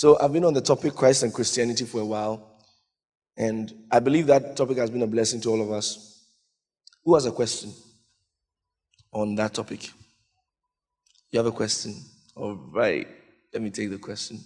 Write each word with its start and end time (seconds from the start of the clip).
So 0.00 0.18
I've 0.18 0.32
been 0.32 0.46
on 0.46 0.54
the 0.54 0.62
topic 0.62 0.94
Christ 0.94 1.24
and 1.24 1.34
Christianity 1.34 1.84
for 1.84 2.00
a 2.00 2.06
while, 2.06 2.56
and 3.36 3.70
I 3.90 4.00
believe 4.00 4.28
that 4.28 4.56
topic 4.56 4.78
has 4.78 4.88
been 4.88 5.02
a 5.02 5.06
blessing 5.06 5.42
to 5.42 5.50
all 5.50 5.60
of 5.60 5.70
us. 5.70 6.24
Who 7.04 7.12
has 7.16 7.26
a 7.26 7.30
question 7.30 7.70
on 9.12 9.34
that 9.34 9.52
topic? 9.52 9.90
You 11.30 11.38
have 11.40 11.44
a 11.44 11.52
question? 11.52 11.96
All 12.34 12.54
right, 12.72 13.06
let 13.52 13.62
me 13.62 13.68
take 13.68 13.90
the 13.90 13.98
question. 13.98 14.40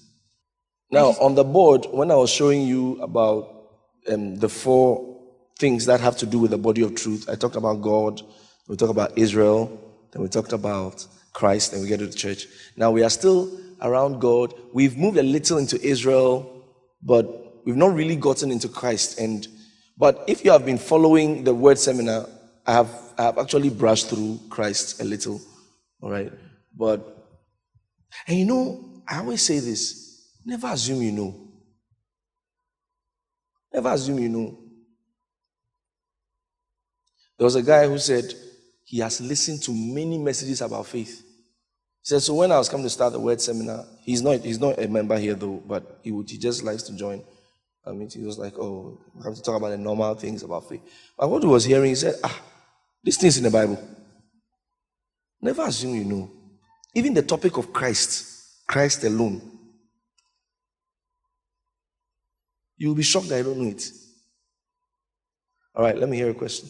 Now, 0.90 1.10
on 1.20 1.36
the 1.36 1.44
board, 1.44 1.86
when 1.88 2.10
I 2.10 2.16
was 2.16 2.30
showing 2.30 2.62
you 2.62 3.00
about 3.00 3.68
um, 4.10 4.34
the 4.34 4.48
four 4.48 5.22
things 5.60 5.86
that 5.86 6.00
have 6.00 6.16
to 6.16 6.26
do 6.26 6.40
with 6.40 6.50
the 6.50 6.58
body 6.58 6.82
of 6.82 6.96
truth, 6.96 7.28
I 7.30 7.36
talked 7.36 7.54
about 7.54 7.80
God, 7.80 8.20
we 8.66 8.74
talked 8.74 8.90
about 8.90 9.16
Israel, 9.16 9.70
then 10.10 10.20
we 10.20 10.28
talked 10.28 10.52
about 10.52 11.06
Christ, 11.34 11.72
and 11.74 11.82
we 11.82 11.88
get 11.88 11.98
to 11.98 12.06
the 12.06 12.14
church. 12.14 12.46
Now 12.76 12.90
we 12.90 13.02
are 13.02 13.10
still 13.10 13.60
around 13.82 14.20
God. 14.20 14.54
We've 14.72 14.96
moved 14.96 15.18
a 15.18 15.22
little 15.22 15.58
into 15.58 15.80
Israel, 15.84 16.64
but 17.02 17.66
we've 17.66 17.76
not 17.76 17.94
really 17.94 18.16
gotten 18.16 18.50
into 18.50 18.68
Christ. 18.68 19.18
And 19.18 19.46
but 19.98 20.24
if 20.26 20.44
you 20.44 20.52
have 20.52 20.64
been 20.64 20.78
following 20.78 21.44
the 21.44 21.54
word 21.54 21.78
seminar, 21.78 22.26
I 22.66 22.72
have 22.72 22.90
I 23.18 23.24
have 23.24 23.38
actually 23.38 23.68
brushed 23.68 24.08
through 24.08 24.40
Christ 24.48 25.00
a 25.00 25.04
little. 25.04 25.40
All 26.00 26.10
right. 26.10 26.32
But 26.74 27.28
and 28.26 28.38
you 28.38 28.46
know, 28.46 29.02
I 29.06 29.18
always 29.18 29.42
say 29.42 29.58
this: 29.58 30.38
never 30.46 30.68
assume 30.68 31.02
you 31.02 31.12
know. 31.12 31.34
Never 33.72 33.88
assume 33.90 34.20
you 34.20 34.28
know. 34.28 34.58
There 37.36 37.44
was 37.44 37.56
a 37.56 37.62
guy 37.62 37.88
who 37.88 37.98
said 37.98 38.32
he 38.84 39.00
has 39.00 39.20
listened 39.20 39.62
to 39.64 39.72
many 39.72 40.16
messages 40.18 40.60
about 40.60 40.86
faith. 40.86 41.23
He 42.04 42.08
said, 42.10 42.20
so 42.20 42.34
when 42.34 42.52
I 42.52 42.58
was 42.58 42.68
coming 42.68 42.84
to 42.84 42.90
start 42.90 43.14
the 43.14 43.18
word 43.18 43.40
seminar, 43.40 43.86
he's 44.02 44.20
not 44.20 44.40
he's 44.40 44.60
not 44.60 44.78
a 44.78 44.86
member 44.86 45.18
here 45.18 45.32
though, 45.34 45.62
but 45.66 46.00
he 46.02 46.12
would 46.12 46.28
he 46.28 46.36
just 46.36 46.62
likes 46.62 46.82
to 46.82 46.94
join. 46.94 47.24
I 47.86 47.92
mean, 47.92 48.10
he 48.10 48.22
was 48.22 48.38
like, 48.38 48.58
oh, 48.58 49.00
we 49.14 49.24
have 49.24 49.34
to 49.34 49.42
talk 49.42 49.56
about 49.56 49.70
the 49.70 49.78
normal 49.78 50.14
things 50.14 50.42
about 50.42 50.68
faith. 50.68 50.82
But 51.18 51.30
what 51.30 51.42
he 51.42 51.48
was 51.48 51.64
hearing, 51.64 51.88
he 51.88 51.94
said, 51.94 52.16
ah, 52.22 52.42
these 53.02 53.16
things 53.16 53.38
in 53.38 53.44
the 53.44 53.50
Bible. 53.50 53.82
Never 55.40 55.62
assume 55.62 55.94
you 55.94 56.04
know. 56.04 56.30
Even 56.94 57.14
the 57.14 57.22
topic 57.22 57.56
of 57.56 57.72
Christ, 57.72 58.66
Christ 58.66 59.02
alone. 59.04 59.40
You'll 62.76 62.94
be 62.94 63.02
shocked 63.02 63.28
that 63.30 63.38
I 63.38 63.42
don't 63.42 63.58
know 63.58 63.70
it. 63.70 63.90
All 65.74 65.84
right, 65.84 65.96
let 65.96 66.08
me 66.08 66.18
hear 66.18 66.30
a 66.30 66.34
question. 66.34 66.68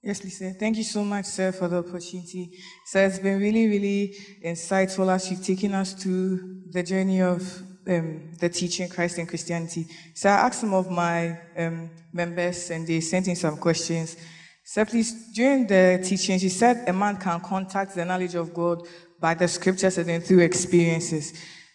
Yes, 0.00 0.20
sir. 0.38 0.54
Thank 0.56 0.76
you 0.76 0.84
so 0.84 1.02
much, 1.02 1.24
sir, 1.24 1.50
for 1.50 1.66
the 1.66 1.78
opportunity. 1.78 2.50
Sir, 2.86 3.06
it's 3.06 3.18
been 3.18 3.40
really, 3.40 3.66
really 3.66 4.14
insightful 4.44 5.12
as 5.12 5.28
you've 5.28 5.44
taken 5.44 5.74
us 5.74 5.92
to 6.02 6.62
the 6.70 6.84
journey 6.84 7.20
of 7.20 7.42
um, 7.88 8.32
the 8.38 8.48
teaching 8.48 8.88
Christ 8.88 9.18
and 9.18 9.28
Christianity. 9.28 9.86
So 10.14 10.28
I 10.28 10.34
asked 10.34 10.60
some 10.60 10.72
of 10.72 10.88
my 10.88 11.40
um, 11.56 11.90
members, 12.12 12.70
and 12.70 12.86
they 12.86 13.00
sent 13.00 13.26
in 13.26 13.34
some 13.34 13.56
questions. 13.56 14.16
So 14.64 14.84
please, 14.84 15.32
during 15.34 15.66
the 15.66 16.00
teaching, 16.04 16.38
you 16.38 16.50
said 16.50 16.88
a 16.88 16.92
man 16.92 17.16
can 17.16 17.40
contact 17.40 17.96
the 17.96 18.04
knowledge 18.04 18.36
of 18.36 18.54
God 18.54 18.86
by 19.20 19.34
the 19.34 19.48
scriptures 19.48 19.98
and 19.98 20.08
then 20.08 20.20
through 20.20 20.40
experiences. 20.40 21.32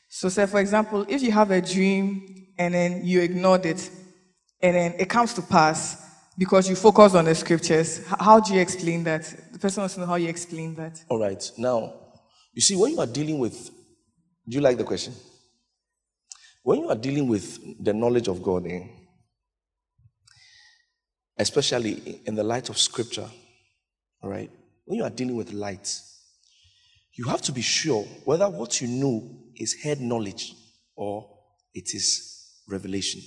So, 0.08 0.30
sir, 0.30 0.48
for 0.48 0.62
example, 0.62 1.06
if 1.10 1.22
you 1.22 1.32
have 1.34 1.52
a 1.52 1.60
dream 1.60 2.54
and 2.58 2.74
then 2.74 3.04
you 3.04 3.20
ignored 3.20 3.66
it, 3.66 3.90
and 4.62 4.76
then 4.78 4.94
it 4.98 5.10
comes 5.10 5.34
to 5.34 5.42
pass, 5.42 6.03
because 6.38 6.70
you 6.70 6.76
focus 6.76 7.16
on 7.16 7.26
the 7.26 7.36
scriptures. 7.36 8.06
How 8.08 8.39
do 8.39 8.53
you 8.53 8.62
explain 8.62 9.03
that? 9.03 9.23
The 9.52 9.59
person 9.59 9.81
wants 9.81 9.95
to 9.95 10.02
know 10.02 10.08
how 10.08 10.16
you 10.16 10.30
explain 10.30 10.75
that. 10.75 11.03
All 11.09 11.20
right. 11.20 11.52
Now, 11.58 11.94
you 12.53 12.62
see, 12.62 12.75
when 12.75 12.94
you 12.94 13.00
are 13.00 13.08
dealing 13.08 13.40
with, 13.40 13.70
do 14.48 14.56
you 14.58 14.62
like 14.62 14.78
the 14.78 14.84
question? 14.84 15.14
When 16.63 16.80
you 16.80 16.90
are 16.90 16.96
dealing 16.96 17.28
with 17.28 17.84
the 17.84 17.94
knowledge 17.94 18.28
of 18.28 18.41
God, 18.41 18.66
eh, 18.68 18.88
especially 21.38 22.22
in 22.25 22.35
the 22.35 22.44
light 22.44 22.69
of 22.69 22.78
scripture, 22.78 23.29
all 24.22 24.29
right, 24.29 24.50
when 24.85 24.97
you 24.97 25.03
are 25.03 25.09
dealing 25.09 25.35
with 25.35 25.52
light, 25.52 26.00
you 27.16 27.25
have 27.25 27.41
to 27.44 27.52
be 27.52 27.62
sure 27.62 28.03
whether 28.25 28.50
what 28.50 28.81
you 28.81 28.88
know 28.88 29.29
is 29.56 29.74
head 29.84 30.00
knowledge 30.00 30.53
or 30.96 31.29
it 31.74 31.94
is 31.94 32.62
revelation. 32.68 33.22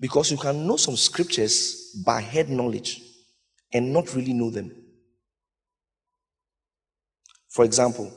Because 0.00 0.30
you 0.30 0.38
can 0.38 0.66
know 0.66 0.76
some 0.76 0.96
scriptures 0.96 1.94
by 2.04 2.22
head 2.22 2.48
knowledge 2.48 3.02
and 3.72 3.92
not 3.92 4.14
really 4.14 4.32
know 4.32 4.50
them. 4.50 4.74
For 7.50 7.64
example, 7.64 8.10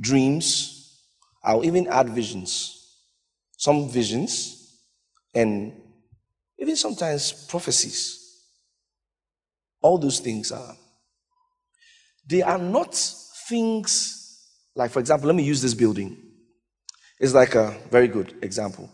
dreams, 0.00 1.02
I'll 1.42 1.64
even 1.64 1.88
add 1.88 2.10
visions. 2.10 2.78
Some 3.56 3.88
visions, 3.88 4.78
and 5.34 5.72
even 6.58 6.76
sometimes 6.76 7.46
prophecies. 7.48 8.18
All 9.80 9.98
those 9.98 10.20
things 10.20 10.52
are. 10.52 10.76
They 12.28 12.42
are 12.42 12.58
not 12.58 12.94
things 13.48 14.22
like, 14.74 14.90
for 14.90 15.00
example, 15.00 15.26
let 15.26 15.36
me 15.36 15.42
use 15.42 15.60
this 15.60 15.74
building. 15.74 16.16
It's 17.20 17.34
like 17.34 17.54
a 17.54 17.76
very 17.90 18.08
good 18.08 18.34
example. 18.42 18.90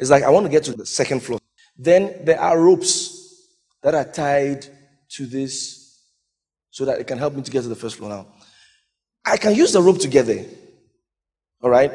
It's 0.00 0.08
like 0.10 0.22
I 0.22 0.30
want 0.30 0.46
to 0.46 0.50
get 0.50 0.64
to 0.64 0.72
the 0.72 0.86
second 0.86 1.22
floor. 1.22 1.38
Then 1.76 2.24
there 2.24 2.40
are 2.40 2.58
ropes 2.58 3.46
that 3.82 3.94
are 3.94 4.04
tied 4.04 4.66
to 5.10 5.26
this 5.26 6.00
so 6.70 6.86
that 6.86 6.98
it 6.98 7.06
can 7.06 7.18
help 7.18 7.34
me 7.34 7.42
to 7.42 7.50
get 7.50 7.62
to 7.62 7.68
the 7.68 7.76
first 7.76 7.96
floor 7.96 8.08
now. 8.08 8.26
I 9.24 9.36
can 9.36 9.54
use 9.54 9.72
the 9.72 9.82
rope 9.82 9.98
together. 9.98 10.44
All 11.62 11.68
right? 11.68 11.92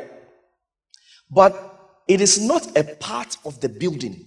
But 1.32 2.04
it 2.08 2.22
is 2.22 2.40
not 2.40 2.78
a 2.78 2.84
part 2.84 3.38
of 3.44 3.60
the 3.60 3.70
building. 3.70 4.24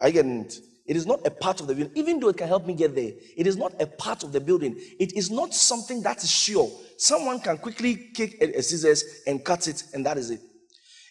I 0.00 0.12
get 0.12 0.24
it. 0.24 0.58
It 0.86 0.96
is 0.96 1.04
not 1.04 1.26
a 1.26 1.30
part 1.30 1.60
of 1.60 1.66
the 1.66 1.74
building, 1.74 1.92
even 1.96 2.20
though 2.20 2.28
it 2.28 2.36
can 2.36 2.46
help 2.46 2.64
me 2.64 2.74
get 2.74 2.94
there. 2.94 3.10
It 3.36 3.48
is 3.48 3.56
not 3.56 3.74
a 3.82 3.88
part 3.88 4.22
of 4.22 4.30
the 4.30 4.40
building. 4.40 4.76
It 5.00 5.14
is 5.14 5.32
not 5.32 5.52
something 5.52 6.00
that 6.02 6.22
is 6.22 6.30
sure. 6.30 6.70
Someone 6.96 7.40
can 7.40 7.58
quickly 7.58 8.10
kick 8.14 8.40
a 8.40 8.62
scissors 8.62 9.02
and 9.26 9.44
cut 9.44 9.66
it, 9.66 9.82
and 9.94 10.06
that 10.06 10.16
is 10.16 10.30
it. 10.30 10.40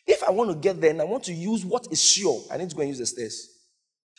If 0.07 0.23
I 0.23 0.31
want 0.31 0.51
to 0.51 0.55
get 0.55 0.79
there 0.79 0.91
and 0.91 1.01
I 1.01 1.05
want 1.05 1.23
to 1.25 1.33
use 1.33 1.65
what 1.65 1.87
is 1.91 2.03
sure, 2.03 2.43
I 2.51 2.57
need 2.57 2.69
to 2.69 2.75
go 2.75 2.81
and 2.81 2.89
use 2.89 2.99
the 2.99 3.05
stairs. 3.05 3.49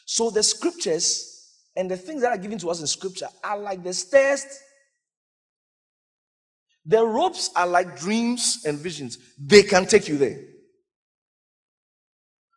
So 0.04 0.30
the 0.30 0.42
scriptures 0.42 1.52
and 1.76 1.91
the 1.91 1.97
things 1.97 2.22
that 2.22 2.30
are 2.32 2.38
given 2.38 2.58
to 2.58 2.70
us 2.70 2.80
in 2.80 2.86
scripture 2.86 3.28
are 3.44 3.58
like 3.58 3.84
the 3.84 3.92
stairs. 3.92 4.44
The 6.84 7.04
ropes 7.04 7.50
are 7.54 7.66
like 7.66 7.98
dreams 7.98 8.64
and 8.66 8.78
visions. 8.78 9.19
They 9.38 9.62
can 9.62 9.86
take 9.86 10.08
you 10.08 10.16
there. 10.16 10.38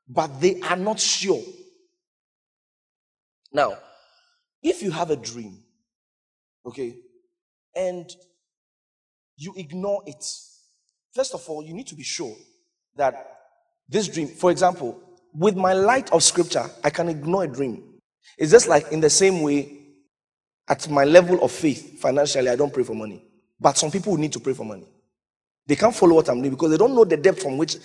But 0.08 0.40
they 0.40 0.60
are 0.62 0.76
not 0.76 1.00
sure. 1.00 1.42
Now, 3.52 3.78
if 4.62 4.82
you 4.82 4.92
have 4.92 5.12
a 5.12 5.16
dream, 5.16 5.64
okay, 6.66 6.96
and 7.76 8.10
you 9.38 9.54
ignore 9.56 10.04
it, 10.06 10.24
first 11.14 11.34
of 11.34 11.48
all, 11.48 11.64
you 11.64 11.74
need 11.74 11.88
to 11.88 11.96
be 11.96 12.04
sure 12.04 12.36
that 13.00 13.38
this 13.90 14.08
dream, 14.08 14.28
for 14.28 14.52
example, 14.52 15.02
with 15.34 15.56
my 15.56 15.74
light 15.74 16.12
of 16.12 16.24
scripture, 16.24 16.66
I 16.84 16.90
can 16.90 17.10
ignore 17.10 17.44
a 17.44 17.48
dream. 17.48 17.84
It's 18.38 18.52
just 18.52 18.68
like 18.68 18.92
in 18.92 19.00
the 19.00 19.10
same 19.10 19.42
way, 19.42 19.78
at 20.68 20.88
my 20.90 21.04
level 21.04 21.44
of 21.44 21.52
faith, 21.52 22.00
financially, 22.00 22.50
I 22.50 22.56
don't 22.56 22.74
pray 22.74 22.84
for 22.84 22.94
money. 22.94 23.24
But 23.60 23.78
some 23.78 23.90
people 23.92 24.16
need 24.18 24.32
to 24.34 24.40
pray 24.40 24.54
for 24.54 24.64
money. 24.64 24.88
They 25.66 25.76
can't 25.76 25.96
follow 25.96 26.16
what 26.16 26.30
I'm 26.30 26.40
doing 26.40 26.52
because 26.52 26.72
they 26.72 26.78
don't 26.78 26.96
know 26.96 27.04
the 27.06 27.18
depth 27.18 27.42
from 27.42 27.58
which 27.58 27.78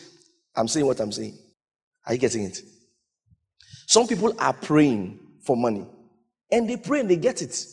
I'm 0.54 0.68
saying 0.68 0.86
what 0.86 1.00
I'm 1.00 1.12
saying. 1.12 1.36
Are 2.06 2.12
you 2.14 2.20
getting 2.20 2.44
it? 2.44 2.60
Some 3.86 4.06
people 4.06 4.34
are 4.38 4.52
praying 4.52 5.18
for 5.42 5.56
money 5.56 5.86
and 6.50 6.68
they 6.68 6.76
pray 6.76 7.00
and 7.00 7.10
they 7.10 7.16
get 7.16 7.42
it. 7.42 7.66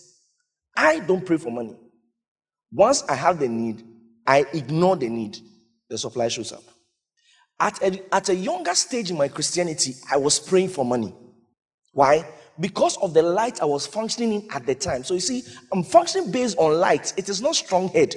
I 0.75 0.99
don't 0.99 1.25
pray 1.25 1.37
for 1.37 1.51
money. 1.51 1.75
Once 2.71 3.03
I 3.03 3.15
have 3.15 3.39
the 3.39 3.47
need, 3.47 3.83
I 4.25 4.45
ignore 4.53 4.95
the 4.95 5.09
need. 5.09 5.37
The 5.89 5.97
supply 5.97 6.29
shows 6.29 6.53
up. 6.53 6.63
At 7.61 7.79
a, 7.83 8.01
at 8.11 8.29
a 8.29 8.35
younger 8.35 8.73
stage 8.73 9.11
in 9.11 9.17
my 9.17 9.27
Christianity, 9.27 9.93
I 10.11 10.17
was 10.17 10.39
praying 10.39 10.69
for 10.69 10.83
money. 10.83 11.13
Why? 11.93 12.27
Because 12.59 12.97
of 12.97 13.13
the 13.13 13.21
light 13.21 13.61
I 13.61 13.65
was 13.65 13.85
functioning 13.85 14.33
in 14.33 14.47
at 14.51 14.65
the 14.65 14.73
time. 14.73 15.03
So 15.03 15.13
you 15.13 15.19
see, 15.19 15.43
I'm 15.71 15.83
functioning 15.83 16.31
based 16.31 16.57
on 16.57 16.79
light. 16.79 17.13
It 17.17 17.29
is 17.29 17.39
not 17.39 17.55
strong 17.55 17.89
head. 17.89 18.15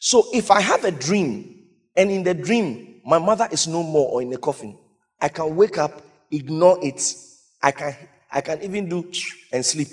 So 0.00 0.24
if 0.32 0.50
I 0.50 0.62
have 0.62 0.84
a 0.84 0.90
dream, 0.90 1.66
and 1.96 2.10
in 2.10 2.22
the 2.22 2.32
dream, 2.32 3.02
my 3.04 3.18
mother 3.18 3.46
is 3.52 3.68
no 3.68 3.82
more 3.82 4.08
or 4.10 4.22
in 4.22 4.32
a 4.32 4.38
coffin, 4.38 4.78
I 5.20 5.28
can 5.28 5.54
wake 5.56 5.76
up, 5.76 6.02
ignore 6.30 6.78
it. 6.82 7.14
I 7.62 7.72
can 7.72 7.94
I 8.32 8.40
can 8.40 8.62
even 8.62 8.88
do 8.88 9.10
and 9.52 9.64
sleep. 9.64 9.88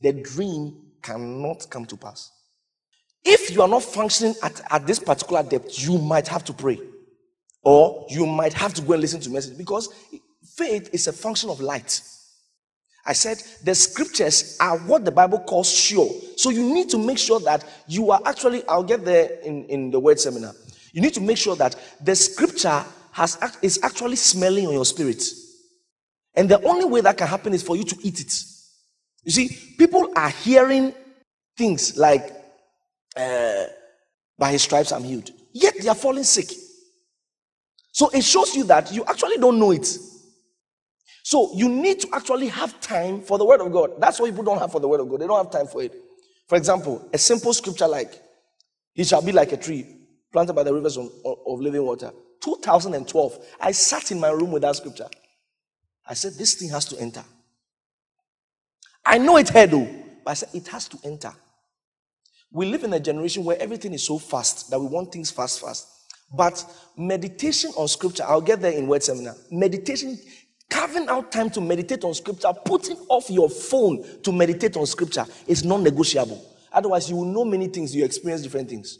The 0.00 0.12
dream 0.12 0.92
cannot 1.02 1.70
come 1.70 1.86
to 1.86 1.96
pass. 1.96 2.30
If 3.28 3.50
you 3.50 3.60
are 3.60 3.68
not 3.68 3.82
functioning 3.82 4.34
at, 4.42 4.60
at 4.70 4.86
this 4.86 5.00
particular 5.00 5.42
depth, 5.42 5.80
you 5.80 5.98
might 5.98 6.28
have 6.28 6.44
to 6.44 6.52
pray. 6.52 6.78
Or 7.64 8.06
you 8.08 8.24
might 8.24 8.52
have 8.52 8.72
to 8.74 8.82
go 8.82 8.92
and 8.92 9.02
listen 9.02 9.20
to 9.22 9.30
message 9.30 9.58
because 9.58 9.92
faith 10.56 10.88
is 10.92 11.08
a 11.08 11.12
function 11.12 11.50
of 11.50 11.60
light. 11.60 12.00
I 13.04 13.12
said 13.12 13.42
the 13.64 13.74
scriptures 13.74 14.56
are 14.60 14.78
what 14.78 15.04
the 15.04 15.10
Bible 15.10 15.40
calls 15.40 15.70
sure. 15.72 16.08
So 16.36 16.50
you 16.50 16.62
need 16.72 16.88
to 16.90 16.98
make 16.98 17.18
sure 17.18 17.40
that 17.40 17.64
you 17.88 18.12
are 18.12 18.20
actually, 18.24 18.66
I'll 18.68 18.84
get 18.84 19.04
there 19.04 19.40
in, 19.44 19.64
in 19.64 19.90
the 19.90 19.98
word 19.98 20.20
seminar. 20.20 20.52
You 20.92 21.02
need 21.02 21.14
to 21.14 21.20
make 21.20 21.38
sure 21.38 21.56
that 21.56 21.76
the 22.00 22.14
scripture 22.14 22.84
has 23.10 23.38
is 23.62 23.80
actually 23.82 24.16
smelling 24.16 24.66
on 24.66 24.72
your 24.72 24.84
spirit. 24.84 25.22
And 26.34 26.48
the 26.48 26.62
only 26.62 26.84
way 26.84 27.00
that 27.00 27.16
can 27.16 27.26
happen 27.26 27.54
is 27.54 27.62
for 27.62 27.76
you 27.76 27.84
to 27.84 27.96
eat 28.02 28.20
it. 28.20 28.32
You 29.24 29.32
see, 29.32 29.74
people 29.78 30.12
are 30.14 30.28
hearing 30.28 30.94
things 31.56 31.96
like, 31.96 32.30
uh, 33.16 33.64
by 34.38 34.52
his 34.52 34.62
stripes 34.62 34.92
I'm 34.92 35.04
healed. 35.04 35.30
Yet 35.52 35.74
they 35.80 35.88
are 35.88 35.94
falling 35.94 36.24
sick. 36.24 36.50
So 37.92 38.10
it 38.10 38.22
shows 38.22 38.54
you 38.54 38.64
that 38.64 38.92
you 38.92 39.04
actually 39.06 39.38
don't 39.38 39.58
know 39.58 39.70
it. 39.70 39.86
So 41.22 41.50
you 41.54 41.68
need 41.68 42.00
to 42.00 42.08
actually 42.12 42.48
have 42.48 42.78
time 42.80 43.20
for 43.22 43.38
the 43.38 43.44
word 43.44 43.60
of 43.60 43.72
God. 43.72 43.92
That's 43.98 44.20
what 44.20 44.30
people 44.30 44.44
don't 44.44 44.58
have 44.58 44.70
for 44.70 44.80
the 44.80 44.86
word 44.86 45.00
of 45.00 45.08
God. 45.08 45.20
They 45.20 45.26
don't 45.26 45.42
have 45.42 45.50
time 45.50 45.66
for 45.66 45.82
it. 45.82 45.92
For 46.46 46.56
example, 46.56 47.08
a 47.12 47.18
simple 47.18 47.52
scripture 47.52 47.88
like, 47.88 48.20
He 48.94 49.02
shall 49.02 49.22
be 49.22 49.32
like 49.32 49.50
a 49.52 49.56
tree 49.56 49.86
planted 50.32 50.52
by 50.52 50.62
the 50.62 50.72
rivers 50.72 50.96
of, 50.96 51.10
of 51.24 51.60
living 51.60 51.82
water. 51.82 52.12
2012, 52.42 53.38
I 53.60 53.72
sat 53.72 54.12
in 54.12 54.20
my 54.20 54.28
room 54.28 54.52
with 54.52 54.62
that 54.62 54.76
scripture. 54.76 55.08
I 56.06 56.14
said, 56.14 56.34
This 56.34 56.54
thing 56.54 56.68
has 56.68 56.84
to 56.86 57.00
enter. 57.00 57.24
I 59.04 59.18
know 59.18 59.36
it 59.36 59.48
had 59.48 59.70
though, 59.70 59.88
but 60.24 60.30
I 60.30 60.34
said, 60.34 60.50
It 60.52 60.68
has 60.68 60.86
to 60.88 60.98
enter. 61.02 61.32
We 62.50 62.66
live 62.66 62.84
in 62.84 62.92
a 62.92 63.00
generation 63.00 63.44
where 63.44 63.60
everything 63.60 63.92
is 63.92 64.04
so 64.04 64.18
fast 64.18 64.70
that 64.70 64.78
we 64.78 64.86
want 64.86 65.12
things 65.12 65.30
fast, 65.30 65.60
fast. 65.60 65.88
But 66.34 66.64
meditation 66.96 67.70
on 67.76 67.88
scripture, 67.88 68.24
I'll 68.24 68.40
get 68.40 68.60
there 68.60 68.72
in 68.72 68.86
word 68.86 69.02
seminar. 69.02 69.34
Meditation, 69.50 70.18
carving 70.70 71.08
out 71.08 71.30
time 71.30 71.50
to 71.50 71.60
meditate 71.60 72.04
on 72.04 72.14
scripture, 72.14 72.52
putting 72.64 72.96
off 73.08 73.30
your 73.30 73.48
phone 73.48 74.04
to 74.22 74.32
meditate 74.32 74.76
on 74.76 74.86
scripture 74.86 75.24
is 75.46 75.64
non 75.64 75.82
negotiable. 75.82 76.44
Otherwise, 76.72 77.08
you 77.08 77.16
will 77.16 77.24
know 77.24 77.44
many 77.44 77.68
things, 77.68 77.94
you 77.94 78.04
experience 78.04 78.42
different 78.42 78.68
things. 78.68 78.98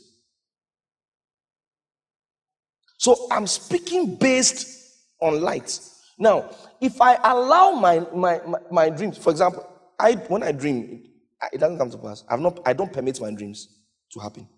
So 2.99 3.29
I'm 3.31 3.47
speaking 3.47 4.17
based 4.17 4.95
on 5.21 5.41
light. 5.41 5.79
Now, 6.19 6.51
if 6.81 7.01
I 7.01 7.17
allow 7.23 7.73
my, 7.73 8.01
my, 8.15 8.41
my, 8.47 8.59
my 8.71 8.91
dreams, 8.91 9.19
for 9.19 9.31
example, 9.31 9.69
I, 9.99 10.15
when 10.15 10.43
I 10.43 10.53
dream, 10.53 11.05
it, 11.53 11.59
doesn't 11.59 11.79
come 11.79 11.91
to 11.91 11.99
pass. 11.99 12.25
I've 12.29 12.41
not, 12.41 12.61
I 12.67 12.73
don't 12.73 12.93
permit 12.93 13.21
my 13.21 13.31
dreams 13.31 13.69
to 14.13 14.21
happen. 14.21 14.49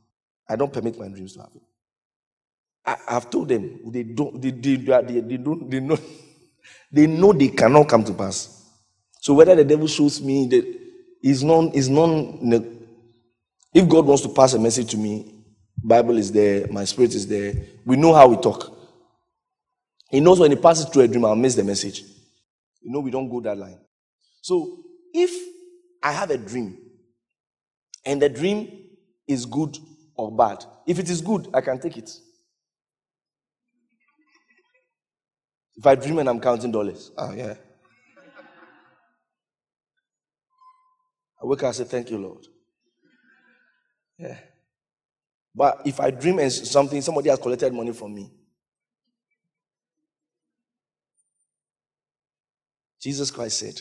I 0.48 0.56
don't 0.56 0.72
permit 0.72 0.98
my 0.98 1.08
dreams 1.08 1.34
to 1.34 1.40
happen. 1.40 1.60
I, 2.84 2.96
have 3.08 3.30
told 3.30 3.48
them 3.48 3.80
they 3.86 4.02
don't, 4.02 4.40
they, 4.40 4.50
they, 4.50 4.76
they, 4.76 5.20
they 5.20 5.36
don't, 5.36 5.70
they 5.70 5.80
know, 5.80 5.98
they 6.92 7.06
know 7.06 7.32
they 7.32 7.48
cannot 7.48 7.88
come 7.88 8.04
to 8.04 8.14
pass. 8.14 8.64
So 9.20 9.34
whether 9.34 9.54
the 9.54 9.64
devil 9.64 9.86
shows 9.86 10.20
me 10.22 10.46
that 10.48 10.80
is 11.22 11.42
non, 11.42 11.70
is 11.72 11.88
non. 11.88 12.74
If 13.74 13.88
God 13.88 14.06
wants 14.06 14.22
to 14.22 14.28
pass 14.30 14.54
a 14.54 14.58
message 14.58 14.90
to 14.92 14.96
me, 14.96 15.34
Bible 15.82 16.16
is 16.16 16.32
there, 16.32 16.66
my 16.68 16.84
spirit 16.84 17.14
is 17.14 17.26
there. 17.26 17.52
We 17.84 17.96
know 17.96 18.14
how 18.14 18.28
we 18.28 18.36
talk. 18.36 18.74
He 20.10 20.20
knows 20.20 20.40
when 20.40 20.50
he 20.50 20.56
passes 20.56 20.86
through 20.86 21.02
a 21.02 21.08
dream, 21.08 21.24
I'll 21.24 21.36
miss 21.36 21.54
the 21.54 21.64
message. 21.64 22.02
You 22.80 22.92
know, 22.92 23.00
we 23.00 23.10
don't 23.10 23.28
go 23.28 23.40
that 23.42 23.58
line. 23.58 23.78
So 24.40 24.78
if 25.12 25.30
I 26.02 26.12
have 26.12 26.30
a 26.30 26.38
dream 26.38 26.78
and 28.04 28.22
the 28.22 28.28
dream 28.28 28.70
is 29.26 29.44
good 29.44 29.76
or 30.14 30.34
bad, 30.34 30.64
if 30.86 30.98
it 30.98 31.10
is 31.10 31.20
good, 31.20 31.48
I 31.54 31.60
can 31.60 31.78
take 31.78 31.96
it. 31.96 32.10
If 35.76 35.86
I 35.86 35.94
dream 35.94 36.18
and 36.18 36.28
I'm 36.28 36.40
counting 36.40 36.72
dollars, 36.72 37.12
oh 37.16 37.32
yeah. 37.32 37.54
I 41.40 41.46
wake 41.46 41.62
up 41.62 41.66
and 41.66 41.76
say, 41.76 41.84
Thank 41.84 42.10
you, 42.10 42.18
Lord. 42.18 42.46
Yeah. 44.18 44.38
But 45.54 45.82
if 45.84 46.00
I 46.00 46.10
dream 46.10 46.38
and 46.40 46.52
something, 46.52 47.00
somebody 47.00 47.28
has 47.28 47.38
collected 47.38 47.72
money 47.72 47.92
from 47.92 48.14
me. 48.14 48.30
Jesus 53.00 53.30
Christ 53.30 53.58
said, 53.60 53.80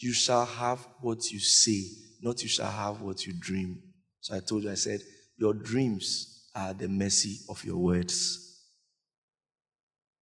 You 0.00 0.14
shall 0.14 0.46
have 0.46 0.86
what 1.02 1.30
you 1.30 1.38
say, 1.38 1.84
not 2.22 2.42
you 2.42 2.48
shall 2.48 2.70
have 2.70 3.02
what 3.02 3.26
you 3.26 3.34
dream. 3.38 3.82
So 4.20 4.34
I 4.34 4.40
told 4.40 4.64
you, 4.64 4.70
I 4.70 4.74
said, 4.74 5.00
Your 5.36 5.52
dreams 5.52 6.48
are 6.54 6.72
the 6.72 6.88
mercy 6.88 7.40
of 7.50 7.62
your 7.64 7.76
words. 7.76 8.64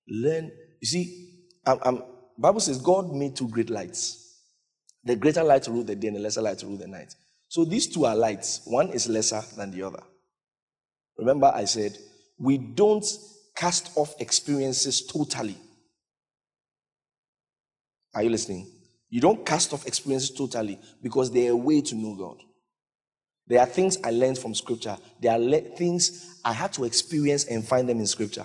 Learn, 0.09 0.51
you 0.81 0.87
see, 0.87 1.45
I'm, 1.65 1.79
I'm, 1.83 2.03
Bible 2.37 2.61
says 2.61 2.79
God 2.79 3.13
made 3.13 3.37
two 3.37 3.49
great 3.49 3.71
lights. 3.71 4.25
The 5.05 5.15
greater 5.15 5.45
light 5.45 5.63
to 5.65 5.71
rule 5.71 5.85
the 5.85 5.95
day 5.95 6.09
and 6.09 6.17
the 6.17 6.21
lesser 6.21 6.43
light 6.43 6.59
to 6.59 6.67
rule 6.67 6.77
the 6.79 6.89
night. 6.89 7.15
So 7.49 7.65
these 7.65 7.87
two 7.87 8.05
are 8.05 8.17
lights. 8.17 8.63
One 8.65 8.91
is 8.91 9.09
lesser 9.09 9.43
than 9.57 9.71
the 9.71 9.83
other. 9.83 10.03
Remember, 11.17 11.53
I 11.55 11.65
said, 11.65 11.97
we 12.39 12.59
don't 12.59 13.05
cast 13.57 13.97
off 13.97 14.15
experiences 14.21 15.07
totally. 15.07 15.57
Are 18.15 18.23
you 18.23 18.31
listening? 18.31 18.78
You 19.11 19.21
don't 19.21 19.45
cast 19.45 19.73
off 19.73 19.87
experiences 19.87 20.31
totally 20.31 20.79
because 21.03 21.31
they're 21.31 21.53
a 21.53 21.57
way 21.57 21.81
to 21.81 21.95
know 21.95 22.15
God. 22.15 22.37
There 23.47 23.61
are 23.61 23.67
things 23.67 23.97
I 24.05 24.11
learned 24.11 24.39
from 24.39 24.55
Scripture. 24.55 24.97
There 25.21 25.33
are 25.33 25.39
le- 25.39 25.61
things 25.61 26.41
I 26.45 26.53
had 26.53 26.73
to 26.75 26.85
experience 26.85 27.45
and 27.45 27.67
find 27.67 27.89
them 27.89 27.99
in 27.99 28.07
Scripture. 28.07 28.45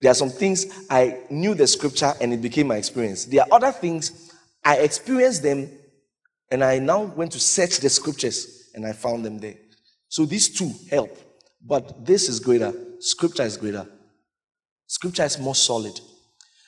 There 0.00 0.10
are 0.10 0.14
some 0.14 0.30
things 0.30 0.86
I 0.88 1.18
knew 1.30 1.54
the 1.54 1.66
Scripture 1.66 2.12
and 2.20 2.32
it 2.32 2.40
became 2.40 2.68
my 2.68 2.76
experience. 2.76 3.24
There 3.24 3.40
are 3.42 3.48
other 3.50 3.72
things 3.72 4.32
I 4.64 4.76
experienced 4.76 5.42
them 5.42 5.68
and 6.50 6.62
I 6.62 6.78
now 6.78 7.02
went 7.02 7.32
to 7.32 7.40
search 7.40 7.78
the 7.78 7.88
Scriptures 7.88 8.70
and 8.74 8.86
I 8.86 8.92
found 8.92 9.24
them 9.24 9.38
there. 9.38 9.56
So 10.08 10.24
these 10.24 10.56
two 10.56 10.72
help. 10.88 11.18
But 11.60 12.06
this 12.06 12.28
is 12.28 12.38
greater. 12.38 12.72
Scripture 13.00 13.42
is 13.42 13.56
greater. 13.56 13.88
Scripture 14.86 15.24
is 15.24 15.38
more 15.38 15.54
solid. 15.54 15.98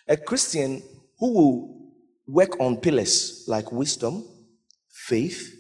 A 0.08 0.16
Christian 0.16 0.82
who 1.18 1.32
will 1.32 1.77
work 2.28 2.60
on 2.60 2.76
pillars 2.76 3.44
like 3.48 3.72
wisdom, 3.72 4.22
faith, 4.90 5.54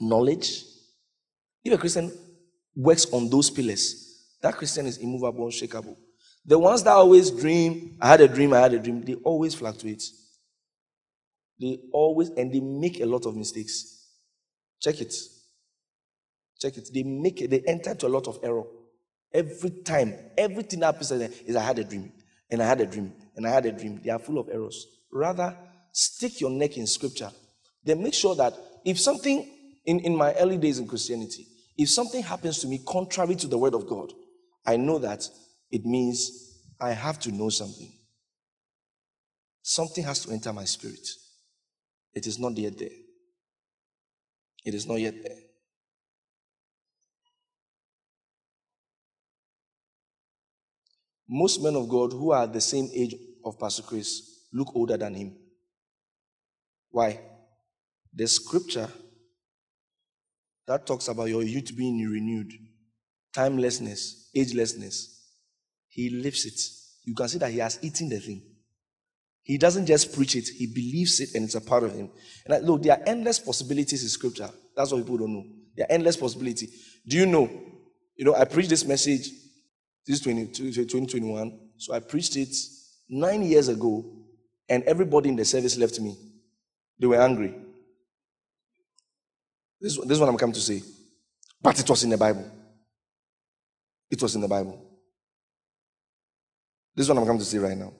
knowledge, 0.00 0.62
if 1.64 1.72
a 1.72 1.76
Christian 1.76 2.12
works 2.74 3.12
on 3.12 3.28
those 3.28 3.50
pillars, 3.50 4.36
that 4.40 4.54
Christian 4.54 4.86
is 4.86 4.98
immovable, 4.98 5.46
unshakable. 5.46 5.98
The 6.44 6.58
ones 6.58 6.84
that 6.84 6.92
always 6.92 7.32
dream, 7.32 7.96
I 8.00 8.10
had 8.10 8.20
a 8.20 8.28
dream, 8.28 8.54
I 8.54 8.60
had 8.60 8.74
a 8.74 8.78
dream, 8.78 9.02
they 9.02 9.14
always 9.14 9.54
fluctuate. 9.54 10.02
They 11.60 11.80
always, 11.92 12.30
and 12.30 12.54
they 12.54 12.60
make 12.60 13.00
a 13.00 13.04
lot 13.04 13.26
of 13.26 13.36
mistakes. 13.36 14.06
Check 14.80 15.00
it. 15.00 15.12
Check 16.60 16.76
it. 16.78 16.88
They 16.94 17.02
make 17.02 17.42
it, 17.42 17.50
they 17.50 17.62
enter 17.66 17.90
into 17.90 18.06
a 18.06 18.08
lot 18.08 18.28
of 18.28 18.38
error. 18.44 18.62
Every 19.34 19.70
time, 19.70 20.14
everything 20.38 20.80
that 20.80 20.94
happens 20.94 21.10
is 21.10 21.56
I 21.56 21.60
had 21.60 21.80
a 21.80 21.84
dream, 21.84 22.12
and 22.48 22.62
I 22.62 22.66
had 22.66 22.80
a 22.80 22.86
dream, 22.86 23.12
and 23.34 23.44
I 23.44 23.50
had 23.50 23.66
a 23.66 23.72
dream. 23.72 24.00
They 24.02 24.10
are 24.10 24.20
full 24.20 24.38
of 24.38 24.48
errors. 24.48 24.86
Rather, 25.10 25.56
stick 25.92 26.40
your 26.40 26.50
neck 26.50 26.76
in 26.76 26.86
scripture. 26.86 27.30
Then 27.84 28.02
make 28.02 28.14
sure 28.14 28.34
that 28.36 28.54
if 28.84 29.00
something 29.00 29.50
in, 29.86 30.00
in 30.00 30.14
my 30.14 30.34
early 30.34 30.58
days 30.58 30.78
in 30.78 30.86
Christianity, 30.86 31.46
if 31.76 31.88
something 31.88 32.22
happens 32.22 32.58
to 32.58 32.66
me 32.66 32.80
contrary 32.86 33.34
to 33.36 33.46
the 33.46 33.58
word 33.58 33.74
of 33.74 33.86
God, 33.86 34.12
I 34.66 34.76
know 34.76 34.98
that 34.98 35.28
it 35.70 35.84
means 35.86 36.58
I 36.80 36.90
have 36.90 37.18
to 37.20 37.32
know 37.32 37.48
something. 37.48 37.92
Something 39.62 40.04
has 40.04 40.24
to 40.24 40.32
enter 40.32 40.52
my 40.52 40.64
spirit. 40.64 41.08
It 42.14 42.26
is 42.26 42.38
not 42.38 42.56
yet 42.56 42.78
there. 42.78 42.88
It 44.64 44.74
is 44.74 44.86
not 44.86 44.96
yet 45.00 45.14
there. 45.22 45.36
Most 51.28 51.62
men 51.62 51.76
of 51.76 51.88
God 51.88 52.12
who 52.12 52.32
are 52.32 52.46
the 52.46 52.60
same 52.60 52.88
age 52.94 53.14
of 53.44 53.58
Pastor 53.58 53.82
Chris 53.82 54.27
look 54.52 54.74
older 54.74 54.96
than 54.96 55.14
him. 55.14 55.36
Why? 56.90 57.20
The 58.14 58.26
scripture 58.26 58.88
that 60.66 60.86
talks 60.86 61.08
about 61.08 61.28
your 61.28 61.42
youth 61.42 61.76
being 61.76 61.98
renewed, 62.08 62.52
timelessness, 63.32 64.30
agelessness, 64.36 65.14
he 65.88 66.10
lives 66.10 66.44
it. 66.44 66.60
You 67.04 67.14
can 67.14 67.28
see 67.28 67.38
that 67.38 67.50
he 67.50 67.58
has 67.58 67.78
eaten 67.82 68.08
the 68.08 68.20
thing. 68.20 68.42
He 69.42 69.56
doesn't 69.56 69.86
just 69.86 70.14
preach 70.14 70.36
it, 70.36 70.48
he 70.48 70.66
believes 70.66 71.20
it 71.20 71.34
and 71.34 71.44
it's 71.44 71.54
a 71.54 71.60
part 71.60 71.82
of 71.82 71.94
him. 71.94 72.10
And 72.44 72.54
I, 72.54 72.58
look, 72.58 72.82
there 72.82 72.92
are 72.92 73.02
endless 73.06 73.38
possibilities 73.38 74.02
in 74.02 74.08
scripture. 74.08 74.50
That's 74.76 74.92
what 74.92 74.98
people 74.98 75.18
don't 75.18 75.32
know. 75.32 75.44
There 75.74 75.86
are 75.86 75.92
endless 75.92 76.16
possibilities. 76.16 77.00
Do 77.06 77.16
you 77.16 77.26
know? 77.26 77.48
You 78.16 78.24
know, 78.26 78.34
I 78.34 78.44
preached 78.44 78.68
this 78.70 78.84
message 78.84 79.30
this 80.08 80.26
is 80.26 80.86
2021. 80.86 81.58
So 81.76 81.92
I 81.92 82.00
preached 82.00 82.36
it 82.36 82.48
nine 83.10 83.42
years 83.42 83.68
ago, 83.68 84.02
and 84.68 84.82
everybody 84.84 85.28
in 85.28 85.36
the 85.36 85.44
service 85.44 85.76
left 85.76 86.00
me. 86.00 86.16
They 86.98 87.06
were 87.06 87.20
angry. 87.20 87.54
This, 89.80 89.96
this 89.96 90.10
is 90.10 90.20
what 90.20 90.28
I'm 90.28 90.36
coming 90.36 90.54
to 90.54 90.60
say. 90.60 90.82
But 91.60 91.78
it 91.78 91.88
was 91.88 92.02
in 92.04 92.10
the 92.10 92.16
Bible. 92.16 92.50
It 94.10 94.20
was 94.20 94.34
in 94.34 94.40
the 94.40 94.48
Bible. 94.48 94.84
This 96.94 97.04
is 97.04 97.08
what 97.08 97.18
I'm 97.18 97.26
coming 97.26 97.40
to 97.40 97.44
say 97.44 97.58
right 97.58 97.76
now. 97.76 97.92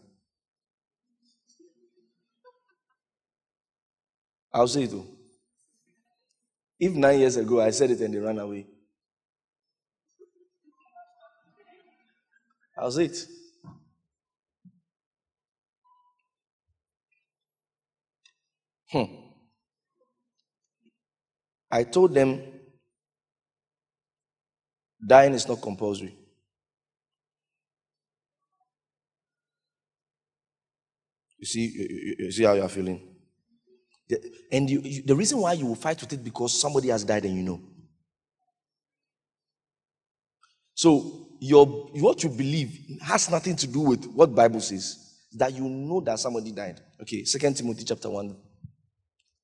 I'll 4.53 4.67
say 4.69 4.85
it 4.85 4.91
too. 4.91 5.07
If 6.81 6.93
nine 6.95 7.19
years 7.21 7.37
ago 7.37 7.61
I 7.61 7.71
said 7.71 7.91
it 7.91 8.01
and 8.01 8.15
they 8.15 8.19
ran 8.19 8.39
away, 8.39 8.67
How's 12.79 12.97
it? 12.99 13.27
Hmm. 18.91 19.05
I 21.71 21.85
told 21.85 22.15
them 22.15 22.43
dying 25.07 25.35
is 25.35 25.47
not 25.47 25.61
compulsory. 25.61 26.17
You 31.39 31.47
see, 31.47 31.71
you, 31.73 32.15
you 32.19 32.33
see 32.33 32.45
how 32.45 32.55
you 32.55 32.63
are 32.63 32.69
feeling? 32.69 33.01
And 34.51 34.69
you, 34.69 34.81
you, 34.81 35.03
the 35.05 35.15
reason 35.15 35.39
why 35.39 35.53
you 35.53 35.67
will 35.67 35.75
fight 35.75 36.01
with 36.01 36.13
it 36.13 36.25
because 36.25 36.59
somebody 36.59 36.89
has 36.89 37.05
died 37.05 37.25
and 37.25 37.37
you 37.37 37.43
know. 37.43 37.61
So 40.75 41.29
your 41.41 41.67
what 41.67 42.23
you 42.23 42.31
believe 42.31 42.99
has 43.03 43.31
nothing 43.31 43.57
to 43.57 43.67
do 43.67 43.81
with 43.81 44.07
what 44.07 44.35
Bible 44.35 44.61
says. 44.61 45.05
That 45.37 45.53
you 45.53 45.65
know 45.65 46.01
that 46.01 46.19
somebody 46.19 46.53
died. 46.53 46.81
Okay, 47.03 47.25
Second 47.25 47.55
Timothy 47.55 47.85
chapter 47.85 48.09
1, 48.09 48.35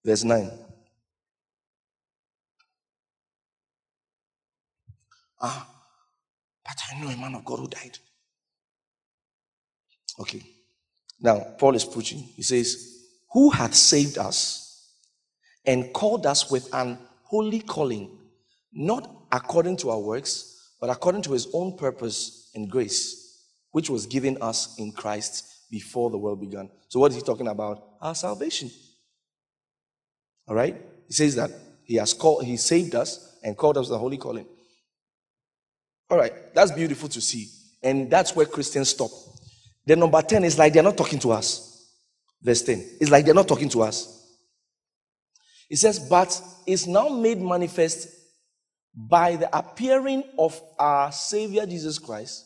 verse 0.04 0.24
9. 0.24 0.50
Ah, 5.40 5.68
but 6.64 6.76
I 6.90 7.00
know 7.00 7.08
a 7.08 7.16
man 7.16 7.34
of 7.34 7.44
God 7.44 7.58
who 7.58 7.68
died. 7.68 7.98
Okay. 10.18 10.42
Now, 11.20 11.54
Paul 11.58 11.74
is 11.74 11.84
preaching. 11.84 12.18
He 12.18 12.42
says, 12.42 13.02
Who 13.32 13.50
hath 13.50 13.74
saved 13.74 14.18
us 14.18 14.64
and 15.66 15.92
called 15.92 16.26
us 16.26 16.50
with 16.50 16.72
an 16.74 16.98
holy 17.24 17.60
calling, 17.60 18.18
not 18.72 19.10
according 19.32 19.76
to 19.78 19.90
our 19.90 20.00
works, 20.00 20.70
but 20.80 20.90
according 20.90 21.22
to 21.22 21.32
his 21.32 21.48
own 21.52 21.76
purpose 21.76 22.50
and 22.54 22.70
grace, 22.70 23.46
which 23.72 23.90
was 23.90 24.06
given 24.06 24.38
us 24.40 24.78
in 24.78 24.92
Christ 24.92 25.44
before 25.70 26.10
the 26.10 26.18
world 26.18 26.40
began. 26.40 26.70
So, 26.88 27.00
what 27.00 27.10
is 27.10 27.16
he 27.16 27.22
talking 27.22 27.48
about? 27.48 27.82
Our 28.00 28.14
salvation. 28.14 28.70
All 30.46 30.54
right? 30.54 30.76
He 31.08 31.14
says 31.14 31.36
that 31.36 31.50
he 31.84 31.96
has 31.96 32.14
called, 32.14 32.44
he 32.44 32.56
saved 32.56 32.94
us 32.94 33.38
and 33.42 33.56
called 33.56 33.78
us 33.78 33.88
the 33.88 33.98
holy 33.98 34.16
calling. 34.16 34.46
All 36.10 36.18
right, 36.18 36.32
that's 36.54 36.72
beautiful 36.72 37.08
to 37.10 37.20
see. 37.20 37.48
And 37.82 38.10
that's 38.10 38.34
where 38.34 38.46
Christians 38.46 38.90
stop. 38.90 39.10
The 39.86 39.96
number 39.96 40.20
10 40.22 40.44
is 40.44 40.58
like 40.58 40.72
they're 40.72 40.82
not 40.82 40.96
talking 40.96 41.18
to 41.20 41.32
us. 41.32 41.90
Verse 42.42 42.62
10. 42.62 42.84
It's 43.00 43.10
like 43.10 43.24
they're 43.24 43.34
not 43.34 43.48
talking 43.48 43.68
to 43.70 43.82
us. 43.82 44.14
It 45.68 45.76
says, 45.76 45.98
But 45.98 46.40
is 46.66 46.86
now 46.86 47.08
made 47.08 47.40
manifest 47.40 48.08
by 48.94 49.36
the 49.36 49.56
appearing 49.56 50.24
of 50.38 50.60
our 50.78 51.10
Savior 51.10 51.66
Jesus 51.66 51.98
Christ, 51.98 52.44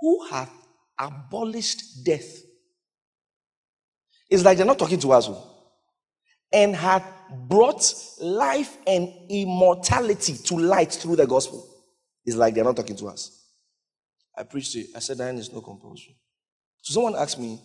who 0.00 0.26
hath 0.28 0.50
abolished 0.98 2.04
death. 2.04 2.42
It's 4.28 4.44
like 4.44 4.58
they're 4.58 4.66
not 4.66 4.78
talking 4.78 5.00
to 5.00 5.12
us. 5.12 5.28
Oh. 5.28 5.57
And 6.52 6.74
hath 6.74 7.04
brought 7.48 7.94
life 8.20 8.76
and 8.86 9.12
immortality 9.28 10.34
to 10.34 10.58
light 10.58 10.92
through 10.92 11.16
the 11.16 11.26
gospel. 11.26 11.66
It's 12.24 12.36
like 12.36 12.54
they're 12.54 12.64
not 12.64 12.76
talking 12.76 12.96
to 12.96 13.08
us. 13.08 13.38
I 14.36 14.44
preached 14.44 14.76
it. 14.76 14.88
I 14.94 15.00
said 15.00 15.18
dying 15.18 15.38
is 15.38 15.52
no 15.52 15.60
compulsion. 15.60 16.14
So 16.82 16.94
someone 16.94 17.16
asked 17.16 17.38
me, 17.38 17.60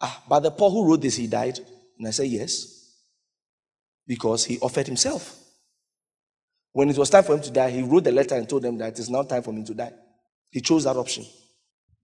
ah, 0.00 0.22
but 0.28 0.40
the 0.40 0.50
Paul 0.50 0.70
who 0.70 0.88
wrote 0.88 1.00
this, 1.00 1.16
he 1.16 1.26
died? 1.26 1.58
And 1.98 2.06
I 2.06 2.10
said, 2.10 2.28
yes. 2.28 2.92
Because 4.06 4.44
he 4.44 4.58
offered 4.58 4.86
himself. 4.86 5.36
When 6.72 6.90
it 6.90 6.98
was 6.98 7.08
time 7.08 7.24
for 7.24 7.34
him 7.34 7.40
to 7.40 7.50
die, 7.50 7.70
he 7.70 7.82
wrote 7.82 8.04
the 8.04 8.12
letter 8.12 8.34
and 8.34 8.48
told 8.48 8.62
them 8.62 8.76
that 8.78 8.92
it 8.92 8.98
is 8.98 9.08
now 9.08 9.22
time 9.22 9.42
for 9.42 9.52
me 9.52 9.64
to 9.64 9.74
die. 9.74 9.92
He 10.50 10.60
chose 10.60 10.84
that 10.84 10.96
option. 10.96 11.24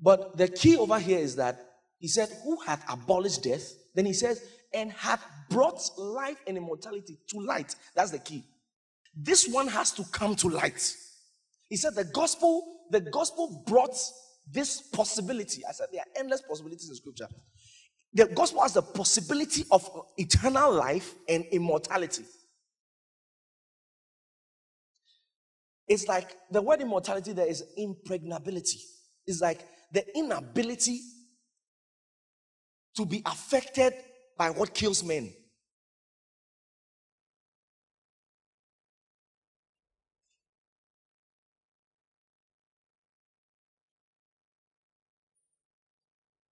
But 0.01 0.37
the 0.37 0.49
key 0.49 0.77
over 0.77 0.99
here 0.99 1.19
is 1.19 1.37
that 1.37 1.61
he 1.99 2.09
said, 2.09 2.31
Who 2.43 2.59
hath 2.61 2.85
abolished 2.91 3.45
death? 3.45 3.71
Then 3.95 4.07
he 4.07 4.15
says, 4.15 4.43
And 4.75 4.91
hath 4.93 5.25
brought 5.51 5.81
life 5.99 6.39
and 6.47 6.57
immortality 6.57 7.19
to 7.29 7.41
light. 7.41 7.75
That's 7.95 8.11
the 8.11 8.19
key. 8.19 8.45
This 9.15 9.47
one 9.49 9.69
has 9.69 9.93
to 9.93 10.05
come 10.13 10.35
to 10.37 10.49
light. 10.49 10.97
He 11.69 11.77
said, 11.77 11.95
The 11.95 12.05
gospel 12.05 12.73
the 12.93 13.01
gospel 13.01 13.65
brought 13.67 13.97
this 14.51 14.83
possibility. 14.83 15.63
I 15.67 15.73
said 15.73 15.87
there 15.93 16.03
are 16.03 16.21
endless 16.21 16.43
possibilities 16.43 16.91
in 16.91 16.95
scripture. 16.95 17.27
The 18.13 18.27
gospel 18.27 18.63
has 18.63 18.75
the 18.75 18.83
possibility 18.83 19.65
of 19.71 19.89
eternal 20.19 20.73
life 20.73 21.15
and 21.29 21.45
immortality. 21.51 22.25
It's 25.89 26.07
like 26.07 26.37
the 26.51 26.61
word 26.61 26.83
immortality 26.83 27.33
there 27.33 27.47
is 27.47 27.65
impregnability. 27.77 28.81
It's 29.27 29.41
like 29.41 29.67
the 29.91 30.05
inability 30.17 31.01
to 32.97 33.07
be 33.07 33.23
affected 33.25 33.95
by 34.37 34.51
what 34.51 34.75
kills 34.75 35.03
men. 35.05 35.33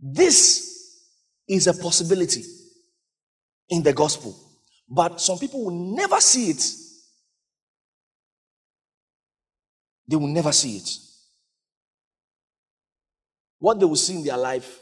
This 0.02 0.98
is 1.46 1.66
a 1.66 1.74
possibility 1.74 2.42
in 3.68 3.82
the 3.82 3.92
gospel, 3.92 4.34
but 4.88 5.20
some 5.20 5.38
people 5.38 5.64
will 5.64 5.94
never 5.94 6.20
see 6.20 6.50
it. 6.50 6.64
They 10.08 10.16
will 10.16 10.26
never 10.26 10.52
see 10.52 10.78
it. 10.78 10.90
What 13.58 13.78
they 13.78 13.84
will 13.84 13.96
see 13.96 14.16
in 14.16 14.24
their 14.24 14.38
life 14.38 14.80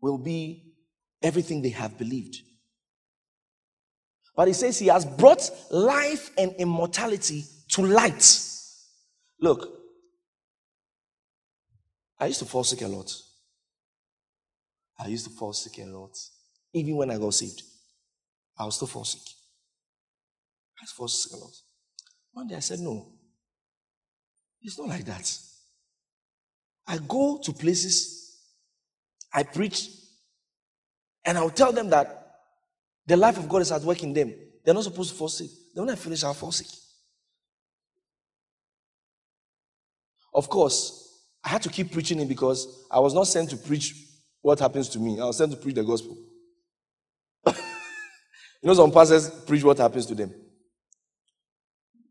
will 0.00 0.18
be 0.18 0.69
everything 1.22 1.62
they 1.62 1.70
have 1.70 1.98
believed. 1.98 2.40
But 4.36 4.48
he 4.48 4.54
says 4.54 4.78
he 4.78 4.86
has 4.86 5.04
brought 5.04 5.50
life 5.70 6.30
and 6.38 6.54
immortality 6.58 7.44
to 7.68 7.82
light. 7.82 8.40
Look, 9.40 9.68
I 12.18 12.26
used 12.26 12.38
to 12.40 12.44
fall 12.44 12.64
sick 12.64 12.82
a 12.82 12.88
lot. 12.88 13.12
I 14.98 15.08
used 15.08 15.26
to 15.26 15.30
fall 15.30 15.52
sick 15.52 15.78
a 15.84 15.86
lot. 15.86 16.16
Even 16.72 16.96
when 16.96 17.10
I 17.10 17.18
got 17.18 17.34
saved, 17.34 17.62
I 18.58 18.64
was 18.64 18.76
still 18.76 18.88
fall 18.88 19.04
sick. 19.04 19.22
I 20.78 20.82
was 20.82 20.90
fall 20.92 21.08
sick 21.08 21.32
a 21.32 21.36
lot. 21.36 21.52
One 22.32 22.46
day 22.46 22.56
I 22.56 22.60
said, 22.60 22.80
No, 22.80 23.06
it's 24.62 24.78
not 24.78 24.88
like 24.88 25.04
that. 25.06 25.38
I 26.86 26.98
go 26.98 27.38
to 27.42 27.52
places, 27.52 28.36
I 29.32 29.42
preach, 29.42 29.88
and 31.24 31.36
I'll 31.38 31.50
tell 31.50 31.72
them 31.72 31.90
that 31.90 32.16
the 33.06 33.16
life 33.16 33.38
of 33.38 33.48
God 33.48 33.62
is 33.62 33.72
at 33.72 33.82
work 33.82 34.02
in 34.02 34.12
them. 34.12 34.34
They're 34.64 34.74
not 34.74 34.84
supposed 34.84 35.10
to 35.10 35.16
fall 35.16 35.28
sick. 35.28 35.50
Then 35.74 35.84
when 35.84 35.94
I 35.94 35.96
finish, 35.96 36.22
I'll 36.22 36.34
fall 36.34 36.52
sick. 36.52 36.66
Of 40.32 40.48
course, 40.48 41.24
I 41.42 41.48
had 41.48 41.62
to 41.62 41.68
keep 41.68 41.92
preaching 41.92 42.20
it 42.20 42.28
because 42.28 42.86
I 42.90 43.00
was 43.00 43.14
not 43.14 43.24
sent 43.24 43.50
to 43.50 43.56
preach 43.56 43.94
what 44.42 44.58
happens 44.58 44.88
to 44.90 44.98
me. 44.98 45.20
I 45.20 45.24
was 45.24 45.38
sent 45.38 45.50
to 45.52 45.56
preach 45.56 45.74
the 45.74 45.82
gospel. 45.82 46.16
you 47.46 47.52
know, 48.62 48.74
some 48.74 48.92
pastors 48.92 49.30
preach 49.30 49.64
what 49.64 49.78
happens 49.78 50.06
to 50.06 50.14
them. 50.14 50.32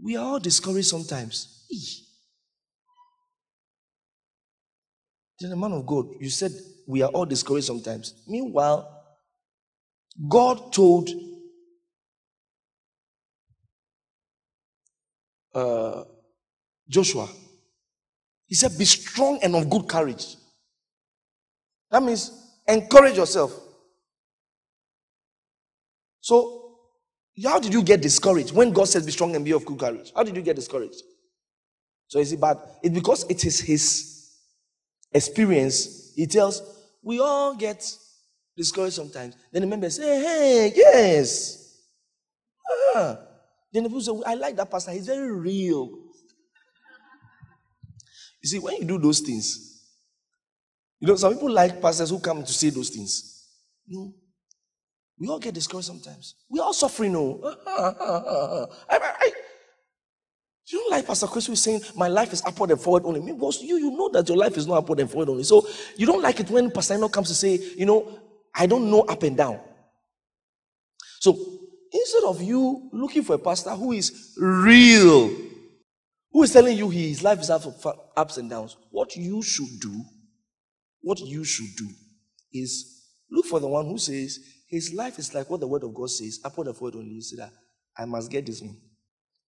We 0.02 0.16
are 0.16 0.26
all 0.26 0.40
discouraged 0.40 0.88
sometimes. 0.88 1.66
Then 5.40 5.52
the 5.52 5.56
man 5.56 5.74
of 5.74 5.86
God, 5.86 6.08
you 6.20 6.30
said 6.30 6.52
we 6.88 7.02
are 7.02 7.10
all 7.10 7.26
discouraged 7.26 7.68
sometimes. 7.68 8.14
Meanwhile, 8.28 8.99
God 10.28 10.74
told 10.74 11.10
uh, 15.56 16.04
Joshua 16.90 17.30
he 18.50 18.56
said, 18.56 18.78
Be 18.78 18.84
strong 18.84 19.40
and 19.44 19.56
of 19.56 19.70
good 19.70 19.88
courage. 19.88 20.36
That 21.92 22.04
means 22.04 22.32
encourage 22.68 23.16
yourself. 23.16 23.58
So, 26.20 26.78
how 27.44 27.60
did 27.60 27.74
you 27.74 27.84
get 27.84 28.02
discouraged 28.02 28.54
when 28.54 28.74
God 28.74 28.90
says, 28.90 29.06
Be 29.06 29.12
strong 29.12 29.36
and 29.36 29.46
be 29.46 29.52
of 29.52 29.66
good 29.66 29.80
courage? 29.80 30.12
How 30.16 30.24
did 30.24 30.36
you 30.36 30.42
get 30.42 30.56
discouraged? 30.56 31.02
So, 32.08 32.20
is 32.20 32.34
it 32.34 32.42
bad? 32.42 32.58
It's 32.82 32.94
because 32.94 33.24
it 33.30 33.46
is 33.46 33.60
his 33.60 34.32
experience. 35.14 36.12
He 36.16 36.26
tells, 36.26 36.62
We 37.04 37.20
all 37.20 37.56
get 37.56 37.86
discouraged 38.60 38.96
sometimes. 38.96 39.36
Then 39.52 39.62
the 39.62 39.68
members 39.68 39.96
say, 39.96 40.20
Hey, 40.22 40.74
yes. 40.76 41.78
Ah. 42.94 43.18
Then 43.72 43.84
the 43.84 43.90
people 43.90 44.02
say, 44.02 44.12
I 44.26 44.36
like 44.36 44.56
that 44.58 44.70
pastor. 44.70 44.92
He's 44.92 45.06
very 45.08 45.32
real. 45.32 45.90
You 48.42 48.50
see, 48.50 48.60
when 48.60 48.76
you 48.78 48.86
do 48.86 48.98
those 49.00 49.22
things, 49.22 49.82
you 51.00 51.08
know, 51.08 51.16
some 51.16 51.34
people 51.34 51.52
like 51.52 51.82
pastors 51.82 52.10
who 52.10 52.20
come 52.20 52.44
to 52.44 52.54
say 52.54 52.70
those 52.70 52.90
things. 52.90 53.48
You 53.86 53.98
know, 53.98 54.14
we 55.18 55.28
all 55.28 55.40
get 55.40 55.54
discouraged 55.54 55.88
sometimes. 55.88 56.36
We 56.50 56.60
all 56.60 56.74
suffering, 56.74 57.16
oh. 57.16 57.40
ah, 57.44 57.56
ah, 57.68 57.96
ah, 58.00 58.22
no. 58.28 58.68
I, 58.90 58.98
I, 58.98 59.32
You 60.72 60.80
don't 60.80 60.92
like 60.92 61.08
Pastor 61.08 61.28
Chris 61.28 61.48
who 61.48 61.54
is 61.54 61.64
saying, 61.64 61.82
My 61.96 62.08
life 62.08 62.32
is 62.34 62.44
upward 62.46 62.72
and 62.72 62.80
forward 62.82 63.04
only. 63.06 63.20
Because 63.22 63.62
you, 63.62 63.78
you 63.78 63.92
know 63.92 64.10
that 64.10 64.28
your 64.28 64.38
life 64.38 64.58
is 64.58 64.68
not 64.68 64.78
upward 64.80 65.00
and 65.00 65.10
forward 65.10 65.30
only. 65.30 65.44
So 65.44 65.68
you 65.98 66.06
don't 66.06 66.22
like 66.22 66.40
it 66.40 66.50
when 66.50 66.72
Pastor 66.72 66.96
Eno 66.96 67.10
comes 67.10 67.28
to 67.30 67.34
say, 67.36 67.56
You 67.78 67.86
know, 67.86 68.20
I 68.56 68.66
don't 68.66 68.90
know 68.90 69.02
up 69.02 69.24
and 69.24 69.38
down. 69.38 69.60
So 71.20 71.38
instead 71.92 72.24
of 72.24 72.42
you 72.42 72.90
looking 72.94 73.24
for 73.24 73.36
a 73.36 73.40
pastor 73.40 73.72
who 73.72 73.92
is 73.92 74.34
real, 74.38 75.30
who 76.32 76.44
is 76.44 76.54
telling 76.54 76.78
you 76.78 76.90
his 76.90 77.24
life 77.24 77.40
is 77.40 77.50
ups 77.50 78.38
and 78.38 78.50
downs, 78.50 78.78
what 78.92 79.16
you 79.16 79.42
should 79.42 79.80
do, 79.82 80.04
what 81.02 81.20
you 81.20 81.44
should 81.44 81.76
do 81.78 81.90
is 82.54 83.06
look 83.30 83.46
for 83.46 83.60
the 83.60 83.68
one 83.68 83.86
who 83.86 83.98
says 83.98 84.40
his 84.68 84.94
life 84.94 85.18
is 85.20 85.34
like 85.34 85.50
what 85.50 85.60
the 85.60 85.68
word 85.68 85.84
of 85.84 85.94
God 85.94 86.10
says, 86.10 86.40
I 86.44 86.48
upward 86.48 86.68
and 86.68 86.78
forward 86.78 86.96
only. 86.96 87.16
You 87.16 87.22
say 87.22 87.38
that 87.38 87.52
I 87.98 88.06
must 88.06 88.30
get 88.30 88.46
this 88.46 88.62
one. 88.62 88.78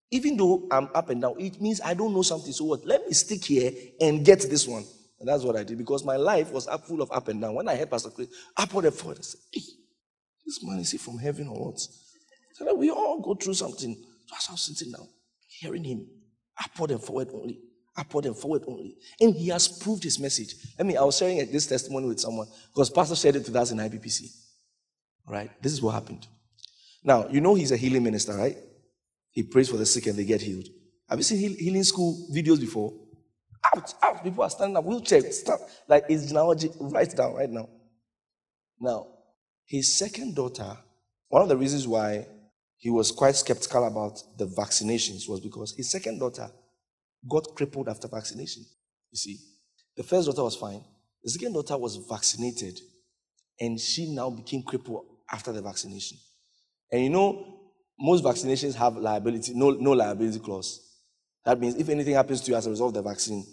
Even 0.10 0.36
though 0.36 0.68
I'm 0.72 0.90
up 0.94 1.10
and 1.10 1.22
down, 1.22 1.36
it 1.40 1.62
means 1.62 1.80
I 1.80 1.94
don't 1.94 2.14
know 2.14 2.22
something. 2.22 2.52
So 2.52 2.66
what? 2.66 2.86
Let 2.86 3.06
me 3.08 3.14
stick 3.14 3.46
here 3.46 3.72
and 4.02 4.26
get 4.26 4.42
this 4.42 4.68
one. 4.68 4.84
And 5.22 5.30
that's 5.30 5.44
what 5.44 5.56
I 5.56 5.64
did 5.64 5.78
because 5.78 6.04
my 6.04 6.18
life 6.18 6.52
was 6.52 6.68
up 6.68 6.88
full 6.88 7.02
of 7.02 7.12
up 7.12 7.28
and 7.28 7.40
down. 7.40 7.54
When 7.54 7.70
I 7.70 7.76
heard 7.76 7.92
Pastor 7.92 8.10
Chris, 8.10 8.28
upward 8.58 8.86
and 8.86 8.94
forward, 8.94 9.20
I 9.20 9.22
said, 9.22 9.40
hey, 9.54 9.62
this 10.44 10.60
man 10.64 10.80
is 10.80 10.92
he 10.92 10.98
from 10.98 11.20
heaven 11.20 11.48
or 11.48 11.68
what? 11.68 11.80
So 12.54 12.74
we 12.74 12.90
all 12.90 13.22
go 13.22 13.36
through 13.36 13.54
something. 13.54 13.96
So 14.28 14.36
I 14.50 14.52
was 14.54 14.62
sitting 14.62 14.92
down, 14.92 15.08
hearing 15.48 15.84
him 15.84 16.08
I 16.58 16.66
upward 16.66 16.92
and 16.92 17.02
forward 17.02 17.30
only, 17.34 17.60
I 17.96 18.02
upward 18.02 18.26
and 18.26 18.36
forward 18.36 18.64
only. 18.68 18.98
And 19.20 19.36
he 19.36 19.50
has 19.50 19.68
proved 19.68 20.04
his 20.04 20.20
message. 20.20 20.56
I 20.80 20.84
mean, 20.84 20.98
I 20.98 21.04
was 21.04 21.18
sharing 21.18 21.38
this 21.52 21.68
testimony 21.68 22.08
with 22.08 22.20
someone 22.20 22.48
because 22.74 22.90
Pastor 22.90 23.16
shared 23.16 23.36
it 23.36 23.46
to 23.46 23.60
us 23.60 23.72
in 23.72 23.78
IPPC. 23.78 24.24
Right, 25.28 25.52
this 25.62 25.72
is 25.72 25.82
what 25.82 25.92
happened. 25.92 26.28
Now, 27.04 27.28
you 27.30 27.42
know 27.42 27.56
he's 27.56 27.72
a 27.72 27.78
healing 27.78 28.04
minister, 28.04 28.34
right? 28.34 28.58
He 29.32 29.44
prays 29.44 29.70
for 29.70 29.78
the 29.78 29.86
sick 29.86 30.08
and 30.08 30.18
they 30.18 30.26
get 30.26 30.42
healed. 30.42 30.68
Have 31.10 31.20
you 31.20 31.24
seen 31.24 31.56
healing 31.58 31.84
school 31.84 32.28
videos 32.34 32.60
before? 32.60 32.94
Out, 33.64 33.94
out. 34.02 34.24
People 34.24 34.44
are 34.44 34.50
standing 34.50 34.78
up, 34.78 34.86
wheelchair, 34.86 35.32
stand, 35.32 35.60
like 35.88 36.06
it's 36.10 36.32
now 36.32 36.52
right 36.80 37.16
down, 37.16 37.36
right 37.36 37.50
now. 37.50 37.70
Now, 38.80 39.08
his 39.66 39.98
second 39.98 40.36
daughter, 40.36 40.76
one 41.30 41.42
of 41.44 41.50
the 41.50 41.58
reasons 41.58 41.88
why 41.88 42.28
he 42.78 42.90
was 42.90 43.12
quite 43.12 43.36
skeptical 43.36 43.86
about 43.86 44.22
the 44.38 44.48
vaccinations 44.48 45.30
was 45.30 45.40
because 45.40 45.76
his 45.76 45.92
second 45.92 46.18
daughter 46.20 46.50
got 47.30 47.56
crippled 47.56 47.88
after 47.88 48.08
vaccination. 48.08 48.66
You 49.12 49.18
see, 49.18 49.38
the 49.96 50.04
first 50.04 50.28
daughter 50.28 50.44
was 50.44 50.56
fine. 50.56 50.84
The 51.24 51.30
second 51.30 51.54
daughter 51.54 51.78
was 51.78 51.98
vaccinated, 51.98 52.80
and 53.60 53.80
she 53.80 54.14
now 54.14 54.32
became 54.32 54.64
crippled 54.64 55.06
after 55.32 55.52
the 55.52 55.62
vaccination. 55.62 56.18
And 56.92 57.04
you 57.04 57.10
know, 57.12 57.60
most 58.00 58.24
vaccinations 58.24 58.74
have 58.74 58.98
liability, 58.98 59.54
no, 59.54 59.70
no 59.70 59.92
liability 59.92 60.40
clause. 60.40 60.91
That 61.46 61.60
means 61.60 61.76
if 61.76 61.90
anything 61.90 62.14
happens 62.14 62.42
to 62.42 62.52
you 62.52 62.58
as 62.58 62.68
a 62.68 62.70
result 62.70 62.96
of 62.96 63.04
the 63.04 63.10
vaccine, 63.10 63.46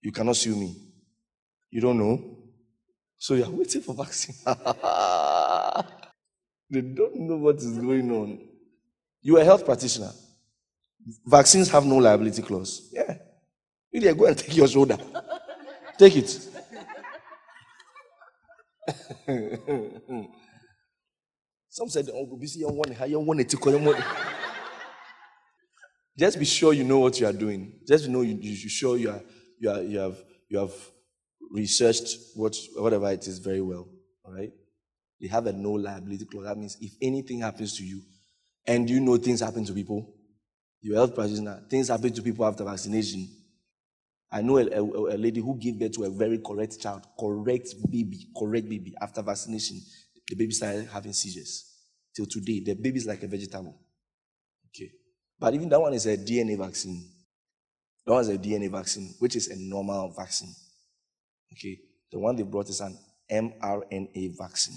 you 0.00 0.12
cannot 0.12 0.36
sue 0.36 0.54
me. 0.54 0.76
You 1.70 1.80
don't 1.80 1.98
know? 1.98 2.36
So 3.18 3.34
you're 3.34 3.50
waiting 3.50 3.82
for 3.82 3.94
vaccine. 3.94 4.36
they 6.70 6.80
don't 6.80 7.16
know 7.16 7.36
what 7.36 7.56
is 7.56 7.78
going 7.78 8.10
on. 8.10 8.48
You're 9.22 9.40
a 9.40 9.44
health 9.44 9.64
practitioner. 9.64 10.10
Vaccines 11.24 11.68
have 11.70 11.84
no 11.84 11.96
liability 11.96 12.42
clause. 12.42 12.90
Yeah. 12.92 13.16
You 13.90 14.14
go 14.14 14.26
and 14.26 14.36
take 14.38 14.56
your 14.56 14.68
shoulder. 14.68 14.98
take 15.98 16.16
it. 16.16 16.48
Some 21.68 21.88
said, 21.88 22.08
"Oh, 22.12 22.36
busy 22.36 22.60
young 22.60 22.76
one, 22.76 22.94
young 23.08 23.26
one, 23.26 23.38
Just 26.18 26.38
be 26.38 26.44
sure 26.44 26.72
you 26.72 26.84
know 26.84 26.98
what 26.98 27.18
you 27.20 27.26
are 27.26 27.32
doing. 27.32 27.80
Just 27.86 28.08
know 28.08 28.22
you, 28.22 28.36
you 28.40 28.68
sure 28.68 28.96
you 28.96 29.10
are, 29.10 29.20
you 29.58 29.70
are, 29.70 29.82
you 29.82 29.98
have, 29.98 30.16
you 30.48 30.58
have 30.58 30.72
researched 31.50 32.16
what, 32.34 32.56
whatever 32.76 33.10
it 33.10 33.26
is 33.26 33.38
very 33.38 33.60
well. 33.60 33.88
All 34.24 34.32
right. 34.32 34.52
They 35.20 35.28
have 35.28 35.46
a 35.46 35.52
no 35.52 35.72
liability 35.72 36.24
clause. 36.24 36.44
That 36.44 36.58
means 36.58 36.76
if 36.80 36.92
anything 37.00 37.40
happens 37.40 37.76
to 37.78 37.84
you, 37.84 38.02
and 38.66 38.88
you 38.90 39.00
know 39.00 39.16
things 39.16 39.40
happen 39.40 39.64
to 39.64 39.72
people, 39.72 40.14
you're 40.80 40.96
health 40.96 41.14
practitioner, 41.14 41.62
things 41.70 41.88
happen 41.88 42.12
to 42.12 42.22
people 42.22 42.44
after 42.44 42.64
vaccination. 42.64 43.28
I 44.30 44.42
know 44.42 44.58
a, 44.58 44.66
a, 44.66 44.82
a 44.82 45.16
lady 45.16 45.40
who 45.40 45.56
gave 45.56 45.78
birth 45.78 45.92
to 45.92 46.04
a 46.04 46.10
very 46.10 46.38
correct 46.38 46.80
child, 46.80 47.06
correct 47.18 47.74
baby, 47.90 48.26
correct 48.36 48.68
baby 48.68 48.94
after 49.00 49.22
vaccination 49.22 49.80
the 50.28 50.34
baby 50.34 50.52
started 50.52 50.88
having 50.88 51.12
seizures. 51.12 51.72
Till 52.14 52.26
today, 52.26 52.60
the 52.60 52.74
baby 52.74 52.98
is 52.98 53.06
like 53.06 53.22
a 53.22 53.26
vegetable. 53.28 53.74
But 55.38 55.54
even 55.54 55.68
that 55.68 55.80
one 55.80 55.94
is 55.94 56.06
a 56.06 56.16
DNA 56.16 56.56
vaccine. 56.56 57.04
That 58.06 58.12
one 58.12 58.22
is 58.22 58.28
a 58.28 58.38
DNA 58.38 58.70
vaccine, 58.70 59.14
which 59.18 59.36
is 59.36 59.48
a 59.48 59.56
normal 59.56 60.12
vaccine. 60.16 60.54
Okay. 61.52 61.78
The 62.10 62.18
one 62.18 62.36
they 62.36 62.42
brought 62.42 62.68
is 62.68 62.80
an 62.80 62.96
mRNA 63.30 64.38
vaccine. 64.38 64.76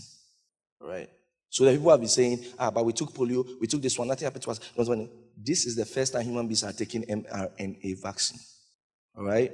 Right. 0.82 1.10
So 1.50 1.66
the 1.66 1.72
people 1.72 1.92
have 1.92 2.00
been 2.00 2.10
saying, 2.10 2.46
ah, 2.58 2.72
but 2.72 2.86
we 2.86 2.94
took 2.94 3.12
polio, 3.12 3.46
we 3.60 3.68
took 3.68 3.82
this 3.82 3.98
one, 3.98 4.08
nothing 4.08 4.26
happened 4.26 4.44
to 4.44 4.52
us. 4.52 4.60
This 5.38 5.66
is 5.66 5.76
the 5.76 5.86
first 5.86 6.14
time 6.14 6.24
human 6.24 6.48
beings 6.48 6.64
are 6.64 6.74
taking 6.74 7.04
mRNA 7.04 8.02
vaccine. 8.02 8.40
All 9.18 9.24
right? 9.24 9.52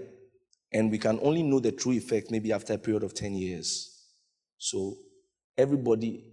And 0.72 0.92
we 0.92 0.98
can 0.98 1.20
only 1.22 1.44
know 1.44 1.60
the 1.60 1.72
true 1.72 1.94
effect 1.94 2.32
maybe 2.32 2.52
after 2.52 2.74
a 2.74 2.78
period 2.78 3.04
of 3.04 3.14
10 3.14 3.34
years. 3.36 3.96
So 4.58 4.98
everybody 5.58 6.24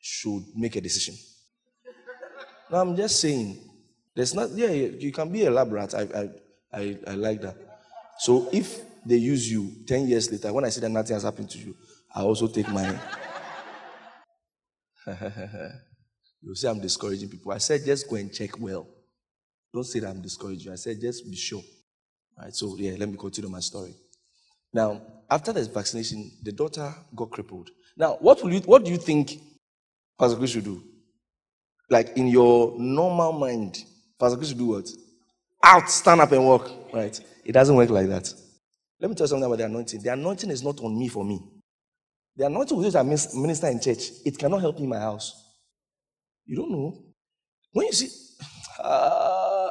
should 0.00 0.44
make 0.54 0.76
a 0.76 0.80
decision. 0.80 1.14
no, 2.70 2.80
I'm 2.80 2.96
just 2.96 3.20
saying, 3.20 3.58
there's 4.14 4.34
not, 4.34 4.50
yeah, 4.50 4.70
you 4.70 5.12
can 5.12 5.30
be 5.30 5.44
a 5.44 5.50
lab 5.50 5.72
rat. 5.72 5.94
I, 5.94 6.02
I, 6.02 6.28
I, 6.72 6.98
I 7.06 7.14
like 7.14 7.40
that. 7.42 7.56
So 8.18 8.48
if 8.52 8.80
they 9.04 9.16
use 9.16 9.50
you 9.50 9.84
10 9.86 10.08
years 10.08 10.30
later, 10.30 10.52
when 10.52 10.64
I 10.64 10.68
see 10.68 10.80
that 10.80 10.90
nothing 10.90 11.14
has 11.14 11.22
happened 11.22 11.50
to 11.50 11.58
you, 11.58 11.74
I 12.14 12.22
also 12.22 12.46
take 12.46 12.68
my. 12.68 12.98
you 16.42 16.54
say 16.54 16.68
I'm 16.68 16.80
discouraging 16.80 17.28
people. 17.28 17.52
I 17.52 17.58
said, 17.58 17.84
just 17.84 18.08
go 18.08 18.16
and 18.16 18.32
check 18.32 18.58
well. 18.58 18.86
Don't 19.72 19.84
say 19.84 20.00
that 20.00 20.10
I'm 20.10 20.20
discouraging. 20.22 20.70
I 20.72 20.76
said, 20.76 21.00
just 21.00 21.24
be 21.28 21.36
sure. 21.36 21.62
All 22.38 22.44
right, 22.44 22.54
so 22.54 22.76
yeah, 22.76 22.96
let 22.98 23.08
me 23.08 23.16
continue 23.16 23.50
my 23.50 23.60
story. 23.60 23.94
Now, 24.72 25.00
after 25.30 25.52
the 25.52 25.64
vaccination, 25.64 26.30
the 26.42 26.52
daughter 26.52 26.94
got 27.14 27.30
crippled. 27.30 27.70
Now, 27.96 28.16
what 28.20 28.42
will 28.42 28.52
you 28.52 28.60
what 28.60 28.84
do 28.84 28.90
you 28.90 28.96
think 28.96 29.38
Pastor 30.18 30.36
Chris 30.38 30.50
should 30.50 30.64
do? 30.64 30.82
Like 31.90 32.16
in 32.16 32.26
your 32.28 32.74
normal 32.78 33.32
mind, 33.32 33.84
Pastor 34.18 34.36
Chris 34.36 34.50
should 34.50 34.58
do 34.58 34.66
what? 34.66 34.88
Out, 35.64 35.90
stand 35.90 36.20
up 36.20 36.32
and 36.32 36.44
walk. 36.44 36.70
Right? 36.92 37.18
It 37.44 37.52
doesn't 37.52 37.74
work 37.74 37.90
like 37.90 38.08
that. 38.08 38.32
Let 39.00 39.10
me 39.10 39.16
tell 39.16 39.24
you 39.24 39.28
something 39.28 39.44
about 39.46 39.58
the 39.58 39.64
anointing. 39.66 40.02
The 40.02 40.12
anointing 40.12 40.50
is 40.50 40.62
not 40.62 40.80
on 40.80 40.96
me 40.98 41.08
for 41.08 41.24
me. 41.24 41.40
The 42.36 42.46
anointing 42.46 42.76
with 42.76 42.86
which 42.86 42.94
I 42.96 43.02
minister 43.02 43.68
in 43.68 43.80
church, 43.80 44.10
it 44.24 44.38
cannot 44.38 44.60
help 44.60 44.76
me 44.76 44.84
in 44.84 44.90
my 44.90 44.98
house. 44.98 45.34
You 46.46 46.56
don't 46.56 46.70
know. 46.70 47.04
When 47.72 47.86
you 47.86 47.92
see, 47.92 48.08
uh, 48.80 49.70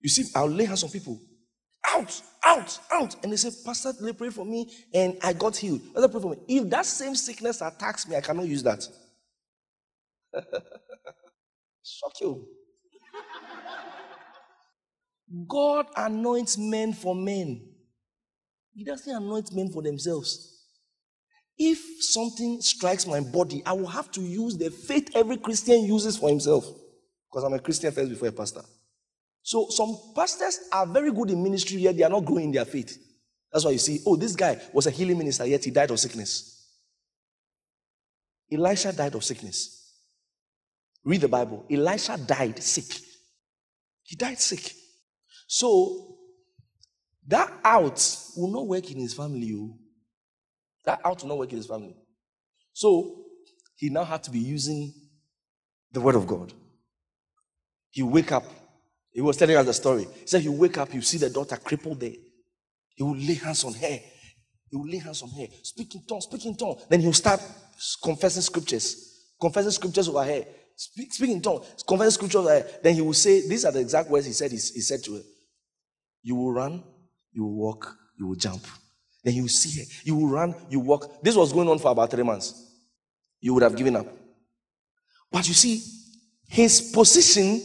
you 0.00 0.08
see, 0.08 0.24
I'll 0.34 0.48
lay 0.48 0.64
hands 0.64 0.84
on 0.84 0.90
people 0.90 1.20
out, 1.88 2.22
out, 2.44 2.78
out. 2.90 3.16
And 3.22 3.32
they 3.32 3.36
say, 3.36 3.50
Pastor, 3.64 3.92
they 4.00 4.12
pray 4.12 4.30
for 4.30 4.44
me 4.44 4.70
and 4.94 5.16
I 5.22 5.32
got 5.32 5.56
healed. 5.56 5.82
Pastor, 5.94 6.08
pray 6.08 6.20
for 6.20 6.30
me. 6.30 6.38
If 6.48 6.70
that 6.70 6.86
same 6.86 7.14
sickness 7.14 7.60
attacks 7.60 8.08
me, 8.08 8.16
I 8.16 8.20
cannot 8.20 8.46
use 8.46 8.62
that. 8.62 8.86
Shock 11.84 12.12
you. 12.20 12.46
God 15.48 15.86
anoints 15.96 16.58
men 16.58 16.92
for 16.92 17.14
men. 17.14 17.68
He 18.74 18.84
doesn't 18.84 19.14
anoint 19.14 19.54
men 19.54 19.70
for 19.70 19.82
themselves. 19.82 20.48
If 21.58 21.78
something 22.02 22.60
strikes 22.60 23.06
my 23.06 23.20
body, 23.20 23.62
I 23.64 23.72
will 23.72 23.86
have 23.86 24.10
to 24.12 24.20
use 24.20 24.56
the 24.56 24.70
faith 24.70 25.10
every 25.14 25.36
Christian 25.36 25.84
uses 25.84 26.16
for 26.16 26.28
himself. 26.28 26.66
Because 27.30 27.44
I'm 27.44 27.52
a 27.52 27.58
Christian 27.58 27.92
first 27.92 28.10
before 28.10 28.28
a 28.28 28.32
pastor. 28.32 28.62
So 29.42 29.68
some 29.70 29.96
pastors 30.14 30.60
are 30.72 30.86
very 30.86 31.12
good 31.12 31.30
in 31.30 31.42
ministry, 31.42 31.78
yet 31.78 31.96
they 31.96 32.02
are 32.02 32.10
not 32.10 32.24
growing 32.24 32.44
in 32.44 32.52
their 32.52 32.64
faith. 32.64 32.96
That's 33.52 33.64
why 33.64 33.72
you 33.72 33.78
see, 33.78 34.00
oh, 34.06 34.16
this 34.16 34.34
guy 34.34 34.60
was 34.72 34.86
a 34.86 34.90
healing 34.90 35.18
minister, 35.18 35.46
yet 35.46 35.64
he 35.64 35.70
died 35.70 35.90
of 35.90 36.00
sickness. 36.00 36.66
Elisha 38.50 38.92
died 38.92 39.14
of 39.14 39.24
sickness. 39.24 39.94
Read 41.04 41.22
the 41.22 41.28
Bible. 41.28 41.64
Elisha 41.70 42.18
died 42.18 42.62
sick. 42.62 43.00
He 44.02 44.16
died 44.16 44.38
sick. 44.38 44.72
So 45.54 46.16
that 47.26 47.52
out 47.62 48.16
will 48.36 48.50
not 48.50 48.66
work 48.66 48.90
in 48.90 48.98
his 48.98 49.12
family. 49.12 49.52
Oh. 49.54 49.76
That 50.86 51.00
out 51.04 51.20
will 51.20 51.28
not 51.28 51.38
work 51.38 51.50
in 51.50 51.58
his 51.58 51.66
family. 51.66 51.94
So 52.72 53.24
he 53.76 53.90
now 53.90 54.04
had 54.04 54.22
to 54.22 54.30
be 54.30 54.38
using 54.38 54.94
the 55.92 56.00
word 56.00 56.14
of 56.14 56.26
God. 56.26 56.54
He 57.90 58.02
wake 58.02 58.32
up 58.32 58.44
he 59.12 59.20
was 59.20 59.36
telling 59.36 59.56
us 59.56 59.66
the 59.66 59.74
story. 59.74 60.04
He 60.04 60.26
said, 60.26 60.42
You 60.42 60.52
wake 60.52 60.78
up, 60.78 60.94
you 60.94 61.02
see 61.02 61.18
the 61.18 61.28
daughter 61.28 61.58
crippled 61.58 62.00
there. 62.00 62.14
He 62.94 63.02
will 63.02 63.14
lay 63.14 63.34
hands 63.34 63.62
on 63.64 63.74
her. 63.74 63.98
He 64.70 64.76
will 64.76 64.88
lay 64.88 64.96
hands 64.96 65.22
on 65.22 65.28
her. 65.28 65.46
Speak 65.62 65.94
in 65.94 66.06
tongues, 66.06 66.24
speak 66.24 66.46
in 66.46 66.56
tongues. 66.56 66.86
Then 66.88 67.00
he'll 67.00 67.12
start 67.12 67.42
confessing 68.02 68.40
scriptures, 68.40 69.34
confessing 69.38 69.72
scriptures 69.72 70.08
over 70.08 70.24
her. 70.24 70.46
speak, 70.76 71.12
speak 71.12 71.30
in 71.30 71.42
tongues, 71.42 71.84
confess 71.86 72.14
scriptures. 72.14 72.46
uh, 72.46 72.62
then 72.82 72.94
he 72.94 73.02
will 73.02 73.12
say, 73.12 73.46
These 73.46 73.66
are 73.66 73.72
the 73.72 73.80
exact 73.80 74.08
words 74.08 74.24
he 74.24 74.32
said. 74.32 74.50
He, 74.50 74.56
he 74.56 74.80
said 74.80 75.04
to 75.04 75.16
her, 75.16 75.22
You 76.22 76.36
will 76.36 76.52
run, 76.52 76.82
you 77.32 77.44
will 77.44 77.54
walk, 77.54 77.96
you 78.18 78.28
will 78.28 78.36
jump. 78.36 78.64
Then 79.24 79.34
you 79.34 79.48
see 79.48 79.80
her. 79.80 79.86
You 80.04 80.16
will 80.16 80.28
run, 80.28 80.54
you 80.68 80.80
walk. 80.80 81.22
This 81.22 81.36
was 81.36 81.52
going 81.52 81.68
on 81.68 81.78
for 81.78 81.90
about 81.90 82.10
three 82.10 82.22
months. 82.22 82.70
You 83.40 83.54
would 83.54 83.62
have 83.62 83.76
given 83.76 83.96
up. 83.96 84.06
But 85.30 85.48
you 85.48 85.54
see, 85.54 85.82
his 86.48 86.92
position 86.92 87.60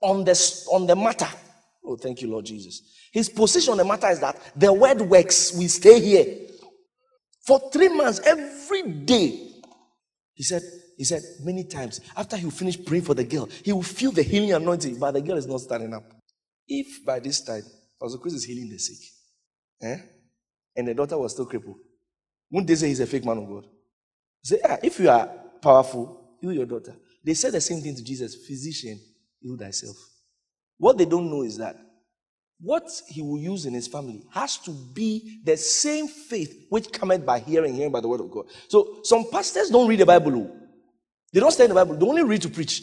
on 0.00 0.24
the, 0.24 0.64
on 0.72 0.86
the 0.86 0.96
matter. 0.96 1.28
Oh, 1.84 1.96
thank 1.96 2.22
you, 2.22 2.30
Lord 2.30 2.44
Jesus. 2.44 2.82
His 3.12 3.28
position 3.28 3.72
on 3.72 3.78
the 3.78 3.84
matter 3.84 4.08
is 4.08 4.20
that 4.20 4.36
the 4.54 4.72
word 4.72 5.00
works. 5.02 5.56
We 5.56 5.66
stay 5.66 6.00
here. 6.00 6.26
For 7.46 7.70
three 7.72 7.88
months, 7.88 8.20
every 8.24 8.82
day, 8.82 9.48
he 10.34 10.42
said, 10.42 10.62
he 10.96 11.04
said 11.04 11.22
many 11.42 11.64
times, 11.64 12.00
after 12.16 12.36
he 12.36 12.44
will 12.44 12.52
finish 12.52 12.82
praying 12.84 13.04
for 13.04 13.14
the 13.14 13.24
girl, 13.24 13.48
he 13.64 13.72
will 13.72 13.82
feel 13.82 14.12
the 14.12 14.22
healing 14.22 14.52
anointing, 14.52 14.98
but 14.98 15.12
the 15.12 15.20
girl 15.20 15.36
is 15.36 15.46
not 15.46 15.60
standing 15.60 15.92
up. 15.92 16.04
If 16.68 17.04
by 17.04 17.18
this 17.18 17.40
time, 17.40 17.62
Pastor 18.00 18.18
is 18.26 18.44
healing 18.44 18.70
the 18.70 18.78
sick, 18.78 18.98
eh? 19.82 19.96
and 20.76 20.88
the 20.88 20.94
daughter 20.94 21.18
was 21.18 21.32
still 21.32 21.46
crippled, 21.46 21.76
wouldn't 22.50 22.68
they 22.68 22.74
say 22.74 22.88
he's 22.88 23.00
a 23.00 23.06
fake 23.06 23.24
man 23.24 23.38
of 23.38 23.46
God? 23.46 23.66
Say, 24.42 24.58
ah, 24.64 24.78
if 24.82 24.98
you 24.98 25.10
are 25.10 25.26
powerful, 25.60 26.36
heal 26.40 26.52
your 26.52 26.66
daughter. 26.66 26.96
They 27.22 27.34
said 27.34 27.52
the 27.52 27.60
same 27.60 27.80
thing 27.82 27.94
to 27.94 28.02
Jesus 28.02 28.34
physician, 28.34 28.98
heal 29.40 29.56
thyself. 29.56 29.96
What 30.78 30.96
they 30.96 31.04
don't 31.04 31.30
know 31.30 31.42
is 31.42 31.58
that 31.58 31.76
what 32.62 32.90
he 33.08 33.22
will 33.22 33.38
use 33.38 33.66
in 33.66 33.74
his 33.74 33.86
family 33.86 34.22
has 34.32 34.58
to 34.58 34.70
be 34.70 35.40
the 35.44 35.56
same 35.56 36.08
faith 36.08 36.66
which 36.68 36.90
cometh 36.92 37.24
by 37.24 37.38
hearing, 37.38 37.74
hearing 37.74 37.92
by 37.92 38.00
the 38.00 38.08
word 38.08 38.20
of 38.20 38.30
God. 38.30 38.46
So 38.68 39.00
some 39.02 39.30
pastors 39.30 39.70
don't 39.70 39.88
read 39.88 40.00
the 40.00 40.06
Bible. 40.06 40.34
oh. 40.34 40.56
They 41.32 41.40
don't 41.40 41.52
study 41.52 41.68
the 41.68 41.74
Bible. 41.74 41.96
They 41.96 42.06
only 42.06 42.24
read 42.24 42.42
to 42.42 42.48
preach. 42.48 42.82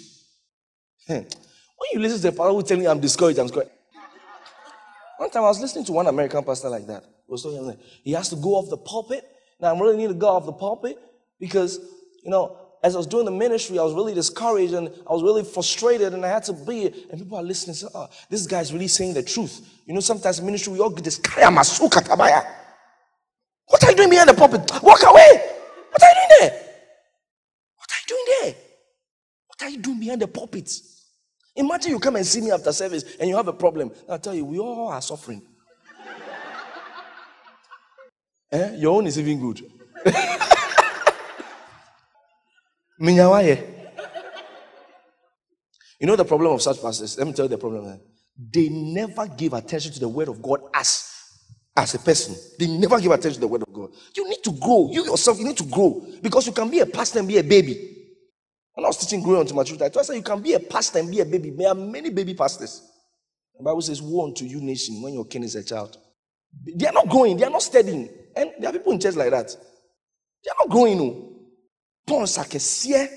Hmm. 1.07 1.13
When 1.13 1.89
you 1.93 1.99
listen 1.99 2.21
to 2.21 2.27
a 2.29 2.31
pastor 2.31 2.53
who 2.53 2.63
tell 2.63 2.77
you 2.77 2.89
I'm 2.89 2.99
discouraged, 2.99 3.39
I'm 3.39 3.47
discouraged. 3.47 3.71
One 5.17 5.29
time 5.29 5.43
I 5.43 5.47
was 5.47 5.59
listening 5.59 5.85
to 5.85 5.91
one 5.91 6.07
American 6.07 6.43
pastor 6.43 6.69
like 6.69 6.87
that. 6.87 7.03
He 7.03 7.31
was 7.31 7.43
talking 7.43 7.59
about 7.59 7.77
he 8.03 8.13
has 8.13 8.29
to 8.29 8.35
go 8.35 8.55
off 8.55 8.69
the 8.69 8.77
pulpit. 8.77 9.23
Now 9.59 9.73
I 9.73 9.79
really 9.79 9.97
need 9.97 10.07
to 10.07 10.13
go 10.13 10.27
off 10.27 10.45
the 10.45 10.53
pulpit 10.53 10.97
because, 11.39 11.79
you 12.23 12.29
know, 12.29 12.57
as 12.83 12.93
I 12.95 12.99
was 12.99 13.07
doing 13.07 13.25
the 13.25 13.31
ministry, 13.31 13.79
I 13.79 13.83
was 13.83 13.93
really 13.93 14.13
discouraged 14.13 14.73
and 14.73 14.87
I 14.87 15.13
was 15.13 15.23
really 15.23 15.43
frustrated 15.43 16.13
and 16.13 16.23
I 16.23 16.29
had 16.29 16.43
to 16.43 16.53
be, 16.53 16.85
and 16.85 17.19
people 17.19 17.37
are 17.37 17.43
listening 17.43 17.75
say, 17.75 17.87
oh, 17.93 18.07
this 18.29 18.45
guy's 18.45 18.71
really 18.71 18.87
saying 18.87 19.15
the 19.15 19.23
truth. 19.23 19.67
You 19.85 19.95
know, 19.95 19.99
sometimes 19.99 20.39
in 20.39 20.45
ministry, 20.45 20.73
we 20.73 20.79
all 20.79 20.91
get 20.91 21.03
this, 21.03 21.19
what 21.19 21.37
are 23.83 23.89
you 23.89 23.97
doing 23.97 24.09
behind 24.09 24.29
the 24.29 24.35
pulpit? 24.35 24.61
Walk 24.83 25.01
away. 25.03 25.41
What 25.91 26.03
are 26.03 26.07
you 26.07 26.15
doing 26.15 26.29
there? 26.39 26.51
What 27.77 27.91
are 27.91 27.99
you 27.99 28.07
doing 28.07 28.25
there? 28.41 28.55
What 29.47 29.61
are 29.63 29.69
you 29.69 29.79
doing 29.79 29.99
behind 29.99 30.21
the 30.21 30.27
pulpit? 30.27 30.71
Imagine 31.57 31.91
you 31.93 31.99
come 31.99 32.15
and 32.17 32.25
see 32.25 32.41
me 32.41 32.51
after 32.51 32.71
service 32.73 33.17
and 33.19 33.29
you 33.29 33.35
have 33.35 33.47
a 33.47 33.53
problem. 33.53 33.91
I'll 34.09 34.19
tell 34.19 34.35
you, 34.35 34.45
we 34.45 34.59
all 34.59 34.89
are 34.89 35.01
suffering. 35.01 35.41
eh? 38.51 38.75
Your 38.77 38.95
own 38.97 39.07
is 39.07 39.19
even 39.19 39.39
good. 39.39 39.61
You 45.99 46.07
know 46.07 46.15
the 46.15 46.25
problem 46.25 46.53
of 46.53 46.61
such 46.61 46.81
pastors? 46.81 47.17
Let 47.17 47.27
me 47.27 47.33
tell 47.33 47.45
you 47.45 47.49
the 47.49 47.57
problem. 47.57 47.87
eh? 47.91 47.97
They 48.53 48.69
never 48.69 49.27
give 49.27 49.53
attention 49.53 49.93
to 49.93 49.99
the 49.99 50.07
word 50.09 50.27
of 50.29 50.41
God 50.41 50.61
as, 50.73 51.11
as 51.75 51.95
a 51.95 51.99
person. 51.99 52.35
They 52.59 52.67
never 52.67 52.99
give 53.01 53.11
attention 53.11 53.35
to 53.35 53.39
the 53.41 53.47
word 53.47 53.63
of 53.63 53.73
God. 53.73 53.89
You 54.15 54.29
need 54.29 54.43
to 54.43 54.51
grow. 54.51 54.89
You 54.91 55.05
yourself, 55.05 55.39
you 55.39 55.45
need 55.45 55.57
to 55.57 55.65
grow. 55.65 56.05
Because 56.21 56.45
you 56.47 56.53
can 56.53 56.69
be 56.69 56.79
a 56.81 56.85
pastor 56.85 57.19
and 57.19 57.27
be 57.27 57.39
a 57.39 57.43
baby. 57.43 57.96
When 58.77 58.85
I 58.85 58.89
was 58.89 58.97
teaching 58.97 59.23
growing 59.23 59.39
unto 59.39 59.55
maturity, 59.55 59.85
I 59.85 59.89
told 59.89 60.07
you 60.09 60.21
can 60.21 60.39
be 60.39 60.53
a 60.53 60.59
pastor 60.59 60.99
and 60.99 61.09
be 61.09 61.19
a 61.19 61.25
baby. 61.25 61.49
There 61.49 61.67
are 61.67 61.73
many 61.73 62.11
baby 62.11 62.35
pastors. 62.35 62.83
The 63.57 63.63
Bible 63.63 63.81
says, 63.81 64.03
Woe 64.03 64.25
unto 64.25 64.45
you, 64.45 64.61
nation, 64.61 65.01
when 65.01 65.15
your 65.15 65.25
king 65.25 65.41
is 65.41 65.55
a 65.55 65.63
child. 65.63 65.97
They 66.63 66.85
are 66.85 66.93
not 66.93 67.09
growing, 67.09 67.37
they 67.37 67.45
are 67.45 67.49
not 67.49 67.63
studying. 67.63 68.07
And 68.35 68.51
there 68.59 68.69
are 68.69 68.73
people 68.73 68.91
in 68.91 68.99
church 68.99 69.15
like 69.15 69.31
that. 69.31 69.47
They 69.47 70.51
are 70.51 70.55
not 70.59 70.69
growing. 70.69 70.99
No. 70.99 71.33
Pons 72.05 72.37
akɛseɛ. 72.37 73.07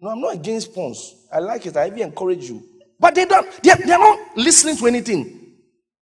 No, 0.00 0.10
I'm 0.10 0.20
not 0.20 0.34
against 0.34 0.74
pons. 0.74 1.14
I 1.32 1.38
like 1.38 1.64
it. 1.66 1.76
I 1.76 1.86
even 1.86 2.00
encourage 2.00 2.48
you. 2.50 2.60
But 2.98 3.14
they 3.14 3.24
don't, 3.24 3.48
they 3.62 3.70
are, 3.70 3.76
they 3.76 3.92
are 3.92 4.00
not 4.00 4.36
listening 4.36 4.76
to 4.78 4.86
anything. 4.88 5.58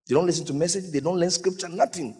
They 0.07 0.15
don't 0.15 0.25
listen 0.25 0.45
to 0.45 0.53
message, 0.53 0.89
they 0.89 1.01
don't 1.01 1.19
learn 1.19 1.31
scripture, 1.31 1.67
nothing. 1.67 2.15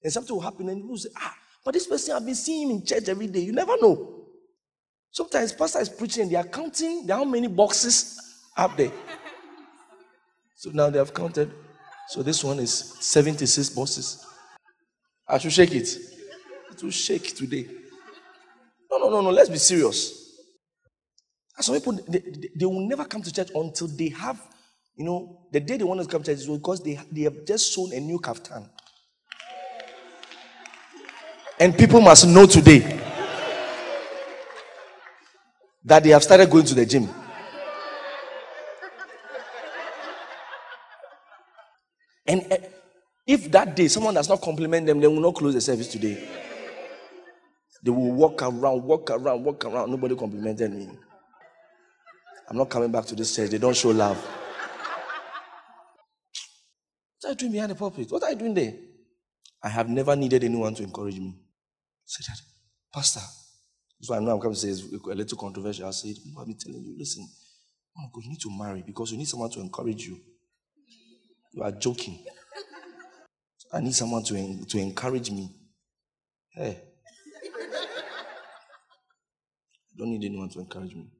And 0.00 0.12
something 0.12 0.36
will 0.36 0.42
happen, 0.42 0.68
and 0.68 0.76
people 0.76 0.90
will 0.90 0.98
say, 0.98 1.10
Ah, 1.16 1.34
but 1.64 1.74
this 1.74 1.88
person 1.88 2.14
I've 2.14 2.24
been 2.24 2.36
seeing 2.36 2.70
him 2.70 2.76
in 2.76 2.86
church 2.86 3.08
every 3.08 3.26
day. 3.26 3.40
You 3.40 3.50
never 3.50 3.74
know. 3.82 4.15
Sometimes 5.16 5.50
pastor 5.50 5.80
is 5.80 5.88
preaching 5.88 6.24
and 6.24 6.30
they 6.30 6.36
are 6.36 6.44
counting 6.44 7.08
how 7.08 7.24
many 7.24 7.48
boxes 7.48 8.20
up 8.54 8.76
there. 8.76 8.92
So 10.56 10.68
now 10.74 10.90
they 10.90 10.98
have 10.98 11.14
counted. 11.14 11.50
So 12.10 12.22
this 12.22 12.44
one 12.44 12.58
is 12.58 12.70
76 13.00 13.70
boxes. 13.70 14.26
I 15.26 15.38
should 15.38 15.54
shake 15.54 15.74
it. 15.74 15.88
It 16.70 16.82
will 16.82 16.90
shake 16.90 17.34
today. 17.34 17.66
No, 18.90 18.98
no, 18.98 19.08
no, 19.08 19.22
no. 19.22 19.30
Let's 19.30 19.48
be 19.48 19.56
serious. 19.56 20.34
Some 21.60 21.76
people 21.76 21.94
they, 22.06 22.18
they, 22.18 22.50
they 22.54 22.66
will 22.66 22.86
never 22.86 23.06
come 23.06 23.22
to 23.22 23.32
church 23.32 23.48
until 23.54 23.86
they 23.86 24.10
have, 24.10 24.38
you 24.96 25.06
know, 25.06 25.46
the 25.50 25.60
day 25.60 25.78
they 25.78 25.84
want 25.84 26.02
to 26.02 26.06
come 26.06 26.22
to 26.24 26.30
church 26.30 26.40
is 26.40 26.46
because 26.46 26.82
they, 26.82 27.00
they 27.10 27.22
have 27.22 27.46
just 27.46 27.72
sewn 27.72 27.90
a 27.94 28.00
new 28.00 28.18
kaftan. 28.18 28.68
And 31.58 31.74
people 31.74 32.02
must 32.02 32.28
know 32.28 32.44
today 32.44 33.00
that 35.86 36.02
they 36.02 36.10
have 36.10 36.22
started 36.22 36.50
going 36.50 36.64
to 36.66 36.74
the 36.74 36.84
gym. 36.84 37.08
And 42.26 42.44
eh, 42.50 42.58
if 43.24 43.50
that 43.52 43.76
day 43.76 43.86
someone 43.86 44.14
does 44.14 44.28
not 44.28 44.40
compliment 44.40 44.84
them, 44.84 44.98
they 44.98 45.06
will 45.06 45.20
not 45.20 45.36
close 45.36 45.54
the 45.54 45.60
service 45.60 45.86
today. 45.86 46.28
They 47.84 47.92
will 47.92 48.10
walk 48.12 48.42
around, 48.42 48.82
walk 48.82 49.10
around, 49.10 49.44
walk 49.44 49.64
around. 49.64 49.90
Nobody 49.90 50.16
complimented 50.16 50.72
me. 50.72 50.88
I'm 52.48 52.56
not 52.56 52.68
coming 52.68 52.90
back 52.90 53.04
to 53.06 53.14
this 53.14 53.34
church. 53.34 53.50
They 53.50 53.58
don't 53.58 53.76
show 53.76 53.90
love. 53.90 54.16
What 57.22 57.28
are 57.28 57.30
you 57.30 57.36
doing 57.36 57.52
behind 57.52 57.70
the 57.70 57.76
pulpit? 57.76 58.10
What 58.10 58.24
are 58.24 58.30
you 58.30 58.36
doing 58.36 58.54
there? 58.54 58.74
I 59.62 59.68
have 59.68 59.88
never 59.88 60.16
needed 60.16 60.42
anyone 60.42 60.74
to 60.74 60.82
encourage 60.82 61.18
me. 61.18 61.36
Say 62.04 62.24
that, 62.28 62.40
Pastor. 62.92 63.20
So 64.00 64.14
I 64.14 64.20
know 64.20 64.32
I'm 64.32 64.40
coming 64.40 64.54
to 64.54 64.60
say 64.60 64.68
it's 64.68 64.82
a 64.82 65.14
little 65.14 65.38
controversial. 65.38 65.86
I 65.88 65.90
say, 65.90 66.14
I've 66.38 66.46
been 66.46 66.58
telling 66.58 66.82
you, 66.82 66.94
listen, 66.98 67.26
oh 67.98 68.08
God, 68.12 68.24
you 68.24 68.30
need 68.30 68.40
to 68.40 68.50
marry 68.50 68.82
because 68.86 69.10
you 69.10 69.18
need 69.18 69.28
someone 69.28 69.50
to 69.50 69.60
encourage 69.60 70.06
you. 70.06 70.20
You 71.52 71.62
are 71.62 71.72
joking. 71.72 72.24
I 73.72 73.80
need 73.80 73.94
someone 73.94 74.22
to, 74.24 74.64
to 74.66 74.78
encourage 74.78 75.30
me. 75.30 75.50
Hey. 76.54 76.82
I 79.92 79.98
don't 79.98 80.10
need 80.10 80.24
anyone 80.24 80.50
to 80.50 80.60
encourage 80.60 80.94
me. 80.94 81.10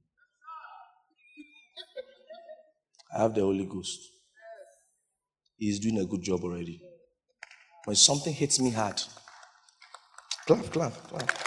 I 3.17 3.23
have 3.23 3.35
the 3.35 3.41
Holy 3.41 3.65
Ghost. 3.65 3.99
He's 5.57 5.81
doing 5.81 5.99
a 5.99 6.05
good 6.05 6.23
job 6.23 6.45
already. 6.45 6.83
When 7.87 7.97
something 7.97 8.35
hits 8.35 8.61
me 8.61 8.71
hard, 8.71 9.03
clap, 10.47 10.71
clap, 10.71 10.93
clap. 11.09 11.46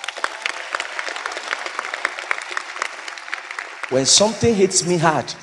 When 3.90 4.06
something 4.06 4.54
hits 4.54 4.86
me 4.86 4.98
hard, 4.98 5.34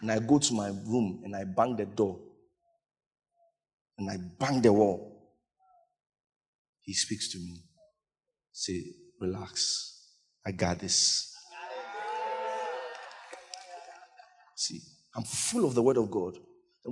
and 0.00 0.10
I 0.10 0.18
go 0.18 0.38
to 0.38 0.54
my 0.54 0.68
room 0.68 1.22
and 1.24 1.36
I 1.36 1.44
bang 1.44 1.76
the 1.76 1.86
door, 1.86 2.18
and 3.96 4.10
I 4.10 4.16
bang 4.38 4.60
the 4.60 4.72
wall, 4.72 5.12
he 6.82 6.92
speaks 6.94 7.30
to 7.32 7.38
me. 7.38 7.62
Say, 8.52 8.82
relax. 9.20 10.08
I 10.44 10.52
got 10.52 10.78
this. 10.80 11.32
See, 14.56 14.80
I'm 15.14 15.22
full 15.22 15.64
of 15.64 15.74
the 15.74 15.82
word 15.82 15.96
of 15.96 16.10
God. 16.10 16.38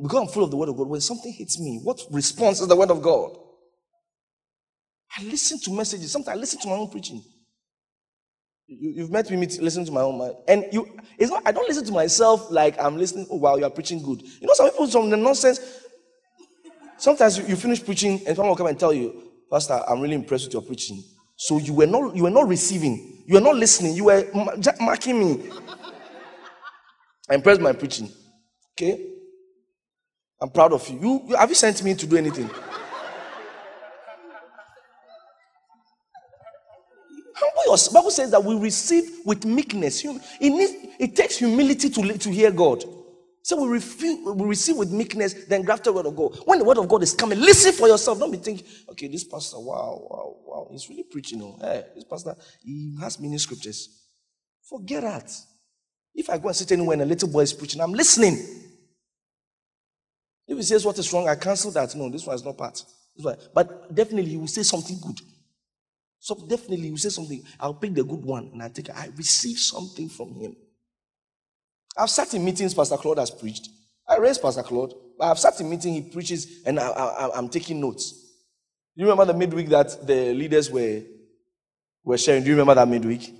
Because 0.00 0.20
I'm 0.20 0.28
full 0.28 0.44
of 0.44 0.50
the 0.50 0.56
word 0.56 0.68
of 0.68 0.76
God, 0.76 0.88
when 0.88 1.00
something 1.00 1.32
hits 1.32 1.58
me, 1.58 1.80
what 1.82 2.00
response 2.10 2.60
is 2.60 2.68
the 2.68 2.76
word 2.76 2.90
of 2.90 3.02
God? 3.02 3.36
I 5.16 5.24
listen 5.24 5.58
to 5.60 5.72
messages. 5.72 6.12
Sometimes 6.12 6.36
I 6.36 6.40
listen 6.40 6.60
to 6.60 6.68
my 6.68 6.74
own 6.74 6.90
preaching. 6.90 7.22
You, 8.66 9.02
have 9.02 9.10
met 9.10 9.30
me 9.30 9.36
listen 9.60 9.84
to 9.84 9.92
my 9.92 10.00
own 10.00 10.18
mind. 10.18 10.34
And 10.48 10.64
you 10.72 10.98
it's 11.18 11.30
not 11.30 11.42
I 11.46 11.52
don't 11.52 11.68
listen 11.68 11.84
to 11.86 11.92
myself 11.92 12.50
like 12.50 12.78
I'm 12.80 12.96
listening, 12.96 13.26
oh 13.30 13.36
wow, 13.36 13.56
you 13.56 13.64
are 13.64 13.70
preaching 13.70 14.02
good. 14.02 14.22
You 14.22 14.46
know, 14.46 14.54
some 14.54 14.70
people 14.70 14.86
the 15.10 15.16
nonsense. 15.16 15.60
Sometimes 16.96 17.38
you, 17.38 17.44
you 17.46 17.56
finish 17.56 17.84
preaching 17.84 18.20
and 18.26 18.36
someone 18.36 18.48
will 18.48 18.56
come 18.56 18.68
and 18.68 18.78
tell 18.78 18.92
you, 18.92 19.30
Pastor, 19.50 19.82
I'm 19.86 20.00
really 20.00 20.14
impressed 20.14 20.46
with 20.46 20.54
your 20.54 20.62
preaching. 20.62 21.02
So 21.36 21.58
you 21.58 21.74
were 21.74 21.86
not 21.86 22.16
you 22.16 22.22
were 22.22 22.30
not 22.30 22.48
receiving, 22.48 23.24
you 23.26 23.34
were 23.34 23.40
not 23.40 23.56
listening, 23.56 23.94
you 23.94 24.04
were 24.04 24.26
ma- 24.34 24.54
marking 24.80 25.18
me. 25.18 25.50
I 27.30 27.34
impressed 27.34 27.60
my 27.60 27.72
preaching. 27.72 28.10
Okay? 28.72 29.10
I'm 30.40 30.50
proud 30.50 30.72
of 30.72 30.88
you. 30.88 30.98
you. 31.00 31.22
You 31.28 31.36
have 31.36 31.48
you 31.48 31.54
sent 31.54 31.82
me 31.82 31.94
to 31.94 32.06
do 32.06 32.16
anything? 32.16 32.50
Course, 37.74 37.88
Bible 37.88 38.10
says 38.12 38.30
that 38.30 38.44
we 38.44 38.54
receive 38.54 39.22
with 39.24 39.44
meekness. 39.44 40.04
It, 40.04 40.50
needs, 40.50 40.72
it 41.00 41.16
takes 41.16 41.38
humility 41.38 41.90
to, 41.90 42.18
to 42.18 42.30
hear 42.30 42.52
God. 42.52 42.84
So 43.42 43.60
we, 43.64 43.68
refuse, 43.68 44.24
we 44.24 44.46
receive 44.46 44.76
with 44.76 44.92
meekness 44.92 45.34
the 45.48 45.56
engrafted 45.56 45.92
word 45.92 46.06
of 46.06 46.14
God. 46.14 46.38
When 46.44 46.60
the 46.60 46.64
word 46.64 46.78
of 46.78 46.86
God 46.86 47.02
is 47.02 47.12
coming, 47.14 47.40
listen 47.40 47.72
for 47.72 47.88
yourself. 47.88 48.20
Don't 48.20 48.30
be 48.30 48.36
thinking, 48.36 48.64
okay, 48.90 49.08
this 49.08 49.24
pastor, 49.24 49.58
wow, 49.58 50.06
wow, 50.08 50.36
wow, 50.46 50.68
he's 50.70 50.88
really 50.88 51.02
preaching. 51.02 51.42
Oh, 51.42 51.58
hey, 51.60 51.82
this 51.96 52.04
pastor, 52.04 52.36
he 52.62 52.96
has 53.00 53.18
many 53.18 53.38
scriptures. 53.38 53.88
Forget 54.62 55.02
that. 55.02 55.32
If 56.14 56.30
I 56.30 56.38
go 56.38 56.46
and 56.46 56.56
sit 56.56 56.70
anywhere 56.70 56.92
and 56.92 57.02
a 57.02 57.06
little 57.06 57.28
boy 57.28 57.40
is 57.40 57.52
preaching, 57.52 57.80
I'm 57.80 57.92
listening. 57.92 58.34
If 60.46 60.56
he 60.56 60.62
says 60.62 60.86
what 60.86 60.96
is 60.96 61.12
wrong, 61.12 61.28
I 61.28 61.34
cancel 61.34 61.72
that. 61.72 61.92
No, 61.96 62.08
this 62.08 62.24
one 62.24 62.36
is 62.36 62.44
not 62.44 62.56
part. 62.56 62.80
But 63.52 63.92
definitely 63.92 64.30
he 64.30 64.36
will 64.36 64.46
say 64.46 64.62
something 64.62 65.00
good. 65.04 65.20
So 66.24 66.34
definitely 66.36 66.90
will 66.90 66.96
say 66.96 67.10
something. 67.10 67.42
I'll 67.60 67.74
pick 67.74 67.92
the 67.92 68.02
good 68.02 68.24
one 68.24 68.48
and 68.54 68.62
I 68.62 68.70
take 68.70 68.88
I 68.88 69.10
receive 69.14 69.58
something 69.58 70.08
from 70.08 70.32
him. 70.34 70.56
I've 71.98 72.08
sat 72.08 72.32
in 72.32 72.42
meetings 72.42 72.72
Pastor 72.72 72.96
Claude 72.96 73.18
has 73.18 73.30
preached. 73.30 73.68
I 74.08 74.16
raised 74.16 74.40
Pastor 74.40 74.62
Claude, 74.62 74.94
but 75.18 75.26
I've 75.30 75.38
sat 75.38 75.60
in 75.60 75.68
meeting 75.68 75.92
he 75.92 76.00
preaches 76.00 76.62
and 76.64 76.80
I, 76.80 77.28
I'm 77.34 77.50
taking 77.50 77.78
notes. 77.78 78.14
You 78.94 79.04
remember 79.04 79.26
the 79.34 79.38
midweek 79.38 79.68
that 79.68 80.06
the 80.06 80.32
leaders 80.32 80.70
were, 80.70 81.02
were 82.02 82.16
sharing? 82.16 82.42
Do 82.42 82.48
you 82.48 82.54
remember 82.54 82.74
that 82.74 82.88
midweek? 82.88 83.30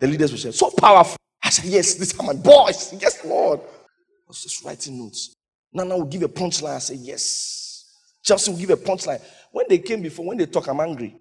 The 0.00 0.06
leaders 0.06 0.32
were 0.32 0.38
sharing. 0.38 0.54
So 0.54 0.70
powerful. 0.70 1.18
I 1.42 1.50
said, 1.50 1.66
Yes, 1.66 1.96
this 1.96 2.18
are 2.18 2.22
my 2.26 2.32
boys. 2.32 2.94
Yes, 2.98 3.22
Lord. 3.26 3.60
I 3.60 4.28
was 4.28 4.42
just 4.42 4.64
writing 4.64 4.96
notes. 4.98 5.34
Nana 5.70 5.98
will 5.98 6.06
give 6.06 6.22
a 6.22 6.28
punchline. 6.28 6.76
I 6.76 6.78
said, 6.78 6.96
Yes. 6.96 7.92
Chelsea 8.24 8.50
will 8.50 8.58
give 8.58 8.70
a 8.70 8.76
punchline. 8.78 9.20
When 9.52 9.66
they 9.68 9.80
came 9.80 10.00
before, 10.00 10.24
when 10.24 10.38
they 10.38 10.46
talk, 10.46 10.66
I'm 10.68 10.80
angry. 10.80 11.14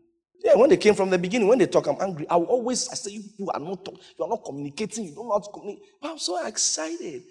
Yeah, 0.44 0.56
when 0.56 0.70
they 0.70 0.78
came 0.78 0.94
from 0.94 1.10
the 1.10 1.18
beginning, 1.18 1.48
when 1.48 1.58
they 1.58 1.66
talk, 1.66 1.88
I'm 1.88 1.98
angry. 2.00 2.28
I 2.30 2.36
will 2.36 2.46
always 2.46 2.88
I 2.90 2.96
say, 2.96 3.12
You 3.12 3.24
people 3.24 3.52
are 3.54 3.60
not 3.60 3.84
talk, 3.86 3.96
you 4.18 4.26
are 4.26 4.30
not 4.30 4.44
communicating, 4.44 5.06
you 5.06 5.16
don't 5.16 5.28
know 5.28 5.34
how 5.34 5.40
to 5.40 5.52
communicate. 5.52 5.86
But 6.02 6.12
I'm 6.12 6.20
so 6.20 6.46
excited. 6.46 7.24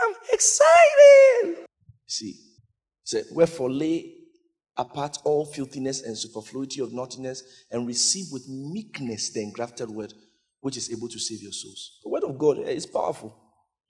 I'm 0.00 0.14
excited. 0.32 1.66
See, 2.06 2.34
said, 3.04 3.24
Wherefore 3.32 3.70
lay 3.70 4.14
apart 4.76 5.18
all 5.24 5.44
filthiness 5.46 6.02
and 6.02 6.16
superfluity 6.16 6.80
of 6.80 6.92
naughtiness, 6.92 7.42
and 7.70 7.86
receive 7.86 8.26
with 8.32 8.48
meekness 8.48 9.30
the 9.30 9.42
engrafted 9.42 9.90
word, 9.90 10.12
which 10.60 10.76
is 10.76 10.90
able 10.90 11.08
to 11.08 11.18
save 11.18 11.42
your 11.42 11.52
souls. 11.52 11.98
The 12.02 12.08
word 12.10 12.24
of 12.24 12.38
God 12.38 12.58
eh, 12.60 12.70
is 12.70 12.86
powerful. 12.86 13.36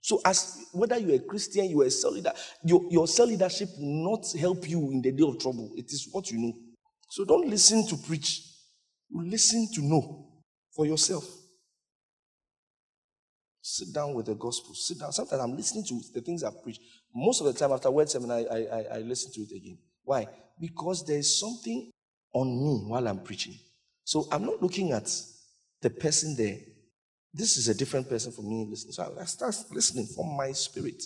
So, 0.02 0.20
as 0.24 0.66
whether 0.72 0.98
you're 0.98 1.16
a 1.16 1.20
Christian, 1.20 1.66
you're 1.66 1.84
a 1.84 1.90
cell 1.90 2.12
leader, 2.12 2.32
your, 2.64 2.82
your 2.90 3.06
cell 3.06 3.26
leadership 3.26 3.68
will 3.78 4.10
not 4.10 4.26
help 4.38 4.68
you 4.68 4.90
in 4.90 5.02
the 5.02 5.12
day 5.12 5.24
of 5.26 5.38
trouble. 5.38 5.70
It 5.76 5.86
is 5.86 6.08
what 6.10 6.30
you 6.30 6.38
know. 6.38 6.54
So 7.10 7.24
don't 7.24 7.48
listen 7.48 7.86
to 7.88 7.96
preach. 7.96 8.42
Listen 9.12 9.68
to 9.74 9.82
know 9.82 10.26
for 10.74 10.86
yourself. 10.86 11.24
Sit 13.62 13.92
down 13.92 14.14
with 14.14 14.26
the 14.26 14.34
gospel. 14.34 14.74
Sit 14.74 14.98
down. 14.98 15.12
Sometimes 15.12 15.42
I'm 15.42 15.56
listening 15.56 15.84
to 15.84 16.00
the 16.14 16.20
things 16.20 16.42
I've 16.42 16.62
preached. 16.62 16.80
Most 17.14 17.40
of 17.40 17.46
the 17.46 17.52
time 17.52 17.72
after 17.72 17.90
word 17.90 18.08
seminar, 18.08 18.38
I, 18.38 18.66
I, 18.72 18.84
I 18.94 18.98
listen 18.98 19.32
to 19.32 19.40
it 19.40 19.56
again. 19.56 19.78
Why? 20.04 20.26
Because 20.58 21.04
there 21.04 21.18
is 21.18 21.38
something 21.38 21.90
on 22.32 22.46
me 22.48 22.84
while 22.88 23.06
I'm 23.06 23.20
preaching. 23.20 23.54
So 24.04 24.26
I'm 24.32 24.44
not 24.44 24.62
looking 24.62 24.92
at 24.92 25.10
the 25.82 25.90
person 25.90 26.36
there. 26.36 26.56
This 27.32 27.56
is 27.56 27.68
a 27.68 27.74
different 27.74 28.08
person 28.08 28.32
for 28.32 28.42
me 28.42 28.66
listening. 28.68 28.92
So 28.92 29.14
I 29.20 29.24
start 29.24 29.54
listening 29.70 30.06
for 30.06 30.24
my 30.36 30.52
spirit, 30.52 31.02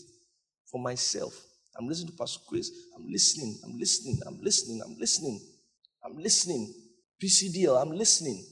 for 0.71 0.81
myself. 0.81 1.35
I'm 1.77 1.89
listening 1.89 2.13
to 2.13 2.17
Pastor 2.17 2.41
Chris. 2.49 2.71
I'm 2.97 3.11
listening. 3.11 3.59
I'm 3.65 3.79
listening. 3.79 4.21
I'm 4.27 4.41
listening. 4.41 4.81
I'm 4.85 4.97
listening. 4.99 5.41
I'm 6.05 6.17
listening. 6.17 6.73
PCDL, 7.25 7.81
I'm 7.81 7.91
listening. 7.93 8.45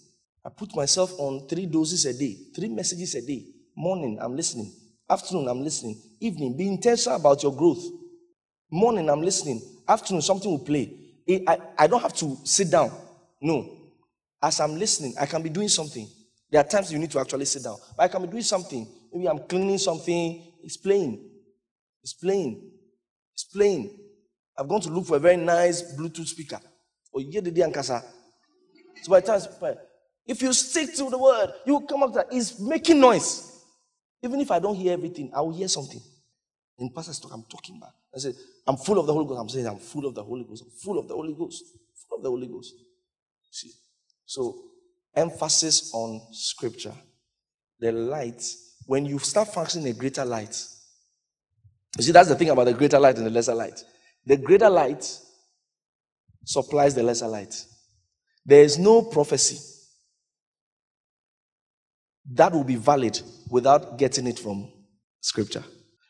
I 0.44 0.48
put 0.48 0.74
myself 0.74 1.12
on 1.18 1.46
three 1.46 1.66
doses 1.66 2.06
a 2.06 2.18
day, 2.18 2.38
three 2.54 2.68
messages 2.68 3.14
a 3.14 3.20
day. 3.20 3.44
Morning, 3.76 4.18
I'm 4.20 4.34
listening. 4.34 4.72
Afternoon, 5.10 5.46
I'm 5.48 5.62
listening. 5.62 6.00
Evening, 6.20 6.56
be 6.56 6.68
intentional 6.68 7.20
about 7.20 7.42
your 7.42 7.54
growth. 7.54 7.84
Morning, 8.70 9.10
I'm 9.10 9.20
listening. 9.20 9.60
Afternoon, 9.86 10.22
something 10.22 10.50
will 10.50 10.64
play. 10.64 10.90
Eh, 11.28 11.40
I, 11.46 11.58
I 11.80 11.86
don't 11.86 12.00
have 12.00 12.14
to 12.14 12.38
sit 12.44 12.70
down. 12.70 12.90
No. 13.42 13.78
As 14.42 14.58
I'm 14.58 14.76
listening, 14.78 15.14
I 15.20 15.26
can 15.26 15.42
be 15.42 15.50
doing 15.50 15.68
something. 15.68 16.08
There 16.50 16.60
are 16.60 16.66
times 16.66 16.90
you 16.90 16.98
need 16.98 17.10
to 17.10 17.20
actually 17.20 17.44
sit 17.44 17.62
down. 17.62 17.76
But 17.96 18.04
I 18.04 18.08
can 18.08 18.22
be 18.22 18.28
doing 18.28 18.42
something. 18.42 18.88
Maybe 19.12 19.28
I'm 19.28 19.40
cleaning 19.40 19.78
something. 19.78 20.42
It's 20.64 20.78
playing. 20.78 21.20
It's 22.02 22.14
playing. 22.14 22.70
It's 23.34 23.44
playing. 23.44 23.90
I've 24.58 24.68
gone 24.68 24.80
to 24.80 24.90
look 24.90 25.06
for 25.06 25.16
a 25.16 25.20
very 25.20 25.36
nice 25.36 25.94
Bluetooth 25.94 26.26
speaker. 26.26 26.60
Or 27.12 27.20
you 27.20 27.30
get 27.30 27.44
the 27.44 27.50
Ankasa. 27.60 28.02
So 29.02 29.10
by 29.10 29.20
time, 29.20 29.40
if 30.26 30.40
you 30.40 30.52
stick 30.52 30.94
to 30.96 31.10
the 31.10 31.18
word, 31.18 31.52
you 31.66 31.80
come 31.80 32.02
up 32.04 32.14
that 32.14 32.26
it's 32.30 32.58
making 32.58 33.00
noise. 33.00 33.48
Even 34.22 34.40
if 34.40 34.50
I 34.50 34.60
don't 34.60 34.76
hear 34.76 34.92
everything, 34.92 35.30
I 35.34 35.40
will 35.40 35.52
hear 35.52 35.68
something. 35.68 36.00
In 36.78 36.90
pastor's 36.90 37.18
talk, 37.18 37.32
I'm 37.34 37.42
talking 37.42 37.78
back. 37.78 37.92
I 38.14 38.18
say, 38.18 38.32
I'm 38.66 38.76
full 38.76 38.98
of 38.98 39.06
the 39.06 39.12
Holy 39.12 39.26
Ghost. 39.26 39.40
I'm 39.40 39.48
saying 39.48 39.66
I'm 39.66 39.78
full 39.78 40.06
of 40.06 40.14
the 40.14 40.22
Holy 40.22 40.44
Ghost. 40.44 40.62
I'm 40.64 40.70
full 40.70 40.98
of 40.98 41.08
the 41.08 41.14
Holy 41.14 41.34
Ghost. 41.34 41.64
Full 42.08 42.18
of 42.18 42.22
the 42.22 42.30
Holy 42.30 42.46
Ghost. 42.46 42.74
See? 43.50 43.72
So 44.24 44.62
emphasis 45.14 45.92
on 45.92 46.20
scripture. 46.32 46.94
The 47.80 47.90
light, 47.92 48.42
when 48.86 49.04
you 49.06 49.18
start 49.18 49.48
functioning 49.48 49.88
a 49.88 49.92
greater 49.92 50.24
light, 50.24 50.56
you 51.98 52.04
see, 52.04 52.12
that's 52.12 52.28
the 52.28 52.36
thing 52.36 52.50
about 52.50 52.64
the 52.64 52.74
greater 52.74 52.98
light 52.98 53.16
and 53.16 53.26
the 53.26 53.30
lesser 53.30 53.54
light. 53.54 53.82
The 54.24 54.36
greater 54.36 54.70
light 54.70 55.04
supplies 56.44 56.94
the 56.94 57.02
lesser 57.02 57.28
light. 57.28 57.64
There 58.44 58.62
is 58.62 58.78
no 58.78 59.02
prophecy 59.02 59.58
that 62.34 62.52
will 62.52 62.64
be 62.64 62.76
valid 62.76 63.20
without 63.50 63.98
getting 63.98 64.26
it 64.26 64.38
from 64.38 64.70
scripture. 65.20 65.64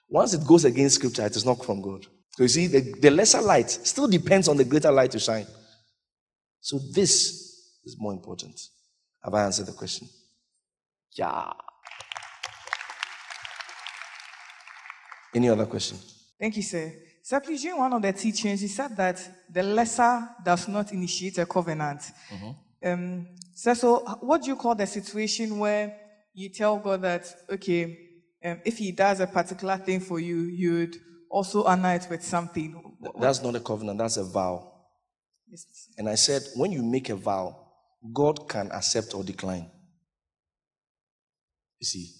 Once 0.09 0.35
it 0.35 0.47
goes 0.47 0.65
against 0.65 0.97
scripture, 0.97 1.25
it 1.25 1.37
is 1.37 1.45
not 1.45 1.65
from 1.65 1.81
God. 1.81 2.07
So 2.33 2.43
you 2.43 2.49
see, 2.49 2.67
the, 2.67 2.81
the 3.01 3.11
lesser 3.11 3.41
light 3.41 3.71
still 3.71 4.09
depends 4.09 4.49
on 4.49 4.57
the 4.57 4.65
greater 4.65 4.91
light 4.91 5.11
to 5.13 5.19
shine. 5.19 5.47
So 6.61 6.79
this 6.95 7.81
is 7.85 7.97
more 7.99 8.13
important. 8.13 8.59
Have 9.25 9.35
I 9.35 9.45
answered 9.45 9.67
the 9.67 9.73
question? 9.73 10.09
Yeah. 11.13 11.53
Any 15.35 15.49
other 15.49 15.67
question? 15.67 15.99
Thank 16.39 16.57
you, 16.57 16.63
sir. 16.63 16.93
During 17.29 17.79
one 17.79 17.93
of 17.93 18.03
the 18.03 18.13
teachings, 18.13 18.63
you 18.63 18.69
said 18.69 18.97
that 18.97 19.31
the 19.49 19.63
lesser 19.63 20.29
does 20.45 20.67
not 20.67 20.93
initiate 20.93 21.39
a 21.39 21.47
covenant. 21.47 22.01
Mm-hmm. 22.31 22.89
Um, 22.89 23.29
sir, 23.55 23.75
so 23.75 23.99
what 24.21 24.43
do 24.43 24.49
you 24.49 24.57
call 24.57 24.75
the 24.75 24.87
situation 24.87 25.59
where 25.59 25.97
you 26.35 26.49
tell 26.49 26.79
God 26.79 27.03
that, 27.03 27.33
okay, 27.49 27.97
um, 28.45 28.61
if 28.65 28.79
He 28.79 28.91
does 28.91 29.21
a 29.21 29.27
particular 29.27 29.77
thing 29.77 30.01
for 30.01 30.19
you, 30.19 30.41
you'd 30.41 30.97
also 31.31 31.63
honor 31.63 31.95
it 31.95 32.07
with 32.11 32.25
something? 32.25 32.97
That's 33.21 33.41
not 33.41 33.55
a 33.55 33.61
covenant, 33.61 33.99
that's 33.99 34.17
a 34.17 34.25
vow. 34.25 34.73
Yes, 35.49 35.65
and 35.97 36.09
I 36.09 36.17
said, 36.17 36.43
when 36.57 36.73
you 36.73 36.83
make 36.83 37.09
a 37.09 37.17
vow, 37.17 37.57
God 38.13 38.49
can 38.49 38.73
accept 38.73 39.15
or 39.15 39.23
decline. 39.23 39.71
You 41.79 41.87
see, 41.87 42.11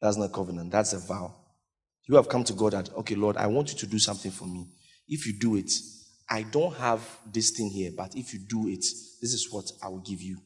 that's 0.00 0.16
not 0.16 0.24
a 0.30 0.32
covenant, 0.32 0.72
that's 0.72 0.94
a 0.94 0.98
vow. 0.98 1.41
You 2.06 2.16
have 2.16 2.28
come 2.28 2.44
to 2.44 2.52
God 2.52 2.74
and, 2.74 2.88
okay, 2.98 3.14
Lord, 3.14 3.36
I 3.36 3.46
want 3.46 3.72
you 3.72 3.78
to 3.78 3.86
do 3.86 3.98
something 3.98 4.30
for 4.30 4.46
me. 4.46 4.66
If 5.08 5.26
you 5.26 5.38
do 5.38 5.56
it, 5.56 5.70
I 6.28 6.42
don't 6.42 6.74
have 6.76 7.06
this 7.30 7.50
thing 7.50 7.68
here, 7.70 7.90
but 7.96 8.16
if 8.16 8.32
you 8.32 8.40
do 8.48 8.68
it, 8.68 8.80
this 8.80 9.32
is 9.32 9.48
what 9.50 9.70
I 9.82 9.88
will 9.88 10.00
give 10.00 10.22
you. 10.22 10.38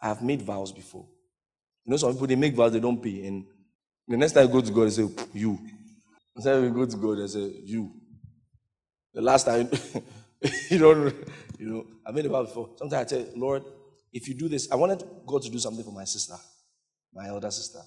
I 0.00 0.08
have 0.08 0.22
made 0.22 0.42
vows 0.42 0.70
before. 0.70 1.06
You 1.84 1.90
know, 1.90 1.96
some 1.96 2.12
people 2.12 2.26
they 2.26 2.36
make 2.36 2.54
vows, 2.54 2.72
they 2.72 2.80
don't 2.80 3.02
pay. 3.02 3.26
And 3.26 3.46
the 4.06 4.16
next 4.16 4.32
time 4.32 4.48
I 4.48 4.52
go 4.52 4.60
to 4.60 4.70
God, 4.70 4.84
they 4.84 4.90
say, 4.90 5.08
You. 5.32 5.58
Instead 6.36 6.62
we 6.62 6.70
go 6.70 6.84
to 6.84 6.96
God, 6.96 7.18
they 7.18 7.26
say, 7.26 7.52
You. 7.64 7.92
The 9.12 9.22
last 9.22 9.44
time, 9.44 9.70
you 10.70 10.78
don't, 10.78 11.14
you 11.58 11.66
know, 11.66 11.86
I 12.06 12.10
made 12.10 12.26
a 12.26 12.28
vow 12.28 12.42
before. 12.42 12.70
Sometimes 12.76 13.12
I 13.12 13.16
tell 13.16 13.26
Lord, 13.36 13.62
if 14.12 14.28
you 14.28 14.34
do 14.34 14.48
this, 14.48 14.70
I 14.70 14.76
wanted 14.76 15.02
God 15.26 15.42
to 15.42 15.50
do 15.50 15.58
something 15.58 15.84
for 15.84 15.92
my 15.92 16.04
sister, 16.04 16.34
my 17.14 17.28
elder 17.28 17.50
sister. 17.50 17.80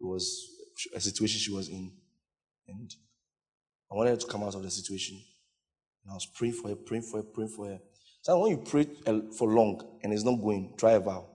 It 0.00 0.04
was 0.04 0.53
a 0.94 1.00
situation 1.00 1.40
she 1.40 1.52
was 1.52 1.68
in. 1.68 1.92
And 2.68 2.94
I 3.90 3.94
wanted 3.94 4.10
her 4.10 4.16
to 4.16 4.26
come 4.26 4.42
out 4.42 4.54
of 4.54 4.62
the 4.62 4.70
situation. 4.70 5.16
And 6.04 6.12
I 6.12 6.14
was 6.14 6.26
praying 6.26 6.54
for 6.54 6.68
her, 6.68 6.74
praying 6.76 7.04
for 7.04 7.18
her, 7.18 7.22
praying 7.22 7.50
for 7.50 7.66
her. 7.66 7.78
So 8.22 8.38
when 8.40 8.52
you 8.52 8.56
pray 8.58 8.86
uh, 9.06 9.20
for 9.36 9.48
long 9.48 9.98
and 10.02 10.12
it's 10.12 10.24
not 10.24 10.36
going, 10.40 10.74
try 10.78 10.92
a 10.92 11.00
vow. 11.00 11.26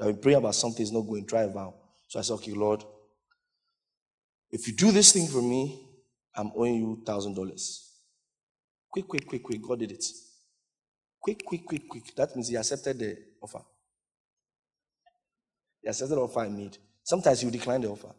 I've 0.00 0.06
been 0.06 0.16
praying 0.18 0.38
about 0.38 0.54
something, 0.54 0.82
it's 0.82 0.92
not 0.92 1.02
going, 1.02 1.26
try 1.26 1.42
a 1.42 1.48
vow. 1.48 1.74
So 2.08 2.18
I 2.18 2.22
said, 2.22 2.34
okay, 2.34 2.52
Lord, 2.52 2.82
if 4.50 4.66
you 4.66 4.74
do 4.74 4.90
this 4.92 5.12
thing 5.12 5.26
for 5.26 5.42
me, 5.42 5.86
I'm 6.34 6.50
owing 6.56 6.76
you 6.76 7.02
thousand 7.04 7.34
dollars. 7.34 7.92
Quick, 8.90 9.06
quick, 9.06 9.26
quick, 9.26 9.42
quick. 9.42 9.62
God 9.62 9.78
did 9.78 9.92
it. 9.92 10.04
Quick, 11.20 11.44
quick, 11.44 11.66
quick, 11.66 11.88
quick. 11.88 12.14
That 12.16 12.34
means 12.34 12.48
he 12.48 12.56
accepted 12.56 12.98
the 12.98 13.16
offer. 13.42 13.60
He 15.82 15.88
accepted 15.88 16.16
the 16.16 16.20
offer 16.22 16.40
I 16.40 16.48
made. 16.48 16.78
Sometimes 17.10 17.42
you 17.42 17.50
decline 17.50 17.80
the 17.80 17.88
offer. 17.88 18.14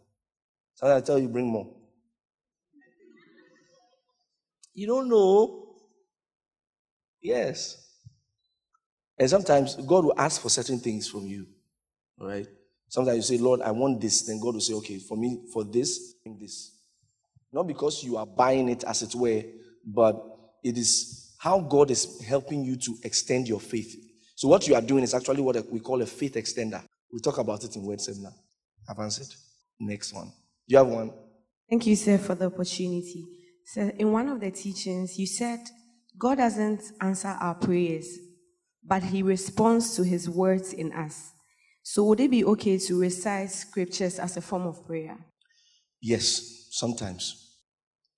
Sometimes 0.75 1.01
I 1.01 1.05
tell 1.05 1.17
you, 1.17 1.29
bring 1.29 1.47
more. 1.47 1.65
You 4.73 4.85
don't 4.85 5.07
know. 5.07 5.77
Yes. 7.21 7.87
And 9.17 9.29
sometimes 9.29 9.77
God 9.77 10.03
will 10.03 10.19
ask 10.19 10.41
for 10.41 10.49
certain 10.49 10.77
things 10.77 11.07
from 11.07 11.25
you. 11.25 11.47
All 12.19 12.27
right? 12.27 12.45
Sometimes 12.89 13.15
you 13.15 13.37
say, 13.37 13.41
Lord, 13.41 13.61
I 13.61 13.71
want 13.71 14.01
this. 14.01 14.23
Then 14.23 14.41
God 14.41 14.55
will 14.55 14.59
say, 14.59 14.73
okay, 14.73 14.99
for 14.99 15.15
me, 15.15 15.39
for 15.53 15.63
this, 15.63 16.15
bring 16.21 16.37
this. 16.37 16.77
Not 17.53 17.67
because 17.67 18.03
you 18.03 18.17
are 18.17 18.25
buying 18.25 18.67
it 18.67 18.83
as 18.83 19.03
it 19.03 19.15
were, 19.15 19.41
but 19.85 20.21
it 20.65 20.77
is 20.77 21.33
how 21.39 21.61
God 21.61 21.91
is 21.91 22.21
helping 22.27 22.65
you 22.65 22.75
to 22.75 22.97
extend 23.05 23.47
your 23.47 23.61
faith. 23.61 23.95
So 24.35 24.49
what 24.49 24.67
you 24.67 24.75
are 24.75 24.81
doing 24.81 25.05
is 25.05 25.13
actually 25.13 25.43
what 25.43 25.65
we 25.71 25.79
call 25.79 26.01
a 26.01 26.05
faith 26.05 26.33
extender. 26.33 26.83
We'll 27.09 27.21
talk 27.21 27.37
about 27.37 27.63
it 27.63 27.73
in 27.77 27.83
Word 27.83 28.01
Seminar. 28.01 28.33
I've 28.89 28.99
answered. 28.99 29.27
Next 29.79 30.13
one. 30.13 30.31
You 30.67 30.77
have 30.77 30.87
one? 30.87 31.11
Thank 31.69 31.87
you, 31.87 31.95
sir, 31.95 32.17
for 32.17 32.35
the 32.35 32.45
opportunity. 32.45 33.25
So, 33.65 33.81
in 33.97 34.11
one 34.11 34.27
of 34.27 34.39
the 34.39 34.51
teachings, 34.51 35.17
you 35.17 35.25
said 35.25 35.59
God 36.17 36.37
doesn't 36.37 36.83
answer 36.99 37.29
our 37.29 37.55
prayers, 37.55 38.19
but 38.83 39.03
He 39.03 39.23
responds 39.23 39.95
to 39.95 40.03
His 40.03 40.29
words 40.29 40.73
in 40.73 40.91
us. 40.91 41.31
So, 41.83 42.03
would 42.05 42.19
it 42.19 42.31
be 42.31 42.43
okay 42.45 42.77
to 42.77 42.99
recite 42.99 43.51
scriptures 43.51 44.19
as 44.19 44.37
a 44.37 44.41
form 44.41 44.67
of 44.67 44.85
prayer? 44.85 45.17
Yes, 46.01 46.67
sometimes. 46.71 47.55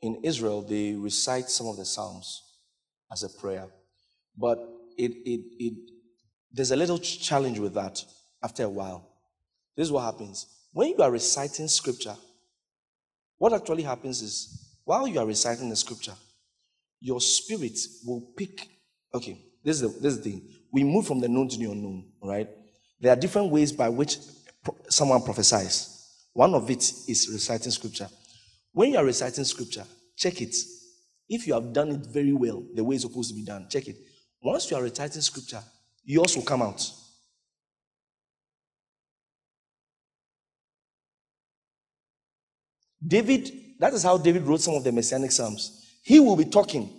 In 0.02 0.20
Israel, 0.24 0.62
they 0.62 0.94
recite 0.94 1.50
some 1.50 1.68
of 1.68 1.78
the 1.78 1.86
Psalms 1.86 2.42
as 3.12 3.24
a 3.24 3.30
prayer, 3.30 3.68
but 4.38 4.58
it, 4.98 5.12
it, 5.26 5.42
it, 5.60 5.92
there's 6.52 6.72
a 6.72 6.76
little 6.76 6.98
challenge 6.98 7.60
with 7.60 7.74
that 7.76 8.04
after 8.44 8.64
a 8.64 8.70
while. 8.70 9.13
This 9.76 9.88
is 9.88 9.92
what 9.92 10.02
happens. 10.02 10.48
When 10.72 10.90
you 10.90 10.98
are 10.98 11.12
reciting 11.12 11.68
scripture, 11.68 12.16
what 13.38 13.54
actually 13.54 13.84
happens 13.84 14.22
is 14.22 14.78
while 14.84 15.08
you 15.08 15.20
are 15.20 15.26
reciting 15.26 15.70
the 15.70 15.76
scripture, 15.76 16.14
your 17.00 17.22
spirit 17.22 17.78
will 18.06 18.22
pick. 18.36 18.68
Okay, 19.14 19.38
this 19.64 19.82
is 19.82 19.82
the, 19.82 20.00
this 20.00 20.14
is 20.14 20.22
the 20.22 20.32
thing. 20.32 20.50
We 20.72 20.84
move 20.84 21.06
from 21.06 21.20
the 21.20 21.28
known 21.28 21.50
to 21.50 21.58
the 21.58 21.66
unknown, 21.66 22.06
right? 22.22 22.50
There 23.00 23.12
are 23.12 23.16
different 23.16 23.52
ways 23.52 23.72
by 23.72 23.90
which 23.90 24.18
someone 24.90 25.22
prophesies. 25.22 25.90
One 26.34 26.56
of 26.56 26.70
it 26.70 26.84
is 27.08 27.30
reciting 27.32 27.72
scripture. 27.72 28.08
When 28.72 28.92
you 28.92 28.98
are 28.98 29.06
reciting 29.06 29.44
scripture, 29.44 29.86
check 30.16 30.42
it. 30.42 30.56
If 31.30 31.46
you 31.46 31.54
have 31.54 31.74
done 31.74 31.90
it 31.90 32.06
very 32.08 32.34
well, 32.34 32.64
the 32.74 32.84
way 32.84 32.96
it's 32.96 33.04
supposed 33.04 33.30
to 33.30 33.36
be 33.36 33.44
done, 33.44 33.68
check 33.70 33.88
it. 33.88 33.98
Once 34.42 34.70
you 34.72 34.78
are 34.78 34.84
reciting 34.84 35.22
scripture, 35.22 35.62
yours 36.04 36.36
will 36.36 36.44
come 36.44 36.62
out. 36.62 36.92
David, 43.06 43.52
that 43.80 43.94
is 43.94 44.04
how 44.04 44.18
David 44.18 44.44
wrote 44.44 44.62
some 44.62 44.76
of 44.76 44.84
the 44.84 44.92
messianic 44.92 45.32
psalms. 45.32 46.00
He 46.04 46.20
will 46.20 46.36
be 46.36 46.46
talking. 46.46 46.90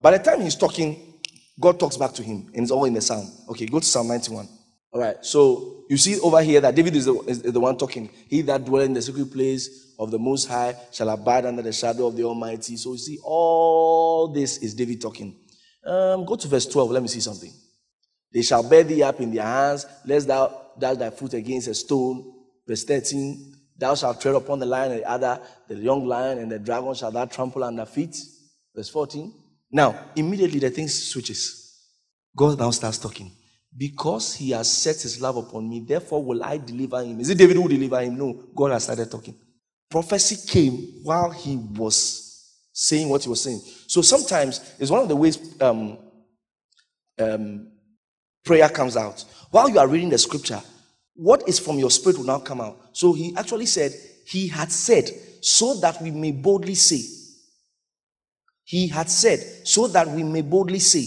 By 0.00 0.16
the 0.16 0.18
time 0.18 0.40
he's 0.40 0.56
talking, 0.56 1.20
God 1.58 1.78
talks 1.78 1.96
back 1.96 2.12
to 2.14 2.22
him, 2.22 2.50
and 2.54 2.62
it's 2.62 2.70
all 2.70 2.84
in 2.84 2.94
the 2.94 3.00
psalm. 3.00 3.30
Okay, 3.50 3.66
go 3.66 3.80
to 3.80 3.84
Psalm 3.84 4.08
91. 4.08 4.48
All 4.92 5.00
right, 5.00 5.16
so 5.24 5.84
you 5.88 5.96
see 5.96 6.18
over 6.20 6.42
here 6.42 6.60
that 6.60 6.74
David 6.74 6.96
is 6.96 7.04
the, 7.04 7.14
is 7.20 7.42
the 7.42 7.60
one 7.60 7.76
talking. 7.76 8.10
He 8.28 8.42
that 8.42 8.64
dwell 8.64 8.82
in 8.82 8.94
the 8.94 9.02
secret 9.02 9.32
place 9.32 9.94
of 9.98 10.10
the 10.10 10.18
Most 10.18 10.48
High 10.48 10.74
shall 10.90 11.10
abide 11.10 11.46
under 11.46 11.62
the 11.62 11.72
shadow 11.72 12.06
of 12.06 12.16
the 12.16 12.24
Almighty. 12.24 12.76
So 12.76 12.92
you 12.92 12.98
see, 12.98 13.18
all 13.22 14.28
this 14.28 14.58
is 14.58 14.74
David 14.74 15.00
talking. 15.00 15.36
Um, 15.84 16.24
go 16.24 16.34
to 16.34 16.48
verse 16.48 16.66
12. 16.66 16.90
Let 16.90 17.02
me 17.02 17.08
see 17.08 17.20
something. 17.20 17.52
They 18.32 18.42
shall 18.42 18.68
bear 18.68 18.82
thee 18.82 19.02
up 19.02 19.20
in 19.20 19.32
their 19.32 19.44
hands, 19.44 19.86
lest 20.04 20.26
thou 20.26 20.72
dash 20.78 20.96
thy 20.96 21.10
foot 21.10 21.34
against 21.34 21.68
a 21.68 21.74
stone. 21.74 22.32
Verse 22.66 22.84
13. 22.84 23.49
Thou 23.80 23.94
shalt 23.94 24.20
tread 24.20 24.34
upon 24.34 24.58
the 24.58 24.66
lion 24.66 24.92
and 24.92 25.00
the 25.00 25.10
other, 25.10 25.40
the 25.66 25.74
young 25.76 26.06
lion 26.06 26.38
and 26.38 26.52
the 26.52 26.58
dragon 26.58 26.92
shall 26.94 27.10
thou 27.10 27.24
trample 27.24 27.64
under 27.64 27.86
feet. 27.86 28.14
Verse 28.76 28.90
14. 28.90 29.32
Now, 29.72 29.98
immediately 30.14 30.60
the 30.60 30.68
thing 30.68 30.86
switches. 30.86 31.78
God 32.36 32.58
now 32.58 32.70
starts 32.70 32.98
talking. 32.98 33.32
Because 33.74 34.34
he 34.34 34.50
has 34.50 34.70
set 34.70 35.00
his 35.00 35.20
love 35.20 35.36
upon 35.38 35.68
me, 35.68 35.80
therefore 35.80 36.22
will 36.22 36.44
I 36.44 36.58
deliver 36.58 37.02
him. 37.02 37.20
Is 37.20 37.30
it 37.30 37.38
David 37.38 37.56
who 37.56 37.62
will 37.62 37.68
deliver 37.68 38.00
him? 38.00 38.18
No, 38.18 38.32
God 38.54 38.72
has 38.72 38.84
started 38.84 39.10
talking. 39.10 39.34
Prophecy 39.88 40.46
came 40.46 41.00
while 41.02 41.30
he 41.30 41.56
was 41.56 42.30
saying 42.72 43.08
what 43.08 43.22
he 43.22 43.30
was 43.30 43.40
saying. 43.40 43.60
So 43.86 44.02
sometimes 44.02 44.74
it's 44.78 44.90
one 44.90 45.02
of 45.02 45.08
the 45.08 45.16
ways 45.16 45.60
um, 45.62 45.98
um, 47.18 47.72
prayer 48.44 48.68
comes 48.68 48.96
out. 48.96 49.24
While 49.50 49.70
you 49.70 49.78
are 49.78 49.88
reading 49.88 50.10
the 50.10 50.18
scripture, 50.18 50.60
what 51.20 51.46
is 51.46 51.58
from 51.58 51.78
your 51.78 51.90
spirit 51.90 52.16
will 52.16 52.24
now 52.24 52.38
come 52.38 52.62
out. 52.62 52.78
So 52.92 53.12
he 53.12 53.36
actually 53.36 53.66
said, 53.66 53.92
He 54.24 54.48
had 54.48 54.72
said, 54.72 55.10
so 55.42 55.74
that 55.80 56.00
we 56.00 56.10
may 56.10 56.32
boldly 56.32 56.74
say. 56.74 57.02
He 58.64 58.88
had 58.88 59.10
said, 59.10 59.40
so 59.66 59.86
that 59.88 60.08
we 60.08 60.22
may 60.22 60.40
boldly 60.40 60.78
say. 60.78 61.06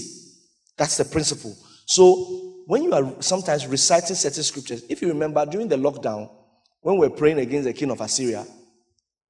That's 0.78 0.98
the 0.98 1.06
principle. 1.06 1.56
So 1.88 2.62
when 2.68 2.84
you 2.84 2.94
are 2.94 3.22
sometimes 3.22 3.66
reciting 3.66 4.16
certain 4.16 4.44
scriptures, 4.44 4.84
if 4.88 5.02
you 5.02 5.08
remember 5.08 5.48
during 5.48 5.68
the 5.68 5.78
lockdown, 5.78 6.30
when 6.82 6.98
we 6.98 7.08
are 7.08 7.12
praying 7.12 7.40
against 7.40 7.66
the 7.66 7.74
king 7.74 7.90
of 7.90 8.00
Assyria, 8.00 8.46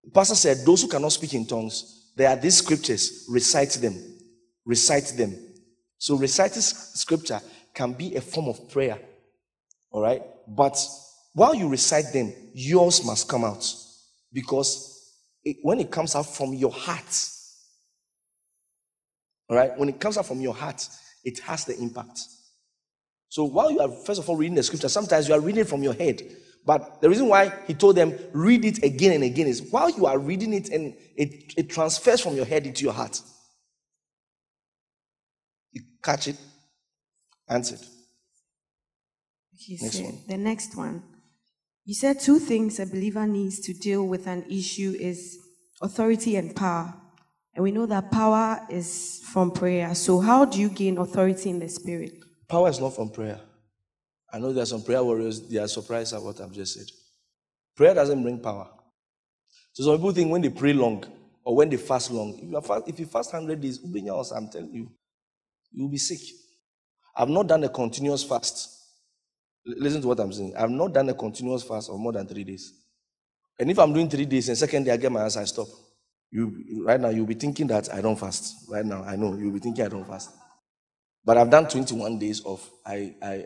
the 0.04 0.12
pastor 0.12 0.36
said, 0.36 0.66
Those 0.66 0.82
who 0.82 0.90
cannot 0.90 1.14
speak 1.14 1.34
in 1.34 1.46
tongues, 1.46 2.12
there 2.18 2.30
are 2.30 2.36
these 2.36 2.58
scriptures, 2.58 3.26
recite 3.30 3.72
them. 3.72 3.96
Recite 4.66 5.14
them. 5.16 5.34
So 5.98 6.18
reciting 6.18 6.62
scripture 6.62 7.40
can 7.74 7.94
be 7.94 8.16
a 8.16 8.22
form 8.22 8.50
of 8.50 8.70
prayer. 8.70 9.00
All 9.92 10.02
right? 10.02 10.24
But 10.48 10.78
while 11.34 11.56
you 11.56 11.68
recite 11.68 12.14
them, 12.14 12.34
yours 12.54 13.06
must 13.06 13.28
come 13.28 13.44
out. 13.44 13.74
Because 14.32 15.12
it, 15.44 15.58
when 15.62 15.80
it 15.80 15.92
comes 15.92 16.16
out 16.16 16.26
from 16.26 16.54
your 16.54 16.72
heart, 16.72 17.30
all 19.50 19.58
right, 19.58 19.78
when 19.78 19.90
it 19.90 20.00
comes 20.00 20.18
out 20.18 20.26
from 20.26 20.42
your 20.42 20.54
heart, 20.54 20.88
it 21.24 21.40
has 21.40 21.66
the 21.66 21.78
impact. 21.78 22.20
So 23.30 23.44
while 23.46 23.72
you 23.72 23.80
are, 23.80 23.90
first 23.90 24.20
of 24.20 24.30
all, 24.30 24.36
reading 24.36 24.56
the 24.56 24.64
scripture, 24.64 24.90
sometimes 24.90 25.28
you 25.28 25.34
are 25.34 25.40
reading 25.40 25.66
from 25.66 25.84
your 25.84 25.94
head. 25.94 26.22
But 26.66 27.02
the 27.02 27.10
reason 27.10 27.28
why 27.28 27.52
he 27.68 27.74
told 27.74 27.96
them, 27.96 28.18
read 28.32 28.64
it 28.64 28.84
again 28.84 29.14
and 29.14 29.24
again, 29.24 29.48
is 29.48 29.62
while 29.62 29.90
you 29.90 30.06
are 30.06 30.18
reading 30.18 30.54
it 30.54 30.70
and 30.70 30.96
it, 31.16 31.54
it 31.58 31.70
transfers 31.70 32.22
from 32.22 32.36
your 32.36 32.46
head 32.46 32.66
into 32.66 32.84
your 32.84 32.94
heart. 32.94 33.22
You 35.72 35.82
catch 36.02 36.28
it, 36.28 36.38
answer 37.50 37.78
next 39.70 39.98
so 39.98 40.04
one. 40.04 40.20
the 40.28 40.38
next 40.38 40.78
one. 40.78 41.04
You 41.86 41.94
said 41.94 42.20
two 42.20 42.40
things 42.40 42.80
a 42.80 42.86
believer 42.86 43.28
needs 43.28 43.60
to 43.62 43.74
deal 43.74 44.08
with 44.08 44.28
an 44.28 44.46
issue 44.50 44.96
is 45.00 45.38
authority 45.82 46.38
and 46.38 46.56
power. 46.56 46.94
And 47.56 47.64
we 47.64 47.72
know 47.72 47.86
that 47.86 48.12
power 48.12 48.66
is 48.70 49.22
from 49.32 49.52
prayer. 49.52 49.94
So 49.94 50.20
how 50.20 50.46
do 50.46 50.60
you 50.60 50.70
gain 50.70 50.98
authority 50.98 51.50
in 51.50 51.60
the 51.60 51.70
spirit? 51.70 52.14
Power 52.48 52.70
is 52.70 52.80
not 52.80 52.96
from 52.96 53.10
prayer. 53.10 53.40
I 54.32 54.40
know 54.40 54.52
there 54.52 54.64
are 54.64 54.68
some 54.68 54.82
prayer 54.82 55.04
warriors, 55.04 55.48
they 55.48 55.60
are 55.60 55.68
surprised 55.68 56.14
at 56.14 56.22
what 56.22 56.42
I've 56.42 56.52
just 56.52 56.74
said. 56.74 56.88
Prayer 57.76 57.94
doesn't 57.94 58.22
bring 58.24 58.40
power. 58.40 58.68
So 59.74 59.84
some 59.84 59.96
people 59.98 60.12
think 60.12 60.32
when 60.32 60.42
they 60.42 60.50
pray 60.50 60.74
long 60.74 61.04
or 61.44 61.56
when 61.56 61.70
they 61.70 61.78
fast 61.78 62.12
long, 62.12 62.34
if 62.36 62.44
you, 62.44 62.62
fast, 62.62 62.84
if 62.88 63.00
you 63.00 63.06
fast 63.06 63.34
100 63.34 63.62
days, 63.62 63.80
I'm 64.32 64.50
telling 64.50 64.74
you, 64.74 64.90
you'll 65.72 65.90
be 65.90 65.98
sick. 65.98 66.20
I've 67.16 67.30
not 67.30 67.48
done 67.48 67.64
a 67.64 67.70
continuous 67.70 68.24
fast. 68.24 68.70
Listen 69.66 70.02
to 70.02 70.08
what 70.08 70.20
I'm 70.20 70.34
saying. 70.34 70.54
I've 70.58 70.70
not 70.70 70.94
done 70.94 71.10
a 71.10 71.14
continuous 71.14 71.64
fast 71.64 71.90
of 71.90 72.00
more 72.00 72.12
than 72.12 72.28
three 72.28 72.44
days. 72.44 72.74
And 73.60 73.72
if 73.72 73.80
I'm 73.80 73.94
doing 73.94 74.10
three 74.10 74.26
days 74.26 74.50
and 74.50 74.58
second 74.58 74.84
day 74.84 74.92
I 74.92 74.98
get 74.98 75.12
my 75.12 75.24
answer, 75.24 75.40
I 75.40 75.46
stop. 75.46 75.68
You, 76.32 76.84
right 76.86 77.00
now, 77.00 77.10
you'll 77.10 77.28
be 77.28 77.36
thinking 77.36 77.68
that 77.68 77.94
I 77.94 78.02
don't 78.02 78.20
fast. 78.20 78.70
Right 78.70 78.86
now, 78.86 79.04
I 79.04 79.16
know 79.16 79.36
you'll 79.36 79.54
be 79.54 79.60
thinking 79.60 79.86
I 79.86 79.90
don't 79.90 80.06
fast. 80.08 80.32
But 81.24 81.38
I've 81.38 81.50
done 81.50 81.68
21 81.68 82.20
days 82.20 82.42
of 82.46 82.68
I, 82.86 83.16
I, 83.22 83.46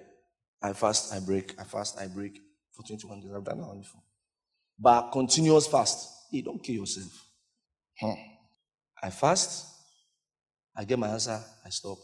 I 0.61 0.73
fast, 0.73 1.13
I 1.13 1.19
break, 1.19 1.53
I 1.59 1.63
fast, 1.63 1.99
I 1.99 2.07
break 2.07 2.39
for 2.71 2.83
21 2.83 3.21
days. 3.21 3.31
I've 3.35 3.43
done 3.43 3.59
that 3.59 3.77
before. 3.77 4.01
But 4.79 5.11
continuous 5.11 5.67
fast, 5.67 6.07
hey, 6.31 6.41
don't 6.41 6.63
kill 6.63 6.75
yourself. 6.75 7.11
Huh. 7.99 8.15
I 9.03 9.09
fast, 9.09 9.67
I 10.75 10.85
get 10.85 10.97
my 10.97 11.09
answer, 11.09 11.39
I 11.65 11.69
stop. 11.69 11.97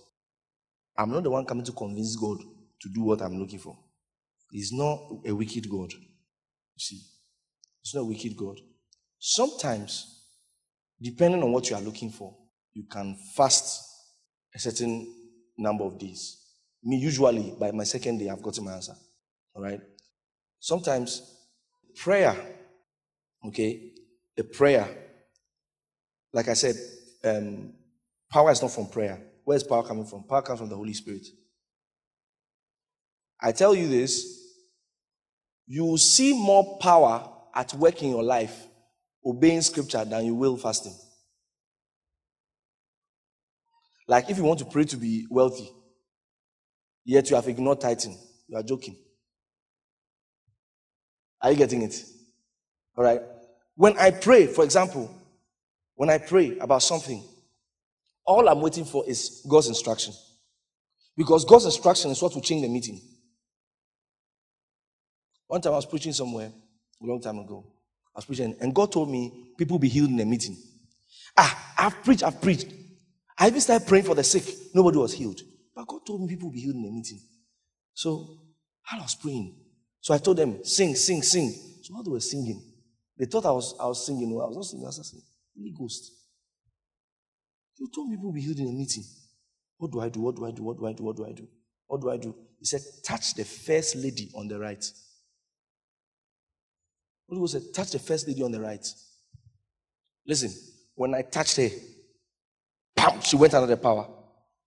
I'm 0.97 1.11
not 1.11 1.24
the 1.24 1.32
one 1.32 1.45
coming 1.45 1.66
to 1.66 1.72
convince 1.72 2.16
God 2.16 2.39
to 2.82 2.89
do 2.89 3.03
what 3.03 3.22
I'm 3.22 3.39
looking 3.39 3.59
for. 3.59 3.78
He's 4.54 4.72
not 4.72 4.99
a 5.26 5.34
wicked 5.34 5.68
God. 5.68 5.91
You 5.93 6.78
see, 6.78 7.01
it's 7.82 7.95
not 7.95 8.01
a 8.01 8.06
wicked 8.06 8.38
God. 8.38 8.60
Sometimes, 9.18 10.26
depending 11.01 11.41
on 11.41 11.51
what 11.51 11.68
you 11.72 11.76
are 11.76 11.82
looking 11.82 12.12
for, 12.12 12.38
you 12.72 12.84
can 12.84 13.18
fast 13.36 13.84
a 14.54 14.60
certain 14.60 15.12
number 15.58 15.84
of 15.84 15.97
days. 15.97 16.38
Me, 16.84 16.97
usually, 16.97 17.56
by 17.60 17.72
my 17.72 17.84
second 17.84 18.20
day, 18.20 18.30
I've 18.30 18.43
gotten 18.43 18.66
my 18.66 18.74
answer. 18.74 18.93
All 19.56 19.64
right? 19.64 19.82
Sometimes, 20.60 21.36
prayer, 21.95 22.36
okay, 23.47 23.91
the 24.38 24.43
prayer, 24.43 24.88
like 26.32 26.47
I 26.47 26.54
said, 26.54 26.76
um, 27.24 27.74
power 28.32 28.51
is 28.51 28.62
not 28.62 28.70
from 28.70 28.86
prayer. 28.86 29.20
Where 29.45 29.58
is 29.58 29.64
power 29.64 29.84
coming 29.84 30.06
from? 30.06 30.26
Power 30.26 30.43
comes 30.43 30.60
from 30.60 30.70
the 30.70 30.76
Holy 30.76 30.93
Spirit. 30.93 31.26
I 33.41 33.51
tell 33.51 33.74
you 33.74 33.88
this, 33.88 34.43
you 35.68 35.86
will 35.86 35.97
see 35.97 36.34
more 36.34 36.78
power 36.80 37.30
at 37.55 37.74
work 37.74 38.01
in 38.03 38.09
your 38.09 38.24
life 38.24 38.68
obeying 39.26 39.61
scripture 39.61 40.03
than 40.03 40.26
you 40.26 40.36
will 40.36 40.57
fasting. 40.57 40.95
Like 44.07 44.30
if 44.30 44.38
you 44.38 44.43
want 44.43 44.59
to 44.59 44.66
pray 44.66 44.84
to 44.86 44.97
be 44.97 45.26
wealthy, 45.30 45.72
Yet 47.05 47.30
you 47.30 47.36
have 47.36 47.47
ignored 47.47 47.82
tithing. 47.82 48.18
You 48.47 48.57
are 48.57 48.64
joking. 48.64 48.95
Are 51.41 51.51
you 51.51 51.57
getting 51.57 51.82
it? 51.82 52.03
All 52.95 53.03
right. 53.03 53.22
When 53.76 53.97
I 53.97 54.11
pray, 54.11 54.47
for 54.47 54.64
example, 54.64 55.14
when 55.95 56.09
I 56.09 56.18
pray 56.18 56.57
about 56.59 56.84
something, 56.84 57.24
all 58.26 58.47
I'm 58.47 58.61
waiting 58.61 58.86
for 58.86 59.03
is 59.07 59.45
God's 59.49 59.68
instruction. 59.68 60.14
Because 61.18 61.43
God's 61.43 61.66
instruction 61.66 62.11
is 62.11 62.22
what 62.22 62.34
will 62.34 62.41
change 62.41 62.61
the 62.61 62.70
meeting. 62.70 63.01
One 65.48 65.62
time 65.62 65.74
I 65.74 65.78
was 65.78 65.86
preaching 65.86 66.14
somewhere 66.14 66.52
a 67.02 67.06
long 67.06 67.22
time 67.22 67.39
ago. 67.39 67.66
I 68.16 68.20
was 68.20 68.26
preaching, 68.26 68.56
and 68.60 68.74
God 68.74 68.91
told 68.91 69.10
me 69.10 69.54
people 69.58 69.80
be 69.80 69.89
healed 69.89 70.10
in 70.10 70.20
a 70.20 70.26
meeting. 70.26 70.58
Ah, 71.38 71.74
I've 71.78 72.04
preached, 72.04 72.24
I've 72.24 72.41
preached. 72.41 72.68
I 73.38 73.48
even 73.48 73.62
started 73.62 73.88
praying 73.88 74.06
for 74.06 74.16
the 74.16 74.24
sick. 74.24 74.44
Nobody 74.74 74.98
was 74.98 75.14
healed. 75.14 75.41
But 75.76 75.88
God 75.88 76.06
told 76.06 76.22
me 76.22 76.28
people 76.28 76.50
will 76.50 76.54
be 76.54 76.62
healed 76.62 76.76
in 76.76 76.86
a 76.86 76.91
meeting. 76.91 77.20
So 77.94 78.39
I 78.91 79.00
was 79.00 79.16
praying. 79.16 79.56
So 80.00 80.14
I 80.14 80.18
told 80.20 80.38
them, 80.38 80.64
sing, 80.64 80.96
sing, 80.96 81.24
sing. 81.24 81.52
So 81.82 81.94
while 81.94 82.04
they 82.04 82.12
were 82.12 82.20
singing, 82.20 82.62
they 83.18 83.26
thought 83.26 83.46
I 83.46 83.52
was 83.52 83.76
I 83.80 83.86
was 83.86 84.06
singing. 84.06 84.30
No, 84.30 84.41
I 84.41 84.48
was 84.48 84.56
not 84.56 84.66
singing, 84.66 84.86
I 84.86 84.89
was 84.89 85.10
singing. 85.10 85.26
Holy 85.58 85.74
Ghost. 85.78 86.12
You 87.78 87.89
told 87.94 88.10
me 88.10 88.16
people 88.16 88.32
be 88.32 88.41
healed 88.41 88.60
in 88.60 88.68
a 88.68 88.72
meeting. 88.72 89.04
What 89.78 89.91
do 89.91 90.00
I 90.00 90.10
do? 90.10 90.22
What 90.22 90.36
do 90.36 90.46
I 90.46 90.52
do? 90.52 90.64
What 90.64 90.78
do 90.78 90.86
I 90.86 90.94
do? 90.94 91.04
What 91.04 91.16
do 91.18 91.26
I 91.26 91.32
do? 91.32 91.48
What 91.88 92.02
do 92.02 92.10
I 92.10 92.18
do? 92.18 92.36
He 92.60 92.66
said, 92.66 92.82
touch 93.06 93.34
the 93.34 93.44
first 93.44 93.96
lady 93.96 94.32
on 94.36 94.48
the 94.48 94.58
right. 94.58 94.84
Holy 97.34 97.42
Ghost 97.42 97.54
said, 97.54 97.74
touch 97.74 97.92
the 97.92 98.00
first 98.00 98.28
lady 98.28 98.44
on 98.44 98.52
the 98.52 98.60
right. 98.60 98.86
Listen, 100.28 100.52
when 100.96 101.16
I 101.16 101.24
touched 101.24 101.58
her, 101.58 101.70
bam, 102.96 103.22
she 103.22 103.36
went 103.36 103.54
under 103.56 103.68
the 103.68 103.78
power. 103.78 104.08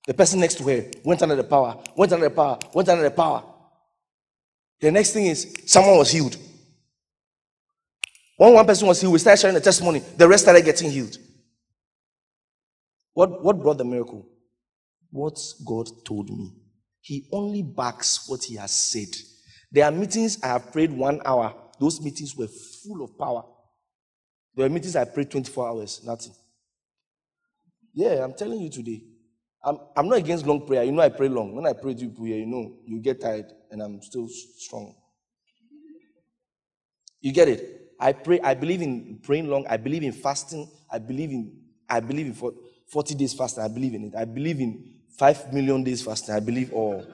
The 0.07 0.15
person 0.15 0.41
next 0.41 0.57
to 0.57 0.65
her 0.65 0.85
went 1.05 1.23
under 1.23 1.37
the 1.37 1.45
power, 1.45 1.83
went 1.97 2.13
under 2.13 2.29
the 2.29 2.35
power, 2.35 2.59
went 2.75 2.89
under 2.89 3.05
the 3.05 3.11
power. 3.11 3.45
The 4.81 4.91
next 4.91 5.13
thing 5.13 5.27
is 5.27 5.57
someone 5.67 5.99
was 5.99 6.11
healed. 6.11 6.37
When 8.37 8.53
one 8.53 8.67
person 8.67 8.89
was 8.89 9.01
healed, 9.01 9.13
we 9.13 9.19
started 9.21 9.41
sharing 9.41 9.55
the 9.55 9.61
testimony. 9.61 10.01
The 10.01 10.29
rest 10.29 10.43
started 10.43 10.65
getting 10.65 10.91
healed. 10.91 11.17
What, 13.15 13.43
what 13.43 13.63
brought 13.63 13.79
the 13.79 13.85
miracle? 13.85 14.29
What 15.11 15.39
God 15.65 15.89
told 16.05 16.29
me. 16.31 16.53
He 17.01 17.29
only 17.33 17.63
backs 17.63 18.29
what 18.29 18.43
He 18.45 18.57
has 18.57 18.73
said. 18.73 19.09
There 19.71 19.85
are 19.85 19.93
meetings 19.93 20.43
I 20.43 20.49
have 20.49 20.73
prayed 20.73 20.93
one 20.93 21.21
hour. 21.25 21.55
Those 21.79 22.01
meetings 22.01 22.35
were 22.37 22.49
full 22.49 23.03
of 23.05 23.17
power. 23.19 23.45
There 24.55 24.65
are 24.65 24.71
meetings 24.71 24.97
I 24.97 25.05
prayed 25.05 25.31
24 25.31 25.69
hours, 25.69 26.03
nothing. 26.05 26.33
Yeah, 27.93 28.25
I'm 28.25 28.35
telling 28.35 28.61
you 28.61 28.71
today. 28.71 29.03
I'm, 29.63 29.79
I'm 29.97 30.09
not 30.09 30.19
against 30.19 30.47
long 30.47 30.67
prayer. 30.67 30.85
You 30.85 30.93
know, 30.93 31.03
I 31.03 31.09
pray 31.09 31.29
long. 31.29 31.55
When 31.55 31.67
I 31.67 31.73
pray 31.73 31.95
to 31.95 32.11
here, 32.25 32.37
you 32.37 32.47
know, 32.47 32.77
you 32.87 33.01
get 33.01 33.21
tired 33.21 33.47
and 33.71 33.83
I'm 33.83 34.01
still 34.01 34.29
strong. 34.29 34.95
You 37.21 37.33
get 37.33 37.49
it? 37.49 37.91
I 37.99 38.13
pray, 38.13 38.41
I 38.41 38.55
believe 38.55 38.83
in 38.83 39.19
praying 39.23 39.49
long. 39.49 39.67
I 39.69 39.77
believe 39.77 40.03
in 40.03 40.13
fasting. 40.13 40.71
I 40.91 40.99
believe 40.99 41.31
in, 41.31 41.53
I 41.89 42.01
believe 42.01 42.27
in 42.27 42.53
40 42.87 43.15
days 43.15 43.35
fasting. 43.35 43.65
I 43.65 43.69
believe 43.69 43.95
in 43.95 44.05
it. 44.05 44.15
I 44.15 44.25
believe 44.25 44.61
in 44.61 44.95
5 45.19 45.53
million 45.53 45.83
days 45.83 46.03
fasting. 46.03 46.35
I 46.35 46.41
believe 46.41 46.73
all. 46.73 47.05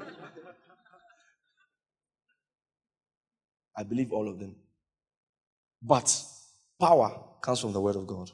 I 3.76 3.82
believe 3.82 4.12
all 4.12 4.28
of 4.28 4.38
them. 4.38 4.54
But 5.82 6.24
power 6.80 7.18
comes 7.40 7.60
from 7.60 7.72
the 7.72 7.80
word 7.80 7.96
of 7.96 8.06
God. 8.06 8.30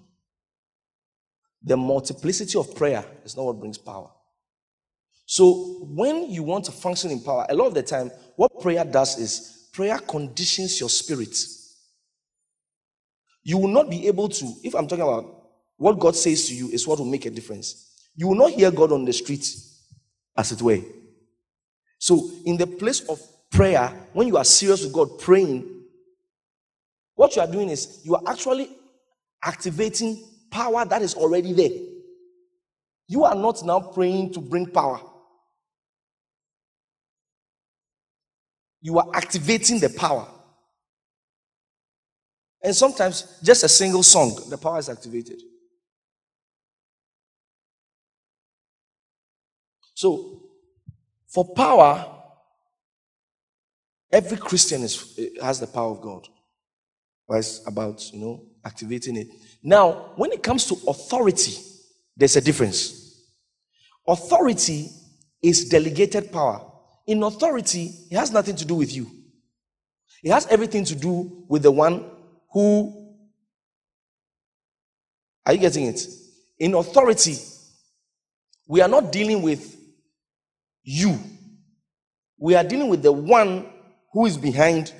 The 1.63 1.77
multiplicity 1.77 2.59
of 2.59 2.75
prayer 2.75 3.05
is 3.25 3.37
not 3.37 3.47
what 3.47 3.59
brings 3.59 3.79
power. 3.79 4.11
So, 5.27 5.81
when 5.83 6.31
you 6.31 6.43
want 6.43 6.65
to 6.67 6.73
function 6.73 7.11
in 7.11 7.21
power, 7.21 7.47
a 7.49 7.55
lot 7.55 7.67
of 7.67 7.75
the 7.75 7.83
time, 7.83 8.11
what 8.37 8.61
prayer 8.61 8.85
does 8.85 9.19
is 9.19 9.69
prayer 9.73 9.99
conditions 9.99 10.81
your 10.81 10.89
spirit. 10.89 11.37
You 13.43 13.59
will 13.59 13.69
not 13.69 13.91
be 13.91 14.07
able 14.07 14.29
to, 14.29 14.55
if 14.63 14.75
I'm 14.75 14.89
talking 14.89 15.05
about 15.05 15.51
what 15.77 15.99
God 15.99 16.17
says 16.17 16.49
to 16.49 16.55
you, 16.55 16.69
is 16.69 16.87
what 16.87 16.99
will 16.99 17.07
make 17.07 17.27
a 17.27 17.31
difference. 17.31 18.09
You 18.17 18.29
will 18.29 18.37
not 18.37 18.53
hear 18.53 18.71
God 18.71 18.91
on 18.91 19.05
the 19.05 19.13
street, 19.13 19.47
as 20.37 20.53
it 20.53 20.63
were. 20.63 20.81
So, 21.99 22.31
in 22.45 22.57
the 22.57 22.67
place 22.67 23.01
of 23.09 23.21
prayer, 23.51 23.89
when 24.13 24.29
you 24.29 24.37
are 24.37 24.45
serious 24.45 24.83
with 24.83 24.93
God, 24.93 25.19
praying, 25.19 25.85
what 27.15 27.35
you 27.35 27.43
are 27.43 27.51
doing 27.51 27.69
is 27.69 28.01
you 28.05 28.15
are 28.15 28.23
actually 28.27 28.71
activating 29.43 30.25
power 30.51 30.85
that 30.85 31.03
is 31.03 31.15
already 31.15 31.53
there. 31.53 31.71
You 33.09 33.25
are 33.25 33.35
not 33.35 33.65
now 33.65 33.81
praying 33.81 34.35
to 34.35 34.41
bring 34.41 34.67
power. 34.67 35.01
You 38.81 38.99
are 38.99 39.09
activating 39.15 39.81
the 39.81 39.89
power. 39.89 40.29
And 42.63 42.75
sometimes 42.75 43.41
just 43.43 43.65
a 43.65 43.69
single 43.69 44.03
song, 44.03 44.39
the 44.49 44.59
power 44.59 44.79
is 44.79 44.89
activated. 44.89 45.41
So, 49.95 50.43
for 51.27 51.55
power, 51.55 52.18
every 54.11 54.37
Christian 54.37 54.83
is, 54.83 55.15
eh, 55.19 55.43
has 55.43 55.61
the 55.61 55.67
power 55.67 55.91
of 55.91 56.01
God. 56.01 56.29
But 57.27 57.39
it's 57.39 57.67
about, 57.67 58.13
you 58.13 58.21
know, 58.21 58.47
activating 58.65 59.17
it. 59.17 59.29
Now, 59.63 60.13
when 60.17 60.33
it 60.33 60.43
comes 60.43 60.67
to 60.67 60.77
authority, 60.89 61.55
there's 62.17 62.37
a 62.37 62.41
difference. 62.41 63.23
Authority 64.07 64.91
is 65.43 65.69
delegated 65.69 66.33
power. 66.33 66.65
In 67.07 67.23
authority, 67.23 67.93
it 68.11 68.17
has 68.17 68.33
nothing 68.33 68.57
to 68.57 68.65
do 68.65 68.75
with 68.75 68.95
you. 68.95 69.11
It 70.23 70.33
has 70.33 70.47
everything 70.47 70.85
to 70.87 70.95
do 70.95 71.45
with 71.49 71.63
the 71.63 71.71
one 71.71 72.11
who. 72.53 73.15
Are 75.47 75.53
you 75.53 75.61
getting 75.61 75.85
it? 75.85 76.07
In 76.59 76.75
authority, 76.75 77.37
we 78.67 78.81
are 78.81 78.89
not 78.89 79.13
dealing 79.13 79.43
with 79.43 79.77
you. 80.83 81.19
We 82.39 82.55
are 82.55 82.65
dealing 82.65 82.89
with 82.89 83.03
the 83.03 83.13
one 83.13 83.67
who 84.13 84.27
is 84.27 84.37
behind 84.37 84.93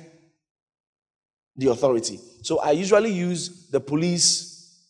the 1.55 1.69
authority. 1.71 2.19
So 2.41 2.59
I 2.59 2.71
usually 2.71 3.11
use 3.11 3.69
the 3.69 3.79
police 3.79 4.87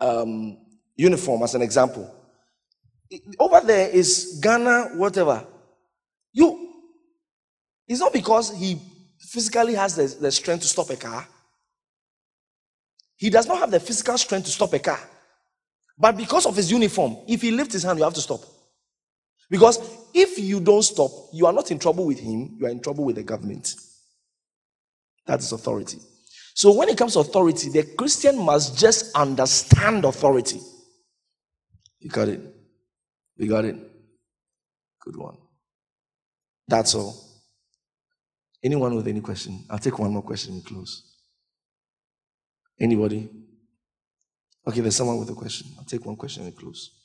um, 0.00 0.58
uniform 0.96 1.42
as 1.42 1.54
an 1.54 1.62
example. 1.62 2.14
Over 3.38 3.60
there 3.60 3.88
is 3.88 4.38
Ghana, 4.42 4.90
whatever. 4.94 5.46
You, 6.32 6.74
it's 7.86 8.00
not 8.00 8.12
because 8.12 8.56
he 8.56 8.78
physically 9.18 9.74
has 9.74 9.96
the, 9.96 10.06
the 10.20 10.30
strength 10.30 10.62
to 10.62 10.68
stop 10.68 10.90
a 10.90 10.96
car. 10.96 11.26
He 13.16 13.30
does 13.30 13.46
not 13.46 13.58
have 13.58 13.70
the 13.70 13.80
physical 13.80 14.16
strength 14.16 14.44
to 14.44 14.50
stop 14.52 14.72
a 14.72 14.78
car. 14.78 15.00
But 15.98 16.16
because 16.16 16.46
of 16.46 16.54
his 16.54 16.70
uniform, 16.70 17.16
if 17.26 17.42
he 17.42 17.50
lifts 17.50 17.74
his 17.74 17.82
hand, 17.82 17.98
you 17.98 18.04
have 18.04 18.14
to 18.14 18.20
stop. 18.20 18.40
Because 19.50 19.78
if 20.12 20.38
you 20.38 20.60
don't 20.60 20.82
stop, 20.82 21.10
you 21.32 21.46
are 21.46 21.52
not 21.52 21.70
in 21.70 21.78
trouble 21.78 22.06
with 22.06 22.18
him, 22.18 22.56
you 22.58 22.66
are 22.66 22.70
in 22.70 22.80
trouble 22.80 23.04
with 23.04 23.16
the 23.16 23.22
government. 23.22 23.74
That 25.26 25.40
is 25.40 25.52
authority. 25.52 25.98
So 26.54 26.72
when 26.72 26.88
it 26.88 26.98
comes 26.98 27.12
to 27.12 27.20
authority, 27.20 27.70
the 27.70 27.84
Christian 27.96 28.38
must 28.38 28.78
just 28.78 29.14
understand 29.14 30.04
authority. 30.04 30.60
You 32.00 32.10
got 32.10 32.28
it? 32.28 32.40
You 33.36 33.48
got 33.48 33.64
it? 33.64 33.76
Good 35.00 35.16
one. 35.16 35.36
That's 36.66 36.94
all. 36.94 37.16
Anyone 38.62 38.96
with 38.96 39.06
any 39.06 39.20
question? 39.20 39.64
I'll 39.70 39.78
take 39.78 39.98
one 39.98 40.12
more 40.12 40.22
question 40.22 40.54
and 40.54 40.64
close. 40.64 41.04
Anybody? 42.80 43.28
Okay, 44.66 44.80
there's 44.80 44.96
someone 44.96 45.18
with 45.18 45.30
a 45.30 45.34
question. 45.34 45.68
I'll 45.78 45.84
take 45.84 46.04
one 46.04 46.16
question 46.16 46.44
and 46.44 46.56
close. 46.56 46.97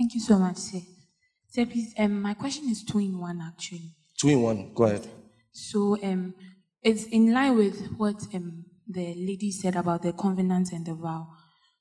Thank 0.00 0.14
you 0.14 0.20
so 0.20 0.38
much, 0.38 0.56
sir. 0.56 0.78
Sir, 1.46 1.66
please, 1.66 1.92
um, 1.98 2.22
my 2.22 2.32
question 2.32 2.70
is 2.70 2.82
two 2.82 3.00
in 3.00 3.18
one, 3.18 3.38
actually. 3.42 3.96
Two 4.18 4.30
in 4.30 4.40
one. 4.40 4.72
Go 4.72 4.84
ahead. 4.84 5.06
So 5.52 6.02
um, 6.02 6.32
it's 6.82 7.04
in 7.04 7.34
line 7.34 7.54
with 7.54 7.92
what 7.98 8.16
um, 8.32 8.64
the 8.88 9.14
lady 9.14 9.52
said 9.52 9.76
about 9.76 10.00
the 10.00 10.14
covenant 10.14 10.72
and 10.72 10.86
the 10.86 10.94
vow. 10.94 11.28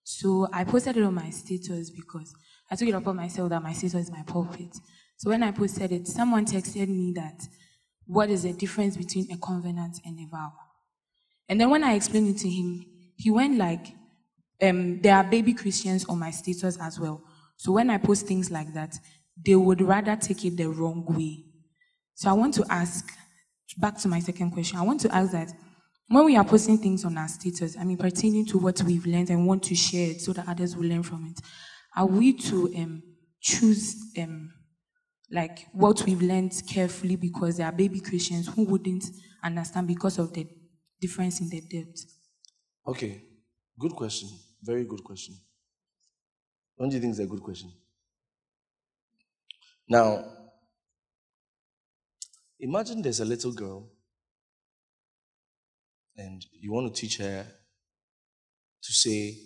So 0.03 0.49
I 0.51 0.65
posted 0.65 0.97
it 0.97 1.03
on 1.03 1.13
my 1.13 1.30
status 1.30 1.91
because 1.91 2.36
I 2.70 2.76
took 2.76 2.89
it 2.89 2.93
upon 2.93 3.15
myself 3.15 3.51
that 3.51 3.63
my 3.63 3.72
status 3.72 4.07
is 4.07 4.11
my 4.11 4.24
pulpit. 4.24 4.76
So 5.15 5.30
when 5.30 5.41
I 5.41 5.53
posted 5.53 5.93
it, 5.93 6.05
someone 6.05 6.45
texted 6.45 6.89
me 6.89 7.13
that 7.15 7.47
what 8.05 8.30
is 8.30 8.43
the 8.43 8.51
difference 8.51 8.97
between 8.97 9.32
a 9.32 9.38
covenant 9.38 10.01
and 10.03 10.20
a 10.20 10.28
vow? 10.30 10.51
And 11.47 11.61
then 11.61 11.70
when 11.70 11.86
I 11.86 11.93
explained 11.93 12.36
it 12.36 12.39
to 12.39 12.49
him, 12.49 12.86
he 13.15 13.32
went 13.32 13.57
like, 13.57 13.95
um, 14.61 14.99
there 14.99 15.15
are 15.15 15.24
baby 15.24 15.53
Christians 15.53 16.03
on 16.09 16.20
my 16.20 16.32
status 16.32 16.78
as 16.82 16.99
well. 16.99 17.24
So 17.60 17.74
when 17.74 17.89
I 17.89 17.97
post 17.99 18.26
things 18.26 18.51
like 18.51 18.74
that, 18.74 18.97
they 19.45 19.55
would 19.55 19.82
rather 19.82 20.16
take 20.16 20.45
it 20.45 20.57
the 20.57 20.68
wrong 20.70 21.05
way. 21.07 21.45
So 22.16 22.30
I 22.30 22.34
want 22.34 22.53
to 22.55 22.66
ask, 22.70 23.05
back 23.78 23.97
to 23.99 24.07
my 24.07 24.20
second 24.20 24.51
question, 24.51 24.80
I 24.80 24.84
want 24.84 25.01
to 25.01 25.14
ask 25.16 25.32
that 25.34 25.53
when 26.07 26.26
we 26.26 26.38
are 26.38 26.45
posting 26.45 26.78
things 26.78 27.05
on 27.05 27.18
our 27.18 27.28
status, 27.28 27.78
I 27.78 27.84
mean, 27.84 27.97
pertaining 27.97 28.45
to 28.47 28.57
what 28.57 28.82
we've 28.84 29.05
learned 29.05 29.30
and 29.30 29.45
want 29.45 29.64
to 29.66 29.76
share 29.76 30.12
it 30.12 30.22
so 30.22 30.34
that 30.34 30.47
others 30.47 30.76
will 30.76 30.88
learn 30.88 31.03
from 31.03 31.26
it, 31.28 31.39
are 31.95 32.07
we 32.07 32.34
to 32.34 32.74
um, 32.78 33.03
choose 33.41 33.95
um, 34.18 34.53
like 35.32 35.68
what 35.74 36.03
we've 36.05 36.22
learned 36.22 36.53
carefully 36.70 37.18
because 37.18 37.57
there 37.57 37.68
are 37.68 37.72
baby 37.74 37.99
Christians 37.99 38.47
who 38.47 38.66
wouldn't 38.66 39.05
understand 39.43 39.88
because 39.88 40.18
of 40.20 40.34
the 40.34 40.47
difference 41.01 41.41
in 41.41 41.49
the 41.49 41.62
depth. 41.62 42.05
Okay, 42.88 43.24
good 43.80 43.93
question. 43.93 44.30
Very 44.64 44.86
good 44.86 45.03
question. 45.03 45.36
Don't 46.80 46.91
you 46.93 46.99
think 46.99 47.11
it's 47.11 47.19
a 47.19 47.25
good 47.25 47.43
question? 47.43 47.71
Now, 49.89 50.23
imagine 52.57 53.01
there's 53.01 53.19
a 53.19 53.25
little 53.25 53.51
girl 53.51 53.89
and 56.15 56.45
you 56.53 56.71
want 56.71 56.93
to 56.93 57.01
teach 57.01 57.17
her 57.17 57.45
to 58.82 58.93
say, 58.93 59.38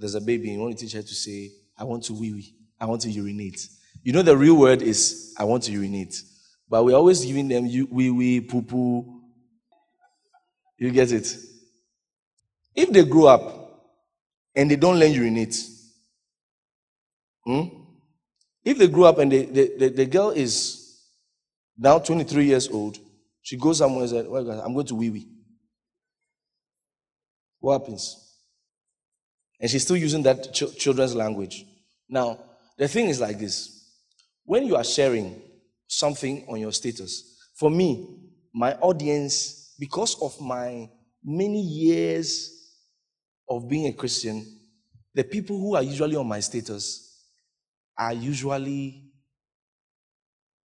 there's 0.00 0.16
a 0.16 0.20
baby, 0.20 0.48
and 0.48 0.54
you 0.54 0.60
want 0.60 0.76
to 0.76 0.84
teach 0.84 0.94
her 0.94 1.02
to 1.02 1.14
say, 1.14 1.50
I 1.78 1.84
want 1.84 2.02
to 2.04 2.14
wee 2.14 2.32
wee, 2.32 2.54
I 2.80 2.86
want 2.86 3.02
to 3.02 3.10
urinate. 3.10 3.68
You 4.02 4.12
know, 4.12 4.22
the 4.22 4.36
real 4.36 4.56
word 4.56 4.82
is, 4.82 5.34
I 5.38 5.44
want 5.44 5.64
to 5.64 5.72
urinate. 5.72 6.20
But 6.68 6.84
we're 6.84 6.96
always 6.96 7.24
giving 7.24 7.48
them 7.48 7.64
wee 7.90 8.10
wee, 8.10 8.40
poo 8.40 8.62
poo. 8.62 9.22
You 10.76 10.90
get 10.90 11.12
it? 11.12 11.36
If 12.74 12.90
they 12.90 13.04
grow 13.04 13.26
up 13.26 13.67
and 14.58 14.68
they 14.68 14.74
don't 14.74 14.98
learn 14.98 15.12
urinate, 15.12 15.56
hmm? 17.46 17.62
if 18.64 18.76
they 18.76 18.88
grow 18.88 19.04
up 19.04 19.18
and 19.18 19.30
they, 19.30 19.44
they, 19.44 19.68
they, 19.78 19.88
the 19.90 20.06
girl 20.06 20.30
is 20.30 21.00
now 21.78 22.00
23 22.00 22.44
years 22.44 22.68
old, 22.68 22.98
she 23.40 23.56
goes 23.56 23.78
somewhere 23.78 24.00
and 24.00 24.10
says, 24.10 24.26
well, 24.26 24.50
I'm 24.50 24.74
going 24.74 24.86
to 24.86 24.96
wee 24.96 25.10
wee. 25.10 25.28
What 27.60 27.80
happens? 27.80 28.16
And 29.60 29.70
she's 29.70 29.84
still 29.84 29.96
using 29.96 30.24
that 30.24 30.52
ch- 30.52 30.76
children's 30.76 31.14
language. 31.14 31.64
Now, 32.08 32.40
the 32.76 32.88
thing 32.88 33.08
is 33.08 33.20
like 33.20 33.38
this 33.38 33.94
when 34.44 34.66
you 34.66 34.74
are 34.74 34.84
sharing 34.84 35.40
something 35.86 36.44
on 36.48 36.58
your 36.58 36.72
status, 36.72 37.38
for 37.54 37.70
me, 37.70 38.18
my 38.52 38.74
audience, 38.74 39.76
because 39.78 40.20
of 40.20 40.40
my 40.40 40.90
many 41.22 41.60
years 41.60 42.57
of 43.48 43.68
being 43.68 43.86
a 43.86 43.92
Christian, 43.92 44.44
the 45.14 45.24
people 45.24 45.58
who 45.58 45.74
are 45.74 45.82
usually 45.82 46.16
on 46.16 46.26
my 46.26 46.40
status 46.40 47.24
are 47.96 48.12
usually 48.12 49.04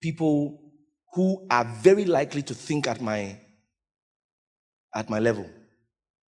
people 0.01 0.59
who 1.13 1.47
are 1.49 1.63
very 1.63 2.05
likely 2.05 2.41
to 2.41 2.53
think 2.53 2.87
at 2.87 3.01
my 3.01 3.39
at 4.93 5.09
my 5.09 5.19
level. 5.19 5.49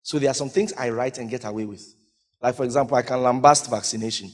So 0.02 0.18
there 0.20 0.30
are 0.30 0.36
some 0.36 0.50
things 0.50 0.74
I 0.74 0.90
write 0.90 1.18
and 1.18 1.30
get 1.30 1.46
away 1.46 1.66
with. 1.66 1.84
Like, 2.42 2.56
for 2.56 2.64
example, 2.64 2.96
I 2.96 3.02
can 3.02 3.20
lambast 3.20 3.70
vaccination 3.70 4.32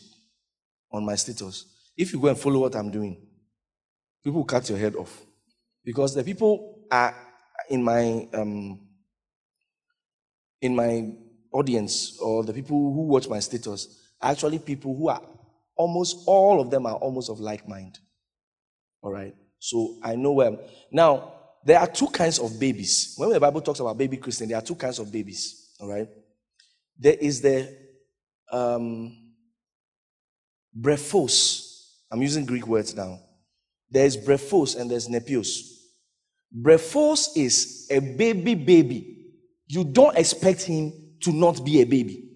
on 0.92 1.06
my 1.06 1.16
status. 1.16 1.66
If 1.98 2.14
you 2.14 2.20
go 2.20 2.28
and 2.28 2.38
follow 2.38 2.60
what 2.60 2.76
I'm 2.76 2.92
doing, 2.92 3.26
people 4.24 4.44
cut 4.44 4.70
your 4.70 4.78
head 4.78 4.96
off. 4.96 5.22
Because 5.84 6.14
the 6.14 6.24
people 6.24 6.86
are 6.92 7.16
in 7.70 7.84
my 7.84 8.28
um, 8.34 8.80
in 10.62 10.76
my 10.76 11.14
audience 11.52 12.18
or 12.20 12.44
the 12.44 12.54
people 12.54 12.78
who 12.78 13.04
watch 13.08 13.28
my 13.28 13.40
status 13.40 14.00
are 14.22 14.32
actually 14.32 14.60
people 14.60 14.96
who 14.96 15.10
are 15.10 15.22
almost 15.76 16.24
all 16.26 16.62
of 16.62 16.70
them 16.70 16.86
are 16.86 16.96
almost 16.96 17.30
of 17.30 17.40
like 17.40 17.68
mind. 17.68 18.00
All 19.02 19.12
right. 19.12 19.36
So 19.60 19.98
I 20.04 20.16
know 20.16 20.34
where. 20.34 20.58
Now 20.92 21.34
there 21.66 21.80
are 21.80 21.88
two 21.88 22.08
kinds 22.08 22.40
of 22.40 22.60
babies. 22.60 23.16
When 23.18 23.30
the 23.30 23.40
Bible 23.40 23.62
talks 23.62 23.80
about 23.80 23.98
baby 23.98 24.18
Christian, 24.18 24.48
there 24.50 24.58
are 24.58 24.64
two 24.64 24.76
kinds 24.76 25.00
of 25.00 25.12
babies. 25.12 25.74
All 25.80 25.90
right. 25.90 26.08
There 26.98 27.16
is 27.20 27.42
the 27.42 27.76
um, 28.52 29.18
brephos. 30.80 31.68
I'm 32.12 32.22
using 32.22 32.46
Greek 32.46 32.68
words 32.68 32.96
now. 32.96 33.20
There's 33.90 34.16
brephos 34.16 34.80
and 34.80 34.90
there's 34.90 35.08
nepios. 35.08 35.60
Brephos 36.56 37.30
is 37.36 37.88
a 37.90 38.00
baby 38.00 38.56
baby. 38.56 39.18
You 39.68 39.84
don't 39.84 40.18
expect 40.18 40.64
him 40.64 40.94
to 41.22 41.32
not 41.32 41.64
be 41.64 41.82
a 41.82 41.86
baby, 41.86 42.30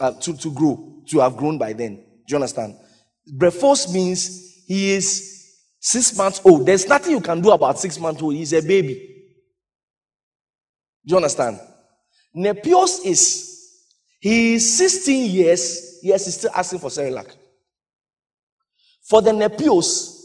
uh, 0.00 0.12
to, 0.12 0.36
to 0.36 0.52
grow, 0.52 1.02
to 1.08 1.20
have 1.20 1.36
grown 1.36 1.58
by 1.58 1.72
then. 1.72 1.96
Do 1.96 2.32
you 2.32 2.36
understand? 2.36 2.76
Brephos 3.36 3.92
means 3.92 4.64
he 4.66 4.92
is 4.92 5.56
six 5.80 6.16
months 6.16 6.40
old. 6.44 6.66
There's 6.66 6.86
nothing 6.86 7.12
you 7.12 7.20
can 7.20 7.40
do 7.40 7.50
about 7.50 7.78
six 7.78 7.98
months 7.98 8.22
old. 8.22 8.34
He's 8.34 8.52
a 8.52 8.62
baby. 8.62 9.24
Do 11.06 11.12
you 11.12 11.16
understand? 11.16 11.58
Nepios 12.36 13.04
is 13.04 13.48
he 14.20 14.54
is 14.54 14.76
16 14.76 15.30
years, 15.30 16.00
yes, 16.02 16.24
he's 16.24 16.36
still 16.36 16.50
asking 16.54 16.80
for 16.80 16.90
Cerelac. 16.90 17.30
For 19.02 19.22
the 19.22 19.30
Nepios, 19.30 20.24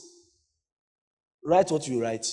write 1.43 1.71
what 1.71 1.87
you 1.87 2.01
write. 2.01 2.25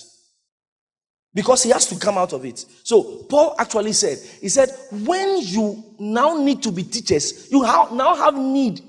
Because 1.32 1.62
he 1.62 1.70
has 1.70 1.86
to 1.86 1.96
come 1.96 2.18
out 2.18 2.32
of 2.32 2.44
it. 2.44 2.64
So 2.82 3.24
Paul 3.28 3.54
actually 3.58 3.92
said, 3.92 4.18
he 4.40 4.48
said, 4.48 4.68
when 4.90 5.38
you 5.42 5.84
now 5.98 6.36
need 6.36 6.62
to 6.64 6.72
be 6.72 6.82
teachers, 6.82 7.50
you 7.50 7.62
now 7.62 8.14
have 8.16 8.34
need. 8.34 8.80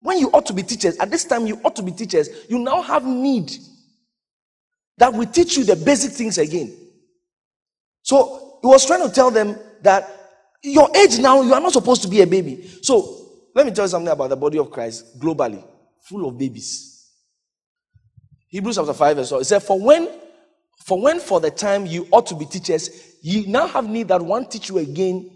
When 0.00 0.18
you 0.18 0.28
ought 0.30 0.46
to 0.46 0.52
be 0.52 0.62
teachers, 0.62 0.96
at 0.98 1.10
this 1.10 1.24
time 1.24 1.46
you 1.46 1.60
ought 1.64 1.74
to 1.76 1.82
be 1.82 1.90
teachers, 1.90 2.28
you 2.48 2.60
now 2.60 2.82
have 2.82 3.04
need 3.04 3.52
that 4.98 5.12
we 5.12 5.26
teach 5.26 5.56
you 5.56 5.64
the 5.64 5.76
basic 5.76 6.12
things 6.12 6.38
again. 6.38 6.76
So 8.02 8.58
he 8.62 8.68
was 8.68 8.86
trying 8.86 9.06
to 9.06 9.12
tell 9.12 9.30
them 9.30 9.58
that 9.82 10.08
your 10.62 10.88
age 10.96 11.18
now, 11.18 11.42
you 11.42 11.54
are 11.54 11.60
not 11.60 11.72
supposed 11.72 12.02
to 12.02 12.08
be 12.08 12.20
a 12.20 12.26
baby. 12.26 12.68
So 12.82 13.26
let 13.54 13.66
me 13.66 13.72
tell 13.72 13.84
you 13.84 13.88
something 13.88 14.12
about 14.12 14.30
the 14.30 14.36
body 14.36 14.58
of 14.58 14.70
Christ 14.70 15.18
globally, 15.18 15.64
full 16.02 16.28
of 16.28 16.38
babies. 16.38 17.10
Hebrews 18.48 18.76
chapter 18.76 18.94
5 18.94 19.16
verse 19.16 19.30
4. 19.30 19.40
It 19.40 19.44
said, 19.44 19.62
For 19.62 19.78
when 19.80 20.08
for 20.84 21.00
when 21.00 21.20
for 21.20 21.40
the 21.40 21.50
time 21.50 21.86
you 21.86 22.06
ought 22.10 22.26
to 22.26 22.34
be 22.34 22.44
teachers, 22.44 23.16
you 23.22 23.46
now 23.46 23.66
have 23.66 23.88
need 23.88 24.08
that 24.08 24.22
one 24.22 24.46
teach 24.46 24.68
you 24.68 24.78
again, 24.78 25.30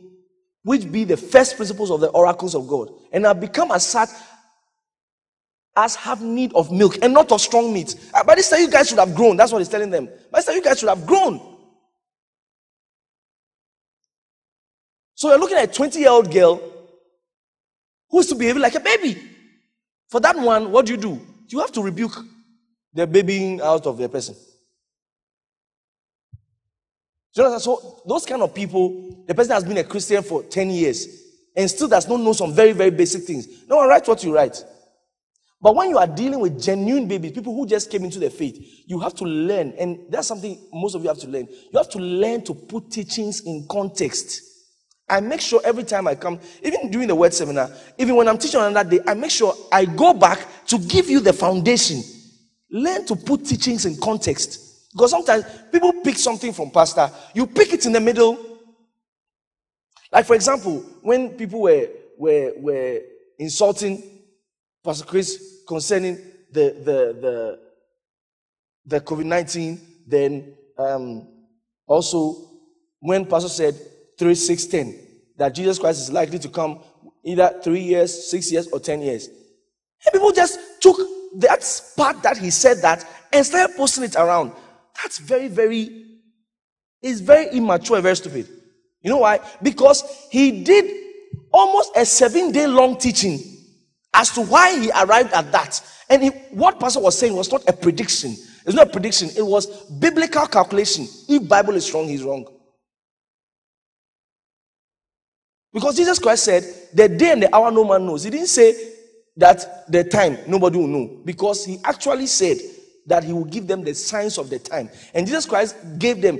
which 0.62 0.90
be 0.90 1.04
the 1.04 1.16
first 1.16 1.56
principles 1.56 1.90
of 1.90 2.00
the 2.00 2.08
oracles 2.08 2.54
of 2.54 2.68
God, 2.68 2.90
and 3.12 3.24
have 3.24 3.40
become 3.40 3.70
as 3.70 3.86
such 3.86 4.08
as 5.76 5.96
have 5.96 6.20
need 6.22 6.52
of 6.54 6.70
milk 6.70 6.98
and 7.02 7.12
not 7.12 7.32
of 7.32 7.40
strong 7.40 7.72
meat. 7.72 7.94
Uh, 8.14 8.22
by 8.24 8.34
this 8.34 8.50
time, 8.50 8.60
you 8.60 8.70
guys 8.70 8.88
should 8.88 8.98
have 8.98 9.14
grown. 9.14 9.36
That's 9.36 9.52
what 9.52 9.58
he's 9.58 9.68
telling 9.68 9.90
them. 9.90 10.08
By 10.30 10.38
this 10.38 10.46
time, 10.46 10.56
you 10.56 10.62
guys 10.62 10.78
should 10.78 10.88
have 10.88 11.06
grown. 11.06 11.40
So 15.14 15.28
you're 15.28 15.38
looking 15.38 15.56
at 15.56 15.70
a 15.70 15.72
20 15.72 15.98
year 15.98 16.10
old 16.10 16.30
girl 16.32 16.60
who's 18.10 18.26
to 18.26 18.34
behave 18.34 18.56
like 18.56 18.74
a 18.74 18.80
baby. 18.80 19.22
For 20.10 20.20
that 20.20 20.36
one, 20.36 20.70
what 20.70 20.86
do 20.86 20.92
you 20.92 20.98
do? 20.98 21.20
You 21.48 21.60
have 21.60 21.72
to 21.72 21.82
rebuke 21.82 22.12
the 22.92 23.06
babying 23.06 23.60
out 23.60 23.86
of 23.86 23.96
the 23.98 24.08
person. 24.08 24.34
So 27.32 28.02
those 28.06 28.26
kind 28.26 28.42
of 28.42 28.54
people, 28.54 29.24
the 29.26 29.34
person 29.34 29.52
has 29.52 29.64
been 29.64 29.78
a 29.78 29.84
Christian 29.84 30.22
for 30.22 30.42
10 30.42 30.70
years 30.70 31.06
and 31.56 31.68
still 31.68 31.88
does 31.88 32.06
not 32.08 32.20
know 32.20 32.32
some 32.32 32.52
very, 32.54 32.72
very 32.72 32.90
basic 32.90 33.24
things. 33.24 33.66
No 33.68 33.76
one 33.76 33.88
writes 33.88 34.06
what 34.06 34.22
you 34.22 34.34
write. 34.34 34.62
But 35.60 35.76
when 35.76 35.90
you 35.90 35.98
are 35.98 36.06
dealing 36.06 36.40
with 36.40 36.60
genuine 36.60 37.06
babies, 37.06 37.32
people 37.32 37.54
who 37.54 37.66
just 37.66 37.90
came 37.90 38.04
into 38.04 38.18
the 38.18 38.28
faith, 38.28 38.58
you 38.86 38.98
have 38.98 39.14
to 39.14 39.24
learn, 39.24 39.72
and 39.78 40.00
that's 40.10 40.26
something 40.26 40.58
most 40.72 40.94
of 40.94 41.02
you 41.02 41.08
have 41.08 41.20
to 41.20 41.28
learn. 41.28 41.46
You 41.46 41.78
have 41.78 41.88
to 41.90 41.98
learn 41.98 42.42
to 42.44 42.54
put 42.54 42.90
teachings 42.90 43.40
in 43.42 43.66
context. 43.70 44.42
I 45.08 45.20
make 45.20 45.40
sure 45.40 45.60
every 45.64 45.84
time 45.84 46.08
I 46.08 46.16
come, 46.16 46.40
even 46.62 46.90
during 46.90 47.06
the 47.06 47.14
word 47.14 47.32
seminar, 47.32 47.70
even 47.96 48.16
when 48.16 48.28
I'm 48.28 48.38
teaching 48.38 48.60
on 48.60 48.72
that 48.74 48.90
day, 48.90 49.00
I 49.06 49.14
make 49.14 49.30
sure 49.30 49.54
I 49.70 49.84
go 49.84 50.12
back 50.12 50.46
to 50.66 50.78
give 50.78 51.08
you 51.08 51.20
the 51.20 51.32
foundation. 51.32 52.02
Learn 52.70 53.06
to 53.06 53.14
put 53.14 53.44
teachings 53.44 53.84
in 53.84 53.96
context. 53.98 54.71
Because 54.92 55.10
sometimes 55.10 55.44
people 55.70 55.92
pick 56.04 56.18
something 56.18 56.52
from 56.52 56.70
pastor, 56.70 57.10
you 57.34 57.46
pick 57.46 57.72
it 57.72 57.86
in 57.86 57.92
the 57.92 58.00
middle. 58.00 58.38
Like, 60.12 60.26
for 60.26 60.34
example, 60.34 60.84
when 61.00 61.30
people 61.30 61.62
were, 61.62 61.88
were, 62.18 62.52
were 62.58 63.00
insulting 63.38 64.02
Pastor 64.84 65.06
Chris 65.06 65.62
concerning 65.66 66.16
the, 66.50 66.76
the, 66.84 67.16
the, 67.20 67.58
the 68.84 69.00
COVID 69.00 69.24
19, 69.24 69.80
then 70.06 70.54
um, 70.76 71.28
also 71.86 72.36
when 73.00 73.24
Pastor 73.24 73.48
said 73.48 73.74
3 74.18 74.34
6 74.34 74.66
10 74.66 74.98
that 75.36 75.54
Jesus 75.54 75.78
Christ 75.78 76.00
is 76.00 76.12
likely 76.12 76.38
to 76.38 76.48
come 76.48 76.80
either 77.24 77.60
three 77.62 77.80
years, 77.80 78.30
six 78.30 78.52
years, 78.52 78.68
or 78.68 78.80
10 78.80 79.02
years. 79.02 79.28
And 79.28 80.12
people 80.12 80.32
just 80.32 80.58
took 80.80 80.98
that 81.36 81.82
part 81.96 82.22
that 82.22 82.36
he 82.36 82.50
said 82.50 82.78
that 82.82 83.06
and 83.32 83.46
started 83.46 83.76
posting 83.76 84.04
it 84.04 84.16
around. 84.16 84.52
That's 84.96 85.18
very, 85.18 85.48
very, 85.48 86.06
it's 87.00 87.20
very 87.20 87.48
immature 87.56 87.96
and 87.96 88.02
very 88.02 88.16
stupid. 88.16 88.48
You 89.00 89.10
know 89.10 89.18
why? 89.18 89.40
Because 89.62 90.04
he 90.30 90.62
did 90.62 90.90
almost 91.52 91.96
a 91.96 92.04
seven 92.04 92.52
day 92.52 92.66
long 92.66 92.96
teaching 92.96 93.40
as 94.14 94.30
to 94.30 94.42
why 94.42 94.78
he 94.78 94.90
arrived 94.90 95.32
at 95.32 95.50
that. 95.52 95.80
And 96.08 96.22
he, 96.22 96.28
what 96.50 96.78
pastor 96.78 97.00
was 97.00 97.18
saying 97.18 97.34
was 97.34 97.50
not 97.50 97.66
a 97.68 97.72
prediction. 97.72 98.32
It's 98.64 98.74
not 98.74 98.88
a 98.88 98.90
prediction. 98.90 99.30
It 99.36 99.42
was 99.44 99.66
biblical 99.90 100.46
calculation. 100.46 101.08
If 101.28 101.48
Bible 101.48 101.74
is 101.74 101.92
wrong, 101.92 102.08
he's 102.08 102.22
wrong. 102.22 102.46
Because 105.72 105.96
Jesus 105.96 106.18
Christ 106.18 106.44
said, 106.44 106.64
the 106.92 107.08
day 107.08 107.32
and 107.32 107.42
the 107.42 107.54
hour 107.54 107.70
no 107.70 107.84
man 107.84 108.06
knows. 108.06 108.24
He 108.24 108.30
didn't 108.30 108.48
say 108.48 108.92
that 109.36 109.90
the 109.90 110.04
time 110.04 110.38
nobody 110.46 110.78
will 110.78 110.86
know 110.86 111.22
because 111.24 111.64
he 111.64 111.78
actually 111.84 112.26
said 112.26 112.58
that 113.06 113.24
he 113.24 113.32
will 113.32 113.44
give 113.44 113.66
them 113.66 113.82
the 113.84 113.94
signs 113.94 114.38
of 114.38 114.50
the 114.50 114.58
time. 114.58 114.88
And 115.14 115.26
Jesus 115.26 115.46
Christ 115.46 115.76
gave 115.98 116.20
them, 116.20 116.38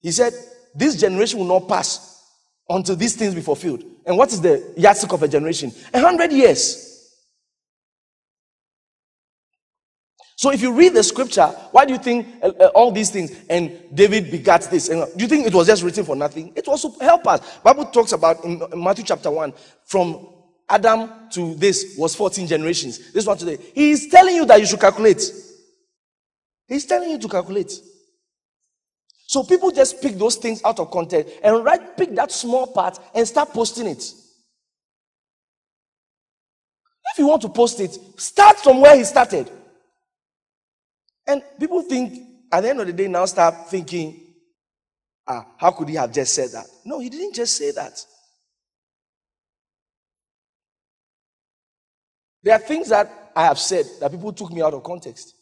he 0.00 0.10
said, 0.10 0.32
This 0.74 0.96
generation 0.96 1.38
will 1.38 1.60
not 1.60 1.68
pass 1.68 2.22
until 2.68 2.96
these 2.96 3.16
things 3.16 3.34
be 3.34 3.40
fulfilled. 3.40 3.82
And 4.06 4.16
what 4.16 4.32
is 4.32 4.40
the 4.40 4.72
yardstick 4.76 5.12
of 5.12 5.22
a 5.22 5.28
generation? 5.28 5.72
A 5.92 6.00
hundred 6.00 6.32
years. 6.32 6.90
So 10.36 10.50
if 10.50 10.60
you 10.60 10.72
read 10.74 10.94
the 10.94 11.02
scripture, 11.02 11.46
why 11.70 11.84
do 11.84 11.92
you 11.92 11.98
think 11.98 12.26
uh, 12.42 12.48
uh, 12.60 12.66
all 12.74 12.90
these 12.90 13.08
things 13.08 13.30
and 13.48 13.78
David 13.94 14.30
begat 14.30 14.62
this? 14.62 14.88
And 14.88 15.02
uh, 15.02 15.06
do 15.16 15.22
you 15.22 15.28
think 15.28 15.46
it 15.46 15.54
was 15.54 15.68
just 15.68 15.82
written 15.82 16.04
for 16.04 16.16
nothing? 16.16 16.52
It 16.56 16.66
was 16.66 16.82
to 16.82 16.90
help 17.02 17.26
us. 17.26 17.58
Bible 17.58 17.86
talks 17.86 18.12
about 18.12 18.44
in 18.44 18.60
Matthew 18.74 19.04
chapter 19.04 19.30
1 19.30 19.54
from 19.84 20.28
Adam 20.68 21.10
to 21.30 21.54
this 21.54 21.94
was 21.96 22.14
14 22.14 22.46
generations. 22.46 23.12
This 23.12 23.26
one 23.26 23.38
today. 23.38 23.58
He 23.74 23.92
is 23.92 24.08
telling 24.08 24.34
you 24.34 24.44
that 24.46 24.58
you 24.58 24.66
should 24.66 24.80
calculate. 24.80 25.22
He's 26.66 26.86
telling 26.86 27.10
you 27.10 27.18
to 27.18 27.28
calculate. 27.28 27.72
So 29.26 29.42
people 29.42 29.70
just 29.70 30.00
pick 30.00 30.14
those 30.14 30.36
things 30.36 30.62
out 30.64 30.78
of 30.78 30.90
context 30.90 31.34
and 31.42 31.64
right 31.64 31.96
pick 31.96 32.14
that 32.14 32.30
small 32.30 32.66
part 32.66 32.98
and 33.14 33.26
start 33.26 33.50
posting 33.50 33.86
it. 33.86 34.02
If 37.12 37.18
you 37.18 37.26
want 37.26 37.42
to 37.42 37.48
post 37.48 37.80
it, 37.80 37.98
start 38.16 38.58
from 38.58 38.80
where 38.80 38.96
he 38.96 39.04
started. 39.04 39.50
And 41.26 41.42
people 41.58 41.82
think 41.82 42.20
at 42.52 42.60
the 42.62 42.70
end 42.70 42.80
of 42.80 42.86
the 42.86 42.92
day 42.92 43.08
now 43.08 43.24
start 43.24 43.68
thinking, 43.68 44.20
ah, 45.26 45.46
how 45.56 45.70
could 45.70 45.88
he 45.88 45.94
have 45.94 46.12
just 46.12 46.34
said 46.34 46.50
that? 46.50 46.66
No, 46.84 46.98
he 46.98 47.08
didn't 47.08 47.34
just 47.34 47.56
say 47.56 47.70
that. 47.72 48.04
There 52.42 52.54
are 52.54 52.58
things 52.58 52.90
that 52.90 53.32
I 53.34 53.44
have 53.44 53.58
said 53.58 53.86
that 54.00 54.10
people 54.10 54.32
took 54.32 54.52
me 54.52 54.60
out 54.60 54.74
of 54.74 54.82
context. 54.82 55.34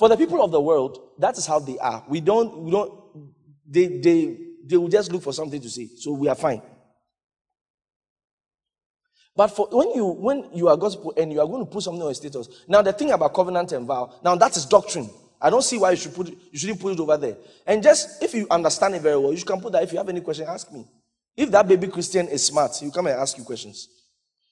For 0.00 0.08
the 0.08 0.16
people 0.16 0.42
of 0.42 0.50
the 0.50 0.62
world, 0.62 1.10
that 1.18 1.36
is 1.36 1.44
how 1.44 1.58
they 1.58 1.78
are. 1.78 2.02
We 2.08 2.22
don't, 2.22 2.56
we 2.56 2.70
don't, 2.70 2.90
they, 3.68 3.98
they, 3.98 4.38
they 4.64 4.78
will 4.78 4.88
just 4.88 5.12
look 5.12 5.22
for 5.22 5.34
something 5.34 5.60
to 5.60 5.68
say. 5.68 5.90
So 5.94 6.12
we 6.12 6.26
are 6.26 6.34
fine. 6.34 6.62
But 9.36 9.48
for 9.48 9.68
when 9.70 9.90
you 9.94 10.06
when 10.06 10.48
you 10.54 10.68
are 10.68 10.76
gospel 10.78 11.12
and 11.18 11.30
you 11.30 11.38
are 11.38 11.46
going 11.46 11.66
to 11.66 11.70
put 11.70 11.82
something 11.82 12.02
on 12.02 12.10
a 12.10 12.14
status, 12.14 12.48
now 12.66 12.80
the 12.80 12.94
thing 12.94 13.10
about 13.10 13.34
covenant 13.34 13.72
and 13.72 13.86
vow, 13.86 14.14
now 14.24 14.34
that 14.36 14.56
is 14.56 14.64
doctrine. 14.64 15.10
I 15.38 15.50
don't 15.50 15.60
see 15.60 15.76
why 15.76 15.90
you 15.90 15.98
should 15.98 16.14
put 16.14 16.28
it, 16.28 16.38
you 16.50 16.58
shouldn't 16.58 16.80
put 16.80 16.94
it 16.94 17.00
over 17.00 17.18
there. 17.18 17.36
And 17.66 17.82
just 17.82 18.22
if 18.22 18.32
you 18.32 18.46
understand 18.50 18.94
it 18.94 19.02
very 19.02 19.18
well, 19.18 19.34
you 19.34 19.44
can 19.44 19.60
put 19.60 19.72
that. 19.72 19.82
If 19.82 19.92
you 19.92 19.98
have 19.98 20.08
any 20.08 20.22
question, 20.22 20.46
ask 20.48 20.72
me. 20.72 20.86
If 21.36 21.50
that 21.50 21.68
baby 21.68 21.88
Christian 21.88 22.26
is 22.28 22.46
smart, 22.46 22.74
he 22.74 22.86
will 22.86 22.92
come 22.92 23.06
and 23.08 23.20
ask 23.20 23.36
you 23.36 23.44
questions. 23.44 23.86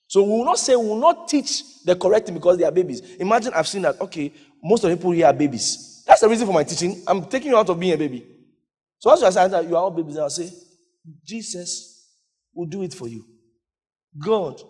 So 0.08 0.22
we 0.22 0.30
will 0.30 0.44
not 0.46 0.58
say 0.58 0.74
we 0.74 0.86
will 0.86 0.96
not 0.98 1.28
teach 1.28 1.84
the 1.84 1.94
correct 1.94 2.26
thing 2.26 2.34
because 2.34 2.56
they 2.56 2.64
are 2.64 2.72
babies. 2.72 3.00
Imagine 3.16 3.52
I've 3.54 3.68
seen 3.68 3.82
that, 3.82 4.00
okay, 4.00 4.32
most 4.62 4.84
of 4.84 4.90
the 4.90 4.96
people 4.96 5.12
here 5.12 5.26
are 5.26 5.32
babies. 5.32 6.02
That's 6.06 6.20
the 6.20 6.28
reason 6.28 6.46
for 6.46 6.52
my 6.52 6.64
teaching. 6.64 7.02
I'm 7.06 7.26
taking 7.26 7.50
you 7.50 7.58
out 7.58 7.68
of 7.68 7.78
being 7.78 7.92
a 7.92 7.96
baby. 7.96 8.26
So 8.98 9.10
are 9.10 9.16
saying 9.30 9.50
that 9.50 9.68
you 9.68 9.76
are 9.76 9.82
all 9.82 9.90
babies, 9.90 10.18
I'll 10.18 10.30
say, 10.30 10.50
Jesus 11.24 12.06
will 12.52 12.66
do 12.66 12.82
it 12.82 12.92
for 12.92 13.08
you. 13.08 13.24
God 14.18 14.60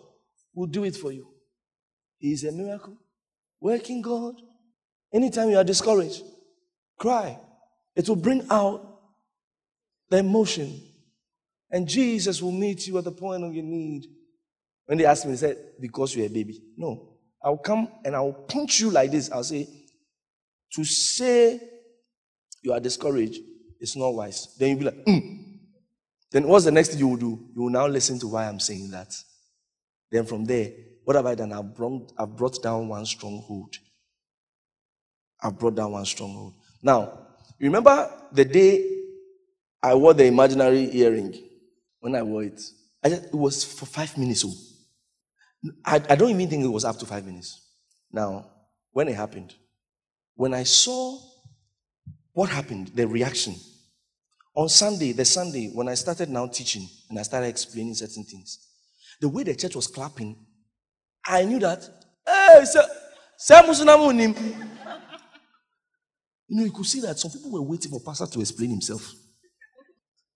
will 0.54 0.66
do 0.66 0.84
it 0.84 0.96
for 0.96 1.12
you. 1.12 1.26
He 2.18 2.32
is 2.32 2.44
a 2.44 2.52
miracle. 2.52 2.96
Working 3.60 4.02
God. 4.02 4.34
Anytime 5.12 5.48
you 5.48 5.56
are 5.56 5.64
discouraged, 5.64 6.22
cry. 6.98 7.38
It 7.96 8.08
will 8.08 8.16
bring 8.16 8.46
out 8.50 9.00
the 10.10 10.18
emotion. 10.18 10.82
And 11.70 11.88
Jesus 11.88 12.42
will 12.42 12.52
meet 12.52 12.86
you 12.86 12.98
at 12.98 13.04
the 13.04 13.12
point 13.12 13.44
of 13.44 13.54
your 13.54 13.64
need. 13.64 14.06
When 14.86 14.98
they 14.98 15.04
asked 15.04 15.24
me, 15.24 15.32
they 15.32 15.38
said, 15.38 15.56
Because 15.80 16.14
you're 16.14 16.26
a 16.26 16.30
baby. 16.30 16.60
No. 16.76 17.16
I'll 17.42 17.58
come 17.58 17.88
and 18.04 18.16
I'll 18.16 18.32
punch 18.32 18.80
you 18.80 18.90
like 18.90 19.10
this. 19.10 19.30
I'll 19.30 19.44
say, 19.44 19.68
to 20.74 20.84
say 20.84 21.60
you 22.62 22.72
are 22.72 22.80
discouraged 22.80 23.40
is 23.80 23.96
not 23.96 24.14
wise. 24.14 24.54
Then 24.58 24.70
you'll 24.70 24.78
be 24.78 24.84
like, 24.86 25.04
mm. 25.04 25.44
Then 26.30 26.46
what's 26.46 26.64
the 26.64 26.70
next 26.70 26.88
thing 26.88 26.98
you 26.98 27.08
will 27.08 27.16
do? 27.16 27.48
You 27.54 27.62
will 27.62 27.70
now 27.70 27.86
listen 27.86 28.18
to 28.20 28.28
why 28.28 28.46
I'm 28.46 28.60
saying 28.60 28.90
that. 28.90 29.14
Then 30.10 30.26
from 30.26 30.44
there, 30.44 30.72
what 31.04 31.16
have 31.16 31.26
I 31.26 31.34
done? 31.34 31.52
I've 31.52 31.74
brought, 31.74 32.12
I've 32.18 32.36
brought 32.36 32.62
down 32.62 32.88
one 32.88 33.06
stronghold. 33.06 33.76
I've 35.42 35.58
brought 35.58 35.76
down 35.76 35.92
one 35.92 36.04
stronghold. 36.04 36.54
Now, 36.82 37.18
remember 37.58 38.10
the 38.32 38.44
day 38.44 38.84
I 39.82 39.94
wore 39.94 40.12
the 40.12 40.24
imaginary 40.24 40.90
earring? 40.96 41.34
When 42.00 42.14
I 42.14 42.22
wore 42.22 42.44
it, 42.44 42.60
I 43.02 43.08
just, 43.08 43.24
it 43.24 43.34
was 43.34 43.64
for 43.64 43.86
five 43.86 44.16
minutes. 44.18 44.44
Oh. 44.46 44.54
I, 45.84 45.96
I 45.96 46.14
don't 46.14 46.30
even 46.30 46.48
think 46.48 46.64
it 46.64 46.68
was 46.68 46.84
up 46.84 46.98
to 46.98 47.06
five 47.06 47.24
minutes. 47.24 47.60
Now, 48.12 48.50
when 48.92 49.08
it 49.08 49.16
happened, 49.16 49.54
when 50.38 50.54
I 50.54 50.62
saw 50.62 51.18
what 52.32 52.48
happened, 52.48 52.92
the 52.94 53.08
reaction, 53.08 53.56
on 54.54 54.68
Sunday, 54.68 55.10
the 55.10 55.24
Sunday, 55.24 55.68
when 55.74 55.88
I 55.88 55.94
started 55.94 56.28
now 56.28 56.46
teaching 56.46 56.86
and 57.10 57.18
I 57.18 57.22
started 57.22 57.48
explaining 57.48 57.94
certain 57.94 58.22
things, 58.22 58.64
the 59.20 59.28
way 59.28 59.42
the 59.42 59.56
church 59.56 59.74
was 59.74 59.88
clapping, 59.88 60.36
I 61.26 61.44
knew 61.44 61.58
that, 61.58 61.82
hey, 62.24 62.64
sir, 62.64 62.86
you 66.46 66.56
know, 66.56 66.64
you 66.64 66.70
could 66.70 66.86
see 66.86 67.00
that 67.00 67.18
some 67.18 67.32
people 67.32 67.50
were 67.50 67.62
waiting 67.62 67.90
for 67.90 68.00
Pastor 68.00 68.26
to 68.26 68.40
explain 68.40 68.70
himself. 68.70 69.12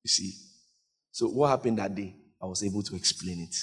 You 0.03 0.09
see. 0.09 0.32
So 1.12 1.28
what 1.28 1.50
happened 1.50 1.78
that 1.78 1.94
day? 1.94 2.16
I 2.42 2.46
was 2.46 2.64
able 2.64 2.82
to 2.82 2.96
explain 2.96 3.38
it. 3.38 3.55